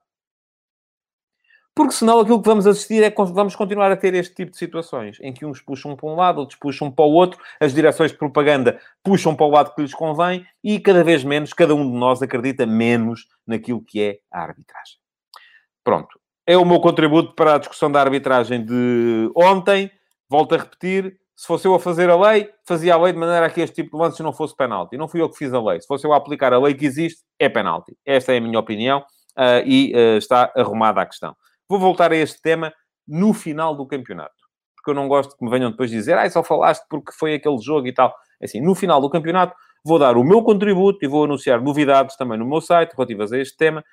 Porque 1.75 1.93
senão 1.93 2.21
aquilo 2.21 2.41
que 2.43 2.49
vamos 2.49 2.67
assistir 2.67 3.03
é 3.03 3.11
que 3.11 3.25
vamos 3.25 3.57
continuar 3.57 3.91
a 3.91 3.97
ter 3.97 4.13
este 4.15 4.35
tipo 4.35 4.51
de 4.51 4.59
situações, 4.59 5.19
em 5.23 5.33
que 5.33 5.47
uns 5.47 5.63
puxam 5.63 5.97
para 5.97 6.07
um 6.07 6.15
lado, 6.15 6.39
outros 6.39 6.59
puxam 6.59 6.91
para 6.91 7.05
o 7.05 7.13
outro, 7.13 7.43
as 7.59 7.73
direções 7.73 8.13
de 8.13 8.19
propaganda 8.19 8.79
puxam 9.03 9.35
para 9.35 9.47
o 9.47 9.51
lado 9.51 9.75
que 9.75 9.81
lhes 9.81 9.95
convém 9.95 10.45
e 10.63 10.79
cada 10.79 11.03
vez 11.03 11.25
menos, 11.25 11.55
cada 11.55 11.75
um 11.75 11.91
de 11.91 11.97
nós 11.97 12.21
acredita 12.21 12.67
menos 12.67 13.27
naquilo 13.47 13.83
que 13.83 14.03
é 14.03 14.19
a 14.31 14.43
arbitragem. 14.43 14.99
Pronto. 15.83 16.21
É 16.47 16.57
o 16.57 16.65
meu 16.65 16.81
contributo 16.81 17.35
para 17.35 17.55
a 17.55 17.59
discussão 17.59 17.91
da 17.91 18.01
arbitragem 18.01 18.65
de 18.65 19.31
ontem. 19.35 19.91
Volto 20.29 20.55
a 20.55 20.59
repetir, 20.59 21.17
se 21.37 21.47
fosse 21.47 21.67
eu 21.67 21.75
a 21.75 21.81
fazer 21.81 22.11
a 22.11 22.17
lei, 22.17 22.51
fazia 22.67 22.95
a 22.95 22.99
lei 22.99 23.13
de 23.13 23.19
maneira 23.19 23.47
a 23.47 23.51
que 23.51 23.61
este 23.61 23.83
tipo 23.83 23.97
de 23.97 24.03
lances 24.03 24.21
não 24.21 24.33
fosse 24.33 24.55
penalti. 24.55 24.97
Não 24.97 25.09
fui 25.09 25.21
eu 25.21 25.31
que 25.31 25.39
fiz 25.39 25.53
a 25.55 25.63
lei. 25.63 25.81
Se 25.81 25.87
fosse 25.87 26.07
eu 26.07 26.13
a 26.13 26.17
aplicar 26.17 26.53
a 26.53 26.59
lei 26.59 26.75
que 26.75 26.85
existe, 26.85 27.23
é 27.39 27.49
penalti. 27.49 27.97
Esta 28.05 28.33
é 28.33 28.39
a 28.39 28.41
minha 28.41 28.59
opinião 28.59 29.01
uh, 29.39 29.65
e 29.65 29.93
uh, 29.95 30.19
está 30.19 30.53
arrumada 30.57 31.01
a 31.01 31.07
questão. 31.07 31.37
Vou 31.69 31.79
voltar 31.79 32.13
a 32.13 32.17
este 32.17 32.41
tema 32.41 32.73
no 33.07 33.33
final 33.33 33.75
do 33.75 33.87
campeonato. 33.87 34.35
Porque 34.77 34.91
eu 34.91 34.95
não 34.95 35.09
gosto 35.09 35.37
que 35.37 35.45
me 35.45 35.51
venham 35.51 35.71
depois 35.71 35.91
dizer, 35.91 36.19
ah, 36.19 36.29
só 36.29 36.43
falaste 36.43 36.85
porque 36.89 37.13
foi 37.13 37.35
aquele 37.35 37.59
jogo 37.59 37.87
e 37.87 37.93
tal. 37.93 38.15
Assim, 38.43 38.61
no 38.61 38.75
final 38.75 39.01
do 39.01 39.09
campeonato, 39.09 39.55
vou 39.85 39.99
dar 39.99 40.17
o 40.17 40.25
meu 40.25 40.43
contributo 40.43 41.05
e 41.05 41.09
vou 41.09 41.25
anunciar 41.25 41.61
novidades 41.61 42.17
também 42.17 42.39
no 42.39 42.47
meu 42.47 42.61
site 42.61 42.95
relativas 42.95 43.33
a 43.33 43.39
este 43.39 43.57
tema, 43.57 43.85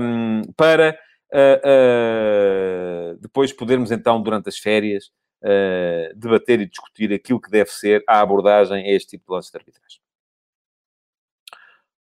um, 0.00 0.42
para 0.56 0.98
uh, 1.32 3.14
uh, 3.14 3.18
depois 3.20 3.52
podermos 3.52 3.90
então, 3.90 4.22
durante 4.22 4.48
as 4.48 4.58
férias, 4.58 5.06
uh, 5.42 6.14
debater 6.16 6.60
e 6.60 6.66
discutir 6.66 7.12
aquilo 7.12 7.40
que 7.40 7.50
deve 7.50 7.70
ser 7.70 8.02
a 8.08 8.20
abordagem 8.20 8.84
a 8.84 8.92
este 8.94 9.10
tipo 9.10 9.26
de 9.26 9.34
lances 9.34 9.50
de 9.50 9.58
arbitragem. 9.58 10.03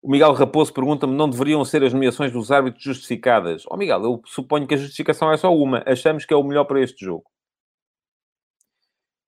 O 0.02 0.10
Miguel 0.10 0.34
Raposo 0.34 0.74
pergunta-me: 0.74 1.14
não 1.14 1.30
deveriam 1.30 1.64
ser 1.66 1.84
as 1.84 1.94
nomeações 1.94 2.32
dos 2.32 2.52
árbitros 2.52 2.84
justificadas? 2.84 3.66
Ó 3.68 3.76
oh, 3.76 3.78
Miguel, 3.78 4.04
eu 4.04 4.22
suponho 4.26 4.68
que 4.68 4.74
a 4.76 4.78
justificação 4.78 5.32
é 5.32 5.38
só 5.38 5.54
uma. 5.54 5.84
Achamos 5.86 6.26
que 6.26 6.34
é 6.34 6.38
o 6.38 6.44
melhor 6.44 6.66
para 6.66 6.82
este 6.82 7.06
jogo. 7.06 7.26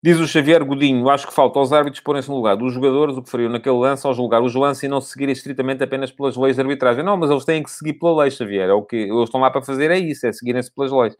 Diz 0.04 0.20
o 0.20 0.28
Xavier 0.28 0.66
Godinho, 0.66 1.08
acho 1.10 1.28
que 1.28 1.34
falta 1.34 1.60
aos 1.60 1.72
árbitros 1.72 2.02
porem-se 2.02 2.28
no 2.28 2.36
lugar 2.36 2.56
dos 2.58 2.74
jogadores, 2.74 3.16
o 3.16 3.22
que 3.22 3.30
fariam 3.30 3.52
naquele 3.52 3.76
lance 3.76 4.08
ao 4.08 4.16
julgar 4.16 4.42
os 4.42 4.56
lances 4.56 4.82
e 4.82 4.88
não 4.88 5.00
se 5.00 5.12
seguirem 5.12 5.32
estritamente 5.32 5.84
apenas 5.84 6.12
pelas 6.12 6.36
leis 6.36 6.56
de 6.56 6.62
arbitragem. 6.62 7.04
Não, 7.04 7.16
mas 7.18 7.30
eles 7.30 7.46
têm 7.46 7.62
que 7.62 7.70
seguir 7.70 7.94
pela 7.94 8.24
lei, 8.24 8.32
Xavier. 8.32 8.70
É 8.70 8.74
o 8.74 8.82
que 8.82 8.96
eles 8.96 9.26
estão 9.26 9.40
lá 9.40 9.52
para 9.52 9.62
fazer, 9.62 9.92
é 9.92 10.00
isso, 10.00 10.26
é 10.26 10.32
seguirem-se 10.34 10.74
pelas 10.74 10.92
leis. 10.92 11.16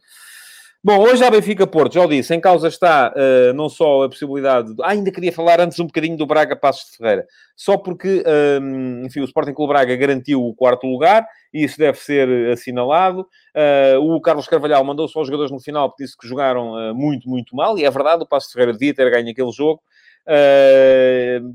Bom, 0.84 0.98
hoje 0.98 1.22
há 1.22 1.30
Benfica-Porto, 1.30 1.94
já 1.94 2.04
o 2.04 2.08
disse, 2.08 2.34
em 2.34 2.40
causa 2.40 2.66
está 2.66 3.14
uh, 3.14 3.52
não 3.52 3.68
só 3.68 4.02
a 4.02 4.08
possibilidade... 4.08 4.74
De... 4.74 4.82
Ah, 4.82 4.88
ainda 4.88 5.12
queria 5.12 5.30
falar 5.30 5.60
antes 5.60 5.78
um 5.78 5.86
bocadinho 5.86 6.16
do 6.16 6.26
Braga 6.26 6.56
Passos 6.56 6.90
de 6.90 6.96
Ferreira. 6.96 7.24
Só 7.54 7.76
porque, 7.76 8.24
um, 8.60 9.04
enfim, 9.06 9.20
o 9.20 9.24
Sporting 9.24 9.54
Clube 9.54 9.72
Braga 9.72 9.94
garantiu 9.94 10.44
o 10.44 10.52
quarto 10.52 10.88
lugar, 10.88 11.24
e 11.54 11.62
isso 11.62 11.78
deve 11.78 11.98
ser 11.98 12.50
assinalado. 12.50 13.20
Uh, 13.20 14.00
o 14.00 14.20
Carlos 14.20 14.48
Carvalhal 14.48 14.82
mandou 14.82 15.06
só 15.06 15.20
os 15.20 15.28
jogadores 15.28 15.52
no 15.52 15.60
final, 15.60 15.88
porque 15.88 16.02
disse 16.02 16.18
que 16.18 16.26
jogaram 16.26 16.72
uh, 16.72 16.92
muito, 16.92 17.28
muito 17.28 17.54
mal, 17.54 17.78
e 17.78 17.84
é 17.84 17.90
verdade, 17.90 18.24
o 18.24 18.26
Passos 18.26 18.48
de 18.48 18.54
Ferreira 18.54 18.72
devia 18.72 18.92
ter 18.92 19.08
ganho 19.08 19.30
aquele 19.30 19.52
jogo. 19.52 19.80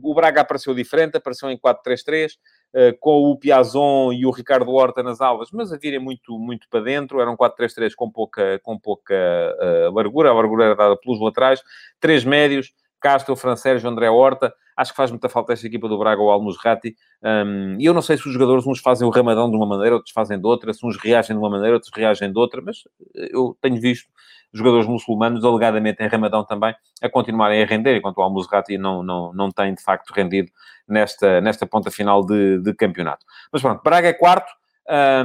O 0.01 0.13
Braga 0.13 0.41
apareceu 0.41 0.73
diferente, 0.73 1.17
apareceu 1.17 1.49
em 1.49 1.57
4-3-3. 1.57 2.33
Eh, 2.73 2.93
com 2.99 3.31
o 3.31 3.37
Piazon 3.37 4.11
e 4.11 4.25
o 4.25 4.29
Ricardo 4.29 4.69
Horta 4.71 5.01
nas 5.01 5.21
aulas, 5.21 5.49
mas 5.53 5.71
a 5.71 5.77
virem 5.77 5.99
muito, 5.99 6.37
muito 6.37 6.67
para 6.69 6.81
dentro. 6.81 7.21
Eram 7.21 7.35
4-3-3 7.35 7.95
com 7.95 8.11
pouca, 8.11 8.59
com 8.61 8.77
pouca 8.77 9.15
uh, 9.15 9.91
largura, 9.95 10.29
a 10.29 10.33
largura 10.33 10.65
era 10.65 10.75
dada 10.75 10.97
pelos 10.97 11.19
laterais. 11.19 11.61
Três 11.99 12.25
médios, 12.25 12.73
Castro, 12.99 13.35
Fran 13.35 13.55
André 13.85 14.09
Horta. 14.09 14.53
Acho 14.77 14.91
que 14.91 14.97
faz 14.97 15.09
muita 15.09 15.27
falta 15.27 15.53
esta 15.53 15.65
equipa 15.65 15.89
do 15.89 15.97
Braga, 15.97 16.21
o 16.21 16.29
Almusrati. 16.29 16.95
Um, 17.23 17.77
e 17.79 17.85
eu 17.85 17.93
não 17.93 18.01
sei 18.01 18.15
se 18.15 18.27
os 18.27 18.33
jogadores, 18.33 18.67
uns 18.67 18.79
fazem 18.79 19.07
o 19.07 19.09
ramadão 19.09 19.49
de 19.49 19.57
uma 19.57 19.65
maneira, 19.65 19.95
outros 19.95 20.13
fazem 20.13 20.39
de 20.39 20.45
outra, 20.45 20.71
se 20.71 20.85
uns 20.85 20.95
reagem 20.97 21.35
de 21.35 21.41
uma 21.41 21.49
maneira, 21.49 21.73
outros 21.73 21.91
reagem 21.93 22.31
de 22.31 22.37
outra, 22.37 22.61
mas 22.61 22.83
eu 23.15 23.57
tenho 23.59 23.81
visto 23.81 24.07
jogadores 24.53 24.87
muçulmanos, 24.87 25.43
alegadamente 25.43 26.01
em 26.03 26.07
Ramadão 26.07 26.43
também, 26.45 26.73
a 27.01 27.09
continuarem 27.09 27.61
a 27.61 27.65
render, 27.65 27.97
enquanto 27.97 28.17
o 28.17 28.21
Al-Musrati 28.21 28.77
não, 28.77 29.03
não, 29.03 29.33
não 29.33 29.49
tem, 29.49 29.73
de 29.73 29.83
facto, 29.83 30.11
rendido 30.11 30.51
nesta, 30.87 31.41
nesta 31.41 31.65
ponta 31.65 31.91
final 31.91 32.25
de, 32.25 32.59
de 32.59 32.73
campeonato. 32.73 33.25
Mas 33.51 33.61
pronto, 33.61 33.81
Braga 33.83 34.07
é 34.07 34.13
quarto, 34.13 34.51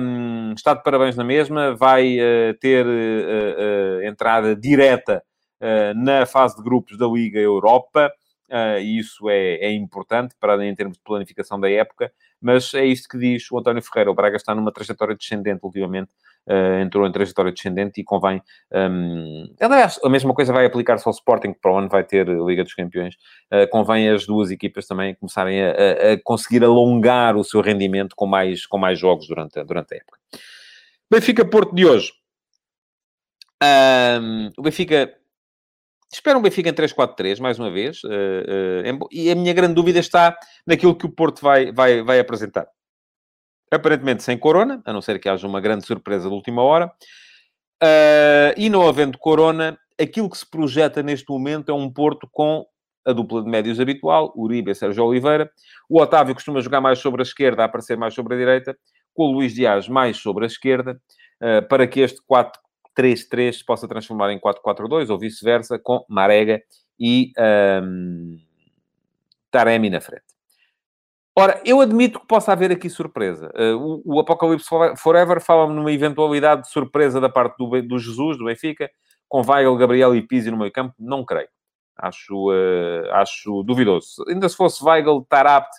um, 0.01 0.53
está 0.55 0.75
de 0.75 0.83
parabéns 0.83 1.17
na 1.17 1.25
mesma, 1.25 1.75
vai 1.75 2.19
uh, 2.19 2.55
ter 2.61 2.85
uh, 2.85 2.91
uh, 2.91 4.03
entrada 4.05 4.57
direta 4.57 5.23
na 5.95 6.27
fase 6.27 6.57
de 6.57 6.63
grupos 6.65 6.99
da 6.99 7.07
Liga 7.07 7.39
Europa, 7.39 8.13
e 8.81 8.99
isso 8.99 9.29
é, 9.31 9.55
é 9.57 9.73
importante 9.73 10.35
para 10.39 10.65
em 10.65 10.75
termos 10.75 10.97
de 10.97 11.03
planificação 11.03 11.59
da 11.59 11.71
época, 11.71 12.13
mas 12.41 12.75
é 12.75 12.85
isto 12.85 13.09
que 13.09 13.19
diz 13.19 13.51
o 13.51 13.59
António 13.59 13.83
Ferreira, 13.83 14.11
o 14.11 14.15
Braga 14.15 14.37
está 14.37 14.55
numa 14.55 14.73
trajetória 14.73 15.15
descendente 15.15 15.61
ultimamente, 15.63 16.11
uh, 16.47 16.81
entrou 16.83 17.07
em 17.07 17.13
trajetória 17.13 17.53
descendente 17.53 18.01
e 18.01 18.05
convém. 18.05 18.43
Um, 18.73 19.55
aliás, 19.61 19.99
a 20.03 20.09
mesma 20.09 20.35
coisa 20.35 20.53
vai 20.53 20.67
aplicar-se 20.67 21.07
ao 21.07 21.13
Sporting, 21.13 21.53
que 21.53 21.61
para 21.61 21.73
o 21.73 21.79
ano 21.79 21.89
vai 21.89 22.05
ter 22.05 22.29
Liga 22.29 22.65
dos 22.65 22.75
Campeões. 22.75 23.15
Uh, 23.53 23.69
convém 23.71 24.09
as 24.09 24.27
duas 24.27 24.51
equipas 24.51 24.87
também 24.87 25.15
começarem 25.15 25.63
a, 25.63 25.71
a, 25.71 26.13
a, 26.13 26.23
conseguir 26.23 26.65
alongar 26.65 27.37
o 27.37 27.45
seu 27.45 27.61
rendimento 27.61 28.15
com 28.17 28.27
mais, 28.27 28.67
com 28.67 28.79
mais 28.79 28.99
jogos 28.99 29.29
durante, 29.29 29.59
a, 29.59 29.63
durante 29.63 29.95
a 29.95 29.97
época. 29.99 30.19
Benfica-Porto 31.11 31.75
de 31.75 31.87
hoje. 31.87 32.13
Um, 33.63 34.51
o 34.57 34.63
Benfica 34.63 35.15
Espero 36.13 36.39
um 36.39 36.43
Benfica 36.43 36.69
em 36.69 36.75
3-4-3, 36.75 37.41
mais 37.41 37.59
uma 37.59 37.71
vez. 37.71 38.05
Uh, 38.05 38.09
uh, 38.09 39.09
e 39.11 39.31
a 39.31 39.35
minha 39.35 39.55
grande 39.55 39.75
dúvida 39.75 39.99
está 39.99 40.37
naquilo 40.67 40.95
que 40.95 41.07
o 41.07 41.11
Porto 41.11 41.41
vai, 41.41 41.73
vai, 41.73 42.03
vai 42.03 42.21
apresentar 42.21 42.69
aparentemente 43.73 44.23
sem 44.23 44.37
Corona, 44.37 44.83
a 44.85 44.93
não 44.93 45.01
ser 45.01 45.19
que 45.19 45.29
haja 45.29 45.47
uma 45.47 45.61
grande 45.61 45.87
surpresa 45.87 46.29
de 46.29 46.35
última 46.35 46.63
hora. 46.63 46.93
Uh, 47.83 48.53
e 48.57 48.69
não 48.69 48.87
havendo 48.87 49.19
Corona, 49.19 49.79
aquilo 49.99 50.29
que 50.29 50.37
se 50.37 50.49
projeta 50.49 51.03
neste 51.03 51.31
momento 51.31 51.71
é 51.71 51.75
um 51.75 51.91
Porto 51.91 52.29
com 52.31 52.67
a 53.05 53.13
dupla 53.13 53.43
de 53.43 53.49
médios 53.49 53.81
habitual, 53.81 54.33
Uribe 54.37 54.71
e 54.71 54.75
Sérgio 54.75 55.05
Oliveira. 55.05 55.51
O 55.89 56.01
Otávio 56.01 56.35
costuma 56.35 56.61
jogar 56.61 56.81
mais 56.81 56.99
sobre 56.99 57.23
a 57.23 57.25
esquerda, 57.25 57.63
a 57.63 57.65
aparecer 57.65 57.97
mais 57.97 58.15
sobre 58.15 58.35
a 58.35 58.39
direita, 58.39 58.77
com 59.15 59.25
o 59.25 59.33
Luís 59.33 59.55
Dias 59.55 59.89
mais 59.89 60.19
sobre 60.19 60.45
a 60.45 60.47
esquerda, 60.47 61.01
para 61.69 61.87
que 61.89 62.01
este 62.01 62.21
4-3-3 62.97 63.53
se 63.53 63.65
possa 63.65 63.89
transformar 63.89 64.33
em 64.33 64.39
4-4-2 64.39 65.11
ou 65.11 65.19
vice-versa, 65.19 65.79
com 65.79 66.05
Marega 66.09 66.63
e 66.99 67.33
um, 67.83 68.39
Taremi 69.51 69.91
na 69.91 70.01
frente. 70.01 70.25
Ora, 71.35 71.61
eu 71.65 71.81
admito 71.81 72.21
que 72.21 72.27
possa 72.27 72.53
haver 72.53 72.71
aqui 72.71 72.91
surpresa. 72.91 73.51
Uh, 73.57 74.03
o, 74.05 74.17
o 74.17 74.21
Apocalipse 74.21 74.69
Forever 74.99 75.41
fala-me 75.41 75.75
numa 75.75 75.91
eventualidade 75.91 76.63
de 76.63 76.71
surpresa 76.71 77.21
da 77.21 77.29
parte 77.29 77.57
do, 77.57 77.83
do 77.83 77.99
Jesus, 77.99 78.37
do 78.37 78.45
Benfica, 78.45 78.91
com 79.29 79.41
Weigl, 79.41 79.77
Gabriel 79.77 80.15
e 80.15 80.21
Pizzi 80.21 80.51
no 80.51 80.59
meio 80.59 80.71
campo. 80.71 80.95
Não 80.99 81.25
creio. 81.25 81.49
Acho, 81.97 82.51
uh, 82.51 83.11
acho 83.13 83.63
duvidoso. 83.63 84.25
Ainda 84.29 84.47
se 84.49 84.57
fosse 84.57 84.85
Weigl, 84.85 85.25
Tarapt 85.27 85.71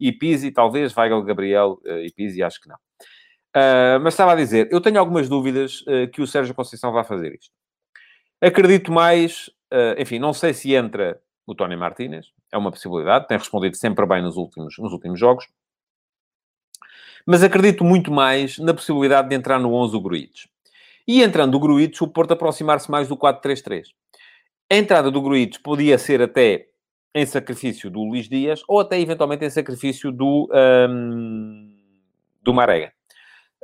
e 0.00 0.10
Pizzi, 0.10 0.50
talvez. 0.50 0.96
Weigl, 0.96 1.22
Gabriel 1.22 1.78
uh, 1.84 1.98
e 1.98 2.10
Pizzi, 2.10 2.42
acho 2.42 2.60
que 2.60 2.68
não. 2.68 2.76
Mas 4.02 4.14
estava 4.14 4.32
a 4.32 4.36
dizer, 4.36 4.68
eu 4.70 4.80
tenho 4.80 4.98
algumas 4.98 5.28
dúvidas 5.28 5.84
que 6.12 6.20
o 6.20 6.26
Sérgio 6.26 6.54
Conceição 6.54 6.92
vai 6.92 7.04
fazer 7.04 7.34
isto. 7.34 7.52
Acredito 8.40 8.90
mais, 8.90 9.48
enfim, 9.98 10.18
não 10.18 10.32
sei 10.32 10.52
se 10.52 10.74
entra 10.74 11.20
o 11.46 11.54
Tony 11.54 11.76
Martínez. 11.76 12.26
É 12.52 12.58
uma 12.58 12.70
possibilidade, 12.70 13.26
tem 13.26 13.38
respondido 13.38 13.76
sempre 13.76 14.04
bem 14.06 14.22
nos 14.22 14.36
últimos, 14.36 14.76
nos 14.78 14.92
últimos 14.92 15.18
jogos. 15.18 15.46
Mas 17.26 17.42
acredito 17.42 17.84
muito 17.84 18.12
mais 18.12 18.58
na 18.58 18.74
possibilidade 18.74 19.28
de 19.28 19.34
entrar 19.34 19.58
no 19.58 19.72
11 19.74 19.96
o 19.96 20.00
Gruites. 20.00 20.46
E 21.06 21.22
entrando 21.22 21.54
o 21.54 21.60
Gruites, 21.60 22.00
o 22.00 22.08
Porto 22.08 22.32
aproximar-se 22.32 22.90
mais 22.90 23.08
do 23.08 23.16
4-3-3. 23.16 23.86
A 24.70 24.76
entrada 24.76 25.10
do 25.10 25.22
Gruites 25.22 25.58
podia 25.58 25.98
ser 25.98 26.22
até 26.22 26.68
em 27.14 27.24
sacrifício 27.24 27.90
do 27.90 28.02
Luís 28.02 28.28
Dias 28.28 28.62
ou 28.66 28.80
até 28.80 28.98
eventualmente 28.98 29.44
em 29.44 29.50
sacrifício 29.50 30.10
do, 30.10 30.48
um, 30.88 31.76
do 32.42 32.52
Marega. 32.52 32.92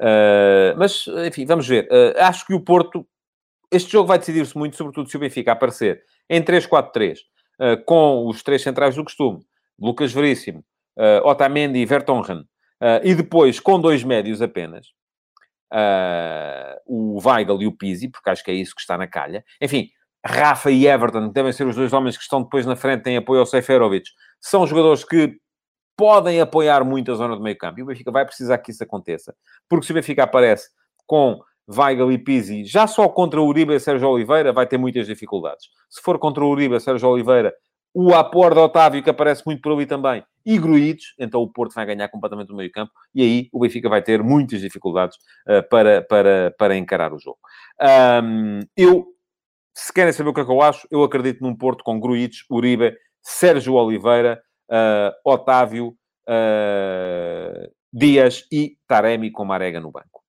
Uh, 0.00 0.72
mas, 0.78 1.04
enfim, 1.26 1.44
vamos 1.44 1.68
ver. 1.68 1.86
Uh, 1.90 2.18
acho 2.22 2.46
que 2.46 2.54
o 2.54 2.60
Porto... 2.60 3.06
Este 3.70 3.92
jogo 3.92 4.08
vai 4.08 4.18
decidir-se 4.18 4.56
muito, 4.56 4.76
sobretudo 4.76 5.08
se 5.08 5.16
o 5.16 5.20
Benfica 5.20 5.52
aparecer 5.52 6.02
em 6.28 6.42
3-4-3 6.42 7.18
uh, 7.60 7.84
com 7.84 8.26
os 8.26 8.42
três 8.42 8.62
centrais 8.62 8.96
do 8.96 9.04
costume, 9.04 9.40
Lucas 9.78 10.12
Veríssimo, 10.12 10.64
Otamendi 11.24 11.78
e 11.78 11.86
Vertonghen, 11.86 12.44
e 13.02 13.14
depois 13.14 13.58
com 13.58 13.80
dois 13.80 14.04
médios 14.04 14.42
apenas, 14.42 14.88
o 16.84 17.18
Weigl 17.24 17.62
e 17.62 17.66
o 17.66 17.72
Pizzi, 17.72 18.10
porque 18.10 18.28
acho 18.28 18.44
que 18.44 18.50
é 18.50 18.54
isso 18.54 18.74
que 18.74 18.82
está 18.82 18.98
na 18.98 19.06
calha. 19.06 19.42
Enfim, 19.62 19.88
Rafa 20.26 20.70
e 20.70 20.86
Everton, 20.86 21.28
que 21.28 21.34
devem 21.34 21.52
ser 21.52 21.66
os 21.66 21.76
dois 21.76 21.94
homens 21.94 22.18
que 22.18 22.22
estão 22.22 22.42
depois 22.42 22.66
na 22.66 22.76
frente 22.76 23.08
em 23.08 23.16
apoio 23.16 23.40
ao 23.40 23.46
Seferovic, 23.46 24.10
são 24.38 24.66
jogadores 24.66 25.04
que 25.04 25.39
podem 26.00 26.40
apoiar 26.40 26.82
muito 26.82 27.12
a 27.12 27.14
zona 27.14 27.36
do 27.36 27.42
meio 27.42 27.58
campo. 27.58 27.78
E 27.78 27.82
o 27.82 27.86
Benfica 27.86 28.10
vai 28.10 28.24
precisar 28.24 28.56
que 28.56 28.70
isso 28.70 28.82
aconteça. 28.82 29.34
Porque 29.68 29.84
se 29.84 29.92
o 29.92 29.94
Benfica 29.94 30.22
aparece 30.22 30.70
com 31.06 31.38
Weigl 31.68 32.10
e 32.10 32.16
Pizzi, 32.16 32.64
já 32.64 32.86
só 32.86 33.06
contra 33.06 33.38
o 33.38 33.46
Uribe 33.46 33.74
e 33.74 33.78
Sérgio 33.78 34.08
Oliveira, 34.08 34.50
vai 34.50 34.66
ter 34.66 34.78
muitas 34.78 35.06
dificuldades. 35.06 35.66
Se 35.90 36.00
for 36.00 36.18
contra 36.18 36.42
o 36.42 36.48
Uribe 36.48 36.74
e 36.74 36.80
Sérgio 36.80 37.06
Oliveira, 37.06 37.52
o 37.92 38.14
apoio 38.14 38.54
de 38.54 38.60
Otávio, 38.60 39.02
que 39.02 39.10
aparece 39.10 39.42
muito 39.44 39.60
por 39.60 39.72
ali 39.72 39.84
também, 39.84 40.24
e 40.46 40.58
Gruites, 40.58 41.12
então 41.18 41.42
o 41.42 41.52
Porto 41.52 41.74
vai 41.74 41.84
ganhar 41.84 42.08
completamente 42.08 42.50
o 42.50 42.56
meio 42.56 42.72
campo, 42.72 42.92
e 43.14 43.22
aí 43.22 43.48
o 43.52 43.60
Benfica 43.60 43.90
vai 43.90 44.00
ter 44.00 44.22
muitas 44.22 44.62
dificuldades 44.62 45.18
uh, 45.46 45.68
para, 45.68 46.00
para, 46.00 46.54
para 46.56 46.76
encarar 46.78 47.12
o 47.12 47.18
jogo. 47.18 47.38
Um, 48.24 48.60
eu, 48.74 49.04
se 49.74 49.92
querem 49.92 50.14
saber 50.14 50.30
o 50.30 50.32
que 50.32 50.40
é 50.40 50.44
que 50.46 50.50
eu 50.50 50.62
acho, 50.62 50.88
eu 50.90 51.02
acredito 51.02 51.42
num 51.42 51.54
Porto 51.54 51.84
com 51.84 52.00
Gruites, 52.00 52.44
Uribe, 52.50 52.96
Sérgio 53.20 53.74
Oliveira, 53.74 54.40
uh, 54.70 55.12
Otávio, 55.24 55.88
uh, 56.28 57.70
Dias 57.92 58.46
e 58.52 58.76
Taremi 58.86 59.30
com 59.30 59.44
Marega 59.44 59.80
no 59.80 59.90
banco 59.90 60.20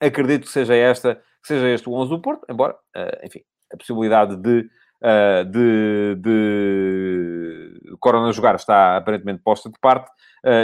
acredito 0.00 0.42
que 0.42 0.52
seja 0.52 0.74
esta, 0.74 1.14
que 1.14 1.48
seja 1.48 1.68
este 1.68 1.88
o 1.88 1.92
11 1.94 2.10
do 2.10 2.20
Porto, 2.20 2.46
embora, 2.50 2.74
uh, 2.74 3.26
enfim, 3.26 3.40
a 3.72 3.76
possibilidade 3.76 4.36
de, 4.36 4.68
de, 5.50 6.14
de 6.16 7.96
Corona 7.98 8.32
jogar 8.32 8.54
está 8.54 8.96
aparentemente 8.96 9.42
posta 9.42 9.68
de 9.70 9.78
parte, 9.80 10.10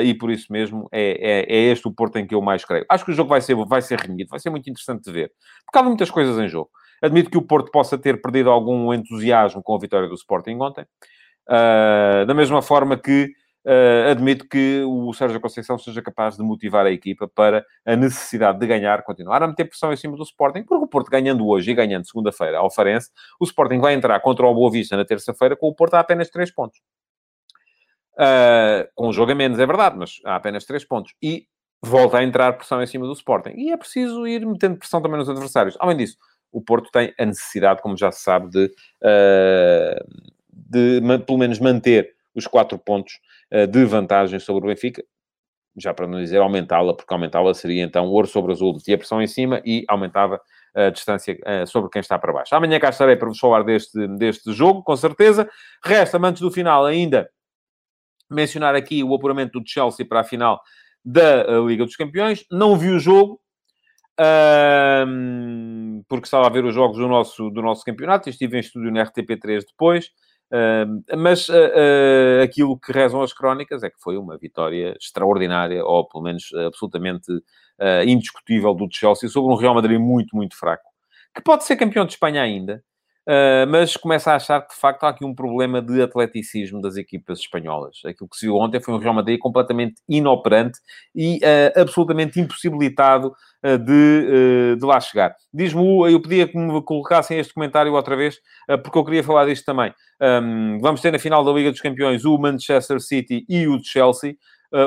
e 0.05 0.15
por 0.15 0.31
isso 0.31 0.53
mesmo 0.53 0.89
é, 0.93 1.11
é, 1.11 1.53
é, 1.53 1.73
este 1.73 1.89
o 1.89 1.93
Porto 1.93 2.17
em 2.17 2.27
que 2.27 2.35
eu 2.35 2.41
mais 2.41 2.65
creio. 2.65 2.87
Acho 2.89 3.05
que 3.05 3.11
o 3.11 3.15
jogo 3.15 3.29
vai 3.29 3.41
ser, 3.41 3.57
vai 3.67 3.83
ser 3.83 3.99
renhido, 3.99 4.31
vai 4.31 4.39
ser 4.39 4.51
muito 4.51 4.71
interessante 4.71 5.03
de 5.03 5.11
ver, 5.11 5.33
porque 5.67 5.79
há 5.79 5.83
muitas 5.83 6.11
coisas 6.11 6.39
em 6.39 6.49
jogo. 6.49 6.71
Admito 7.03 7.31
que 7.31 7.37
o 7.39 7.43
Porto 7.43 7.73
possa 7.73 7.99
ter 7.99 8.23
perdido 8.23 8.49
algum 8.49 8.95
entusiasmo 8.95 9.61
com 9.61 9.75
a 9.75 9.79
vitória 9.81 10.09
do 10.09 10.15
Sporting 10.15 10.57
ontem, 10.61 10.87
da 11.47 12.35
mesma 12.35 12.63
forma 12.63 12.97
que 12.97 13.33
uh, 13.67 14.11
admito 14.11 14.49
que 14.49 14.83
o 14.87 15.13
Sérgio 15.13 15.41
Conceição 15.41 15.79
seja 15.79 16.03
capaz 16.03 16.37
de 16.37 16.43
motivar 16.43 16.87
a 16.87 16.91
equipa 16.91 17.29
para 17.29 17.65
a 17.85 17.97
necessidade 17.97 18.59
de 18.59 18.67
ganhar, 18.67 19.03
continuar 19.03 19.43
a 19.43 19.47
meter 19.47 19.65
pressão 19.65 19.93
em 19.93 19.97
cima 19.97 20.17
do 20.17 20.23
Sporting, 20.23 20.63
porque 20.63 20.85
o 20.85 20.89
Porto 20.89 21.11
ganhando 21.11 21.47
hoje 21.47 21.71
e 21.71 21.75
ganhando 21.75 22.07
segunda-feira 22.07 22.59
ao 22.59 22.71
Farense, 22.71 23.11
o 23.41 23.45
Sporting 23.45 23.79
vai 23.79 23.95
entrar 23.95 24.19
contra 24.21 24.47
o 24.47 24.55
Boa 24.55 24.71
Vista 24.71 24.97
na 24.97 25.05
terça-feira 25.05 25.57
com 25.57 25.69
o 25.69 25.75
Porto 25.75 25.95
a 25.95 26.01
apenas 26.01 26.31
3 26.31 26.51
pontos. 26.53 26.81
Uh, 28.15 28.87
com 28.95 29.09
um 29.09 29.13
jogo 29.13 29.33
a 29.33 29.35
menos, 29.35 29.59
é 29.59 29.67
verdade, 29.67 29.97
mas 29.97 30.21
há 30.25 30.37
apenas 30.37 30.65
3 30.65 30.85
pontos. 30.85 31.15
E 31.23 31.47
volta 31.83 32.19
a 32.19 32.25
entrar 32.25 32.53
pressão 32.53 32.83
em 32.83 32.87
cima 32.87 33.07
do 33.07 33.13
Sporting. 33.13 33.55
E 33.57 33.73
é 33.73 33.77
preciso 33.77 34.27
ir 34.27 34.47
metendo 34.47 34.77
pressão 34.79 35.01
também 35.01 35.19
nos 35.19 35.29
adversários. 35.29 35.77
Além 35.81 35.97
disso, 35.97 36.17
o 36.53 36.61
Porto 36.61 36.91
tem 36.93 37.15
a 37.19 37.25
necessidade, 37.25 37.81
como 37.81 37.97
já 37.97 38.13
se 38.13 38.23
sabe, 38.23 38.51
de, 38.51 38.67
uh, 38.67 40.33
de 40.53 41.01
pelo 41.27 41.39
menos 41.39 41.59
manter 41.59 42.15
os 42.35 42.47
quatro 42.47 42.79
pontos 42.79 43.15
uh, 43.53 43.67
de 43.67 43.85
vantagem 43.85 44.39
sobre 44.39 44.65
o 44.65 44.69
Benfica, 44.69 45.03
já 45.77 45.95
para 45.95 46.07
não 46.07 46.21
dizer 46.21 46.39
aumentá-la, 46.39 46.95
porque 46.95 47.13
aumentá-la 47.13 47.55
seria 47.55 47.83
então 47.83 48.07
ouro 48.07 48.27
sobre 48.27 48.53
azul, 48.53 48.75
metia 48.75 48.99
pressão 48.99 49.23
em 49.23 49.27
cima 49.27 49.63
e 49.65 49.85
aumentava 49.89 50.41
a 50.75 50.91
distância 50.91 51.35
uh, 51.35 51.67
sobre 51.67 51.91
quem 51.91 52.01
está 52.01 52.19
para 52.19 52.33
baixo. 52.33 52.55
Amanhã 52.55 52.79
cá 52.79 52.91
estarei 52.91 53.17
para 53.17 53.29
vos 53.29 53.39
falar 53.39 53.63
deste, 53.63 54.07
deste 54.17 54.53
jogo, 54.53 54.83
com 54.83 54.97
certeza. 54.97 55.49
Resta-me 55.85 56.29
antes 56.29 56.43
do 56.43 56.51
final 56.51 56.85
ainda 56.85 57.29
mencionar 58.31 58.75
aqui 58.75 59.05
o 59.05 59.15
apuramento 59.15 59.61
do 59.61 59.69
Chelsea 59.69 60.07
para 60.07 60.21
a 60.21 60.25
final 60.25 60.61
da 61.05 61.47
uh, 61.47 61.67
Liga 61.67 61.85
dos 61.85 61.97
Campeões. 61.97 62.45
Não 62.51 62.77
vi 62.77 62.89
o 62.89 62.99
jogo, 62.99 63.41
porque 66.09 66.27
estava 66.27 66.47
a 66.47 66.51
ver 66.51 66.65
os 66.65 66.75
jogos 66.75 66.99
do 66.99 67.09
nosso, 67.09 67.51
do 67.51 67.63
nosso 67.63 67.85
campeonato 67.85 68.29
estive 68.29 68.57
em 68.57 68.61
estúdio 68.61 68.93
na 68.93 69.05
RTP3 69.05 69.65
depois. 69.67 70.11
Mas 71.17 71.49
uh, 71.49 71.53
uh, 71.55 72.43
aquilo 72.43 72.79
que 72.79 72.93
rezam 72.93 73.23
as 73.23 73.33
crónicas 73.33 73.83
é 73.83 73.89
que 73.89 74.01
foi 74.01 74.19
uma 74.19 74.37
vitória 74.37 74.95
extraordinária, 75.01 75.85
ou 75.85 76.07
pelo 76.07 76.25
menos 76.25 76.53
absolutamente 76.67 77.33
indiscutível 78.07 78.75
do 78.75 78.87
Chelsea, 78.91 79.29
sobre 79.29 79.53
um 79.53 79.57
Real 79.57 79.75
Madrid 79.75 79.99
muito, 79.99 80.37
muito 80.37 80.57
fraco, 80.57 80.85
que 81.35 81.43
pode 81.43 81.65
ser 81.65 81.75
campeão 81.77 82.05
de 82.05 82.13
Espanha 82.13 82.43
ainda, 82.43 82.85
Uh, 83.29 83.67
mas 83.69 83.97
começa 83.97 84.33
a 84.33 84.35
achar 84.35 84.61
que 84.61 84.75
de 84.75 84.81
facto 84.81 85.05
há 85.05 85.11
aqui 85.11 85.25
um 85.25 85.33
problema 85.33 85.81
de 85.81 86.03
atleticismo 86.03 86.81
das 86.81 86.97
equipas 86.97 87.39
espanholas. 87.39 88.01
Aquilo 88.05 88.29
que 88.29 88.37
se 88.37 88.47
viu 88.47 88.57
ontem 88.57 88.81
foi 88.81 88.95
um 88.95 88.99
Real 88.99 89.15
Madrid 89.15 89.39
completamente 89.39 89.95
inoperante 90.09 90.81
e 91.15 91.37
uh, 91.37 91.81
absolutamente 91.81 92.41
impossibilitado 92.41 93.33
uh, 93.65 93.79
de, 93.79 94.77
de 94.77 94.85
lá 94.85 94.99
chegar. 94.99 95.37
Diz-me, 95.55 96.13
eu 96.13 96.21
pedia 96.21 96.49
que 96.49 96.59
me 96.59 96.83
colocassem 96.83 97.39
este 97.39 97.55
comentário 97.55 97.93
outra 97.93 98.17
vez, 98.17 98.39
porque 98.83 98.99
eu 98.99 99.05
queria 99.05 99.23
falar 99.23 99.47
disto 99.47 99.65
também. 99.65 99.95
Um, 100.21 100.79
vamos 100.81 101.01
ter 101.01 101.13
na 101.13 101.19
final 101.19 101.45
da 101.45 101.53
Liga 101.53 101.71
dos 101.71 101.81
Campeões 101.81 102.25
o 102.25 102.37
Manchester 102.39 103.01
City 103.01 103.45
e 103.49 103.69
o 103.69 103.79
Chelsea. 103.83 104.37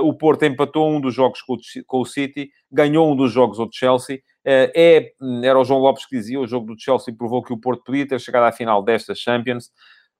O 0.03 0.13
Porto 0.13 0.43
empatou 0.43 0.89
um 0.89 0.99
dos 0.99 1.13
jogos 1.13 1.41
com 1.41 2.01
o 2.01 2.05
City, 2.05 2.49
ganhou 2.71 3.11
um 3.11 3.15
dos 3.15 3.31
jogos 3.31 3.59
ao 3.59 3.69
Chelsea 3.71 4.19
eh, 4.45 4.71
é, 4.75 5.13
era 5.43 5.59
o 5.59 5.65
João 5.65 5.79
Lopes 5.79 6.05
que 6.05 6.15
dizia, 6.15 6.39
o 6.39 6.47
jogo 6.47 6.67
do 6.67 6.79
Chelsea 6.79 7.13
provou 7.17 7.43
que 7.43 7.51
o 7.51 7.57
Porto 7.57 7.83
podia 7.83 8.07
ter 8.07 8.19
chegado 8.21 8.43
à 8.43 8.51
final 8.51 8.83
desta 8.83 9.15
Champions. 9.15 9.71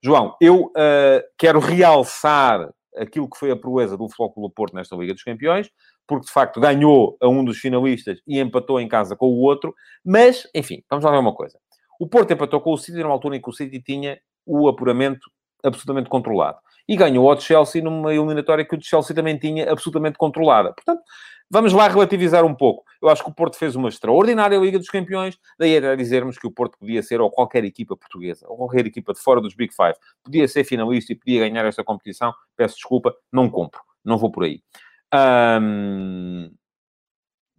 João, 0.04 0.36
eu 0.42 0.66
uh, 0.66 1.22
quero 1.38 1.60
realçar 1.60 2.68
aquilo 2.98 3.30
que 3.30 3.38
foi 3.38 3.52
a 3.52 3.56
proeza 3.56 3.96
do 3.96 4.08
do 4.08 4.50
Porto 4.50 4.74
nesta 4.74 4.96
Liga 4.96 5.14
dos 5.14 5.24
Campeões, 5.24 5.70
porque 6.08 6.26
de 6.26 6.32
facto 6.32 6.60
ganhou 6.60 7.18
a 7.22 7.28
um 7.28 7.44
dos 7.44 7.58
finalistas 7.58 8.20
e 8.28 8.40
empatou 8.40 8.80
em 8.80 8.88
casa 8.88 9.16
com 9.16 9.28
o 9.28 9.42
outro, 9.42 9.76
mas, 10.04 10.50
enfim, 10.56 10.84
vamos 10.90 11.06
lá 11.06 11.12
ver 11.12 11.18
uma 11.18 11.34
coisa. 11.34 11.60
O 12.00 12.08
Porto 12.08 12.32
empatou 12.32 12.60
com 12.62 12.74
o 12.74 12.78
City 12.78 13.00
numa 13.00 13.14
altura 13.14 13.38
em 13.38 13.42
que 13.42 13.50
o 13.50 13.54
City 13.54 13.82
tinha 13.82 14.20
o 14.46 14.68
apuramento 14.68 15.30
absolutamente 15.64 16.10
controlado. 16.10 16.58
E 16.88 16.96
ganhou 16.96 17.30
ao 17.30 17.40
Chelsea 17.40 17.82
numa 17.82 18.14
eliminatória 18.14 18.66
que 18.66 18.76
o 18.76 18.82
Chelsea 18.82 19.16
também 19.16 19.38
tinha 19.38 19.72
absolutamente 19.72 20.18
controlada. 20.18 20.74
Portanto, 20.74 21.02
Vamos 21.50 21.74
lá 21.74 21.88
relativizar 21.88 22.44
um 22.44 22.56
pouco. 22.56 22.84
Eu 23.02 23.08
acho 23.08 23.24
que 23.24 23.30
o 23.30 23.34
Porto 23.34 23.56
fez 23.56 23.76
uma 23.76 23.88
extraordinária 23.88 24.58
Liga 24.58 24.80
dos 24.80 24.90
Campeões, 24.90 25.38
daí 25.60 25.76
era 25.76 25.96
dizermos 25.96 26.40
que 26.40 26.48
o 26.48 26.52
Porto 26.52 26.78
podia 26.78 27.04
ser, 27.04 27.22
ou 27.22 27.30
qualquer 27.30 27.64
equipa 27.64 27.96
portuguesa, 27.96 28.48
ou 28.50 28.58
qualquer 28.58 28.86
equipa 28.88 29.14
de 29.14 29.20
fora 29.20 29.40
dos 29.40 29.54
Big 29.54 29.74
Five, 29.74 29.94
podia 30.24 30.48
ser 30.48 30.64
finalista 30.64 31.14
e 31.14 31.16
podia 31.16 31.48
ganhar 31.48 31.64
esta 31.66 31.84
competição. 31.84 32.34
Peço 32.56 32.76
desculpa, 32.76 33.16
não 33.32 33.50
compro, 33.50 33.80
não 34.04 34.18
vou 34.18 34.32
por 34.32 34.44
aí. 34.44 34.62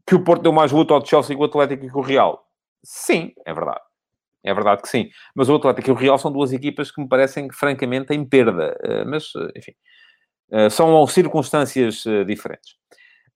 Que 0.04 0.14
o 0.16 0.24
Porto 0.24 0.42
deu 0.42 0.52
mais 0.52 0.72
luta 0.72 0.92
ao 0.92 1.04
Chelsea 1.04 1.36
que 1.36 1.42
o 1.42 1.44
Atlético 1.44 1.84
e 1.84 1.90
com 1.90 2.00
o 2.00 2.02
Real. 2.02 2.44
Sim, 2.82 3.32
é 3.44 3.54
verdade. 3.54 3.80
É 4.46 4.54
verdade 4.54 4.80
que 4.80 4.88
sim. 4.88 5.11
Mas 5.35 5.48
o 5.48 5.56
Atlético 5.56 5.90
e 5.90 5.92
o 5.92 5.96
Real 5.96 6.16
são 6.18 6.30
duas 6.30 6.52
equipas 6.52 6.90
que 6.92 7.02
me 7.02 7.09
parecem, 7.09 7.48
francamente, 7.52 8.14
em 8.14 8.24
perda. 8.24 8.76
Uh, 8.85 9.09
mas, 9.11 9.35
uh, 9.35 9.50
enfim, 9.56 9.72
uh, 10.52 10.70
são 10.70 11.06
circunstâncias 11.06 12.04
diferentes. 12.26 12.76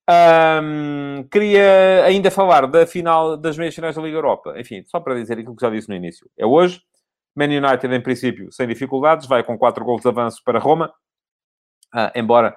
Um, 0.08 1.24
queria 1.30 2.04
ainda 2.04 2.30
falar 2.30 2.66
da 2.66 2.86
final 2.86 3.36
das 3.36 3.56
meias 3.56 3.74
finais 3.74 3.96
da 3.96 4.02
Liga 4.02 4.16
Europa. 4.16 4.54
Enfim, 4.56 4.84
só 4.86 5.00
para 5.00 5.14
dizer 5.14 5.34
aquilo 5.34 5.54
que 5.54 5.64
já 5.64 5.70
disse 5.70 5.88
no 5.88 5.94
início. 5.94 6.28
É 6.38 6.46
hoje. 6.46 6.80
Man 7.34 7.46
United, 7.46 7.94
em 7.94 8.02
princípio, 8.02 8.50
sem 8.52 8.66
dificuldades, 8.66 9.26
vai 9.26 9.44
com 9.44 9.56
4 9.56 9.84
gols 9.84 10.02
de 10.02 10.08
avanço 10.08 10.42
para 10.44 10.58
Roma. 10.58 10.92
Uh, 11.94 12.10
embora 12.14 12.56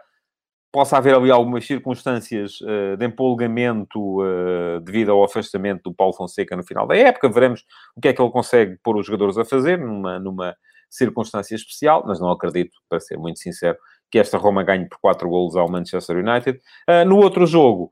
possa 0.73 0.97
haver 0.97 1.13
ali 1.13 1.29
algumas 1.29 1.67
circunstâncias 1.67 2.59
uh, 2.61 2.97
de 2.97 3.05
empolgamento 3.05 3.99
uh, 4.23 4.81
devido 4.81 5.11
ao 5.11 5.23
afastamento 5.23 5.83
do 5.83 5.93
Paulo 5.93 6.13
Fonseca 6.13 6.57
no 6.57 6.63
final 6.63 6.87
da 6.87 6.97
época. 6.97 7.29
Veremos 7.29 7.63
o 7.95 8.01
que 8.01 8.07
é 8.07 8.13
que 8.13 8.19
ele 8.19 8.31
consegue 8.31 8.79
pôr 8.83 8.97
os 8.97 9.05
jogadores 9.05 9.37
a 9.37 9.45
fazer 9.45 9.77
numa, 9.77 10.17
numa 10.17 10.55
circunstância 10.89 11.53
especial, 11.53 12.03
mas 12.07 12.19
não 12.19 12.31
acredito, 12.31 12.75
para 12.89 12.99
ser 12.99 13.17
muito 13.19 13.37
sincero, 13.37 13.77
que 14.09 14.17
esta 14.17 14.35
Roma 14.39 14.63
ganhe 14.63 14.89
por 14.89 14.97
4 14.99 15.29
golos 15.29 15.55
ao 15.55 15.69
Manchester 15.69 16.17
United. 16.17 16.59
Uh, 16.89 17.05
no 17.07 17.17
outro 17.17 17.45
jogo, 17.45 17.91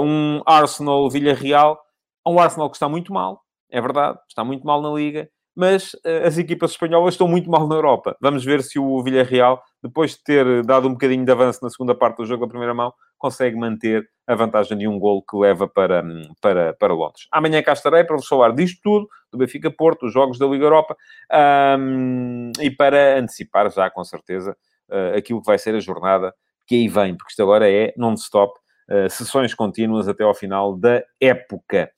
um 0.00 0.42
Arsenal-Villarreal, 0.46 1.80
um 2.26 2.38
Arsenal 2.38 2.70
que 2.70 2.76
está 2.76 2.88
muito 2.88 3.12
mal, 3.12 3.42
é 3.70 3.80
verdade, 3.80 4.18
está 4.28 4.44
muito 4.44 4.64
mal 4.64 4.80
na 4.80 4.90
Liga, 4.90 5.28
mas 5.60 5.92
uh, 5.92 6.26
as 6.26 6.38
equipas 6.38 6.70
espanholas 6.70 7.12
estão 7.12 7.28
muito 7.28 7.50
mal 7.50 7.68
na 7.68 7.74
Europa. 7.74 8.16
Vamos 8.18 8.42
ver 8.42 8.62
se 8.62 8.78
o 8.78 9.02
Villarreal, 9.02 9.62
depois 9.82 10.12
de 10.12 10.24
ter 10.24 10.64
dado 10.64 10.88
um 10.88 10.92
bocadinho 10.92 11.22
de 11.22 11.30
avanço 11.30 11.58
na 11.62 11.68
segunda 11.68 11.94
parte 11.94 12.16
do 12.16 12.24
jogo 12.24 12.46
da 12.46 12.48
primeira 12.48 12.72
mão, 12.72 12.94
consegue 13.18 13.54
manter 13.56 14.08
a 14.26 14.34
vantagem 14.34 14.78
de 14.78 14.88
um 14.88 14.98
gol 14.98 15.22
que 15.22 15.36
leva 15.36 15.68
para, 15.68 16.02
para, 16.40 16.72
para 16.72 16.94
Londres. 16.94 17.28
Amanhã 17.30 17.62
cá 17.62 17.74
estarei 17.74 18.04
para 18.04 18.16
vos 18.16 18.26
falar 18.26 18.54
disto 18.54 18.80
tudo, 18.82 19.06
do 19.30 19.36
Benfica 19.36 19.70
Porto, 19.70 20.06
dos 20.06 20.14
jogos 20.14 20.38
da 20.38 20.46
Liga 20.46 20.64
Europa, 20.64 20.96
um, 21.78 22.52
e 22.58 22.70
para 22.70 23.18
antecipar 23.18 23.70
já, 23.70 23.90
com 23.90 24.02
certeza, 24.02 24.56
uh, 24.88 25.14
aquilo 25.18 25.42
que 25.42 25.46
vai 25.46 25.58
ser 25.58 25.74
a 25.74 25.80
jornada 25.80 26.32
que 26.66 26.74
aí 26.76 26.88
vem, 26.88 27.14
porque 27.14 27.32
isto 27.32 27.42
agora 27.42 27.70
é 27.70 27.92
non-stop, 27.98 28.58
uh, 28.88 29.10
sessões 29.10 29.52
contínuas 29.52 30.08
até 30.08 30.24
ao 30.24 30.32
final 30.32 30.74
da 30.74 31.02
época. 31.20 31.90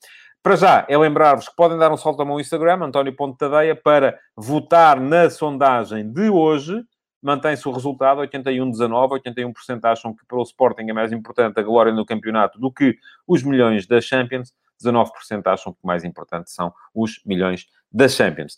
Para 0.43 0.57
já, 0.57 0.85
é 0.89 0.97
lembrar-vos 0.97 1.47
que 1.47 1.55
podem 1.55 1.77
dar 1.77 1.89
um 1.89 1.95
salto 1.95 2.19
ao 2.19 2.25
meu 2.25 2.37
Instagram, 2.37 2.83
António 2.83 3.15
Tadeia, 3.37 3.77
para 3.77 4.19
votar 4.35 4.99
na 4.99 5.29
sondagem 5.29 6.11
de 6.11 6.29
hoje. 6.29 6.83
Mantém-se 7.23 7.65
o 7.67 7.71
resultado, 7.71 8.19
81-19. 8.21 9.21
81% 9.23 9.79
acham 9.83 10.13
que 10.13 10.25
para 10.27 10.37
o 10.37 10.43
Sporting 10.43 10.89
é 10.89 10.93
mais 10.93 11.13
importante 11.13 11.57
a 11.57 11.63
glória 11.63 11.93
no 11.93 12.05
campeonato 12.05 12.59
do 12.59 12.69
que 12.69 12.97
os 13.25 13.41
milhões 13.43 13.87
da 13.87 14.01
Champions. 14.01 14.53
19% 14.83 15.07
acham 15.45 15.71
que 15.71 15.79
o 15.81 15.87
mais 15.87 16.03
importante 16.03 16.51
são 16.51 16.73
os 16.93 17.21
milhões 17.25 17.65
da 17.89 18.09
Champions. 18.09 18.57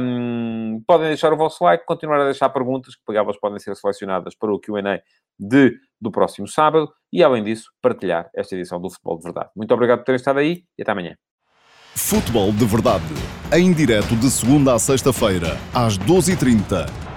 Um, 0.00 0.82
podem 0.86 1.08
deixar 1.08 1.32
o 1.32 1.36
vosso 1.36 1.62
like, 1.64 1.84
continuar 1.84 2.20
a 2.20 2.24
deixar 2.24 2.48
perguntas, 2.48 2.94
que 2.96 3.16
elas 3.16 3.36
podem 3.36 3.58
ser 3.58 3.76
selecionadas 3.76 4.34
para 4.34 4.50
o 4.50 4.58
Q&A 4.58 5.02
de, 5.38 5.76
do 6.00 6.10
próximo 6.10 6.48
sábado, 6.48 6.90
e 7.12 7.22
além 7.22 7.44
disso, 7.44 7.70
partilhar 7.82 8.30
esta 8.34 8.54
edição 8.54 8.80
do 8.80 8.88
Futebol 8.88 9.18
de 9.18 9.24
Verdade. 9.24 9.50
Muito 9.54 9.74
obrigado 9.74 9.98
por 9.98 10.04
terem 10.06 10.16
estado 10.16 10.38
aí 10.38 10.64
e 10.78 10.82
até 10.82 10.92
amanhã. 10.92 11.16
Futebol 11.94 12.52
de 12.52 12.64
Verdade, 12.64 13.04
em 13.52 13.70
direto 13.72 14.16
de 14.16 14.30
segunda 14.30 14.74
a 14.74 14.78
sexta-feira, 14.78 15.58
às 15.74 15.98
12h30 15.98 17.11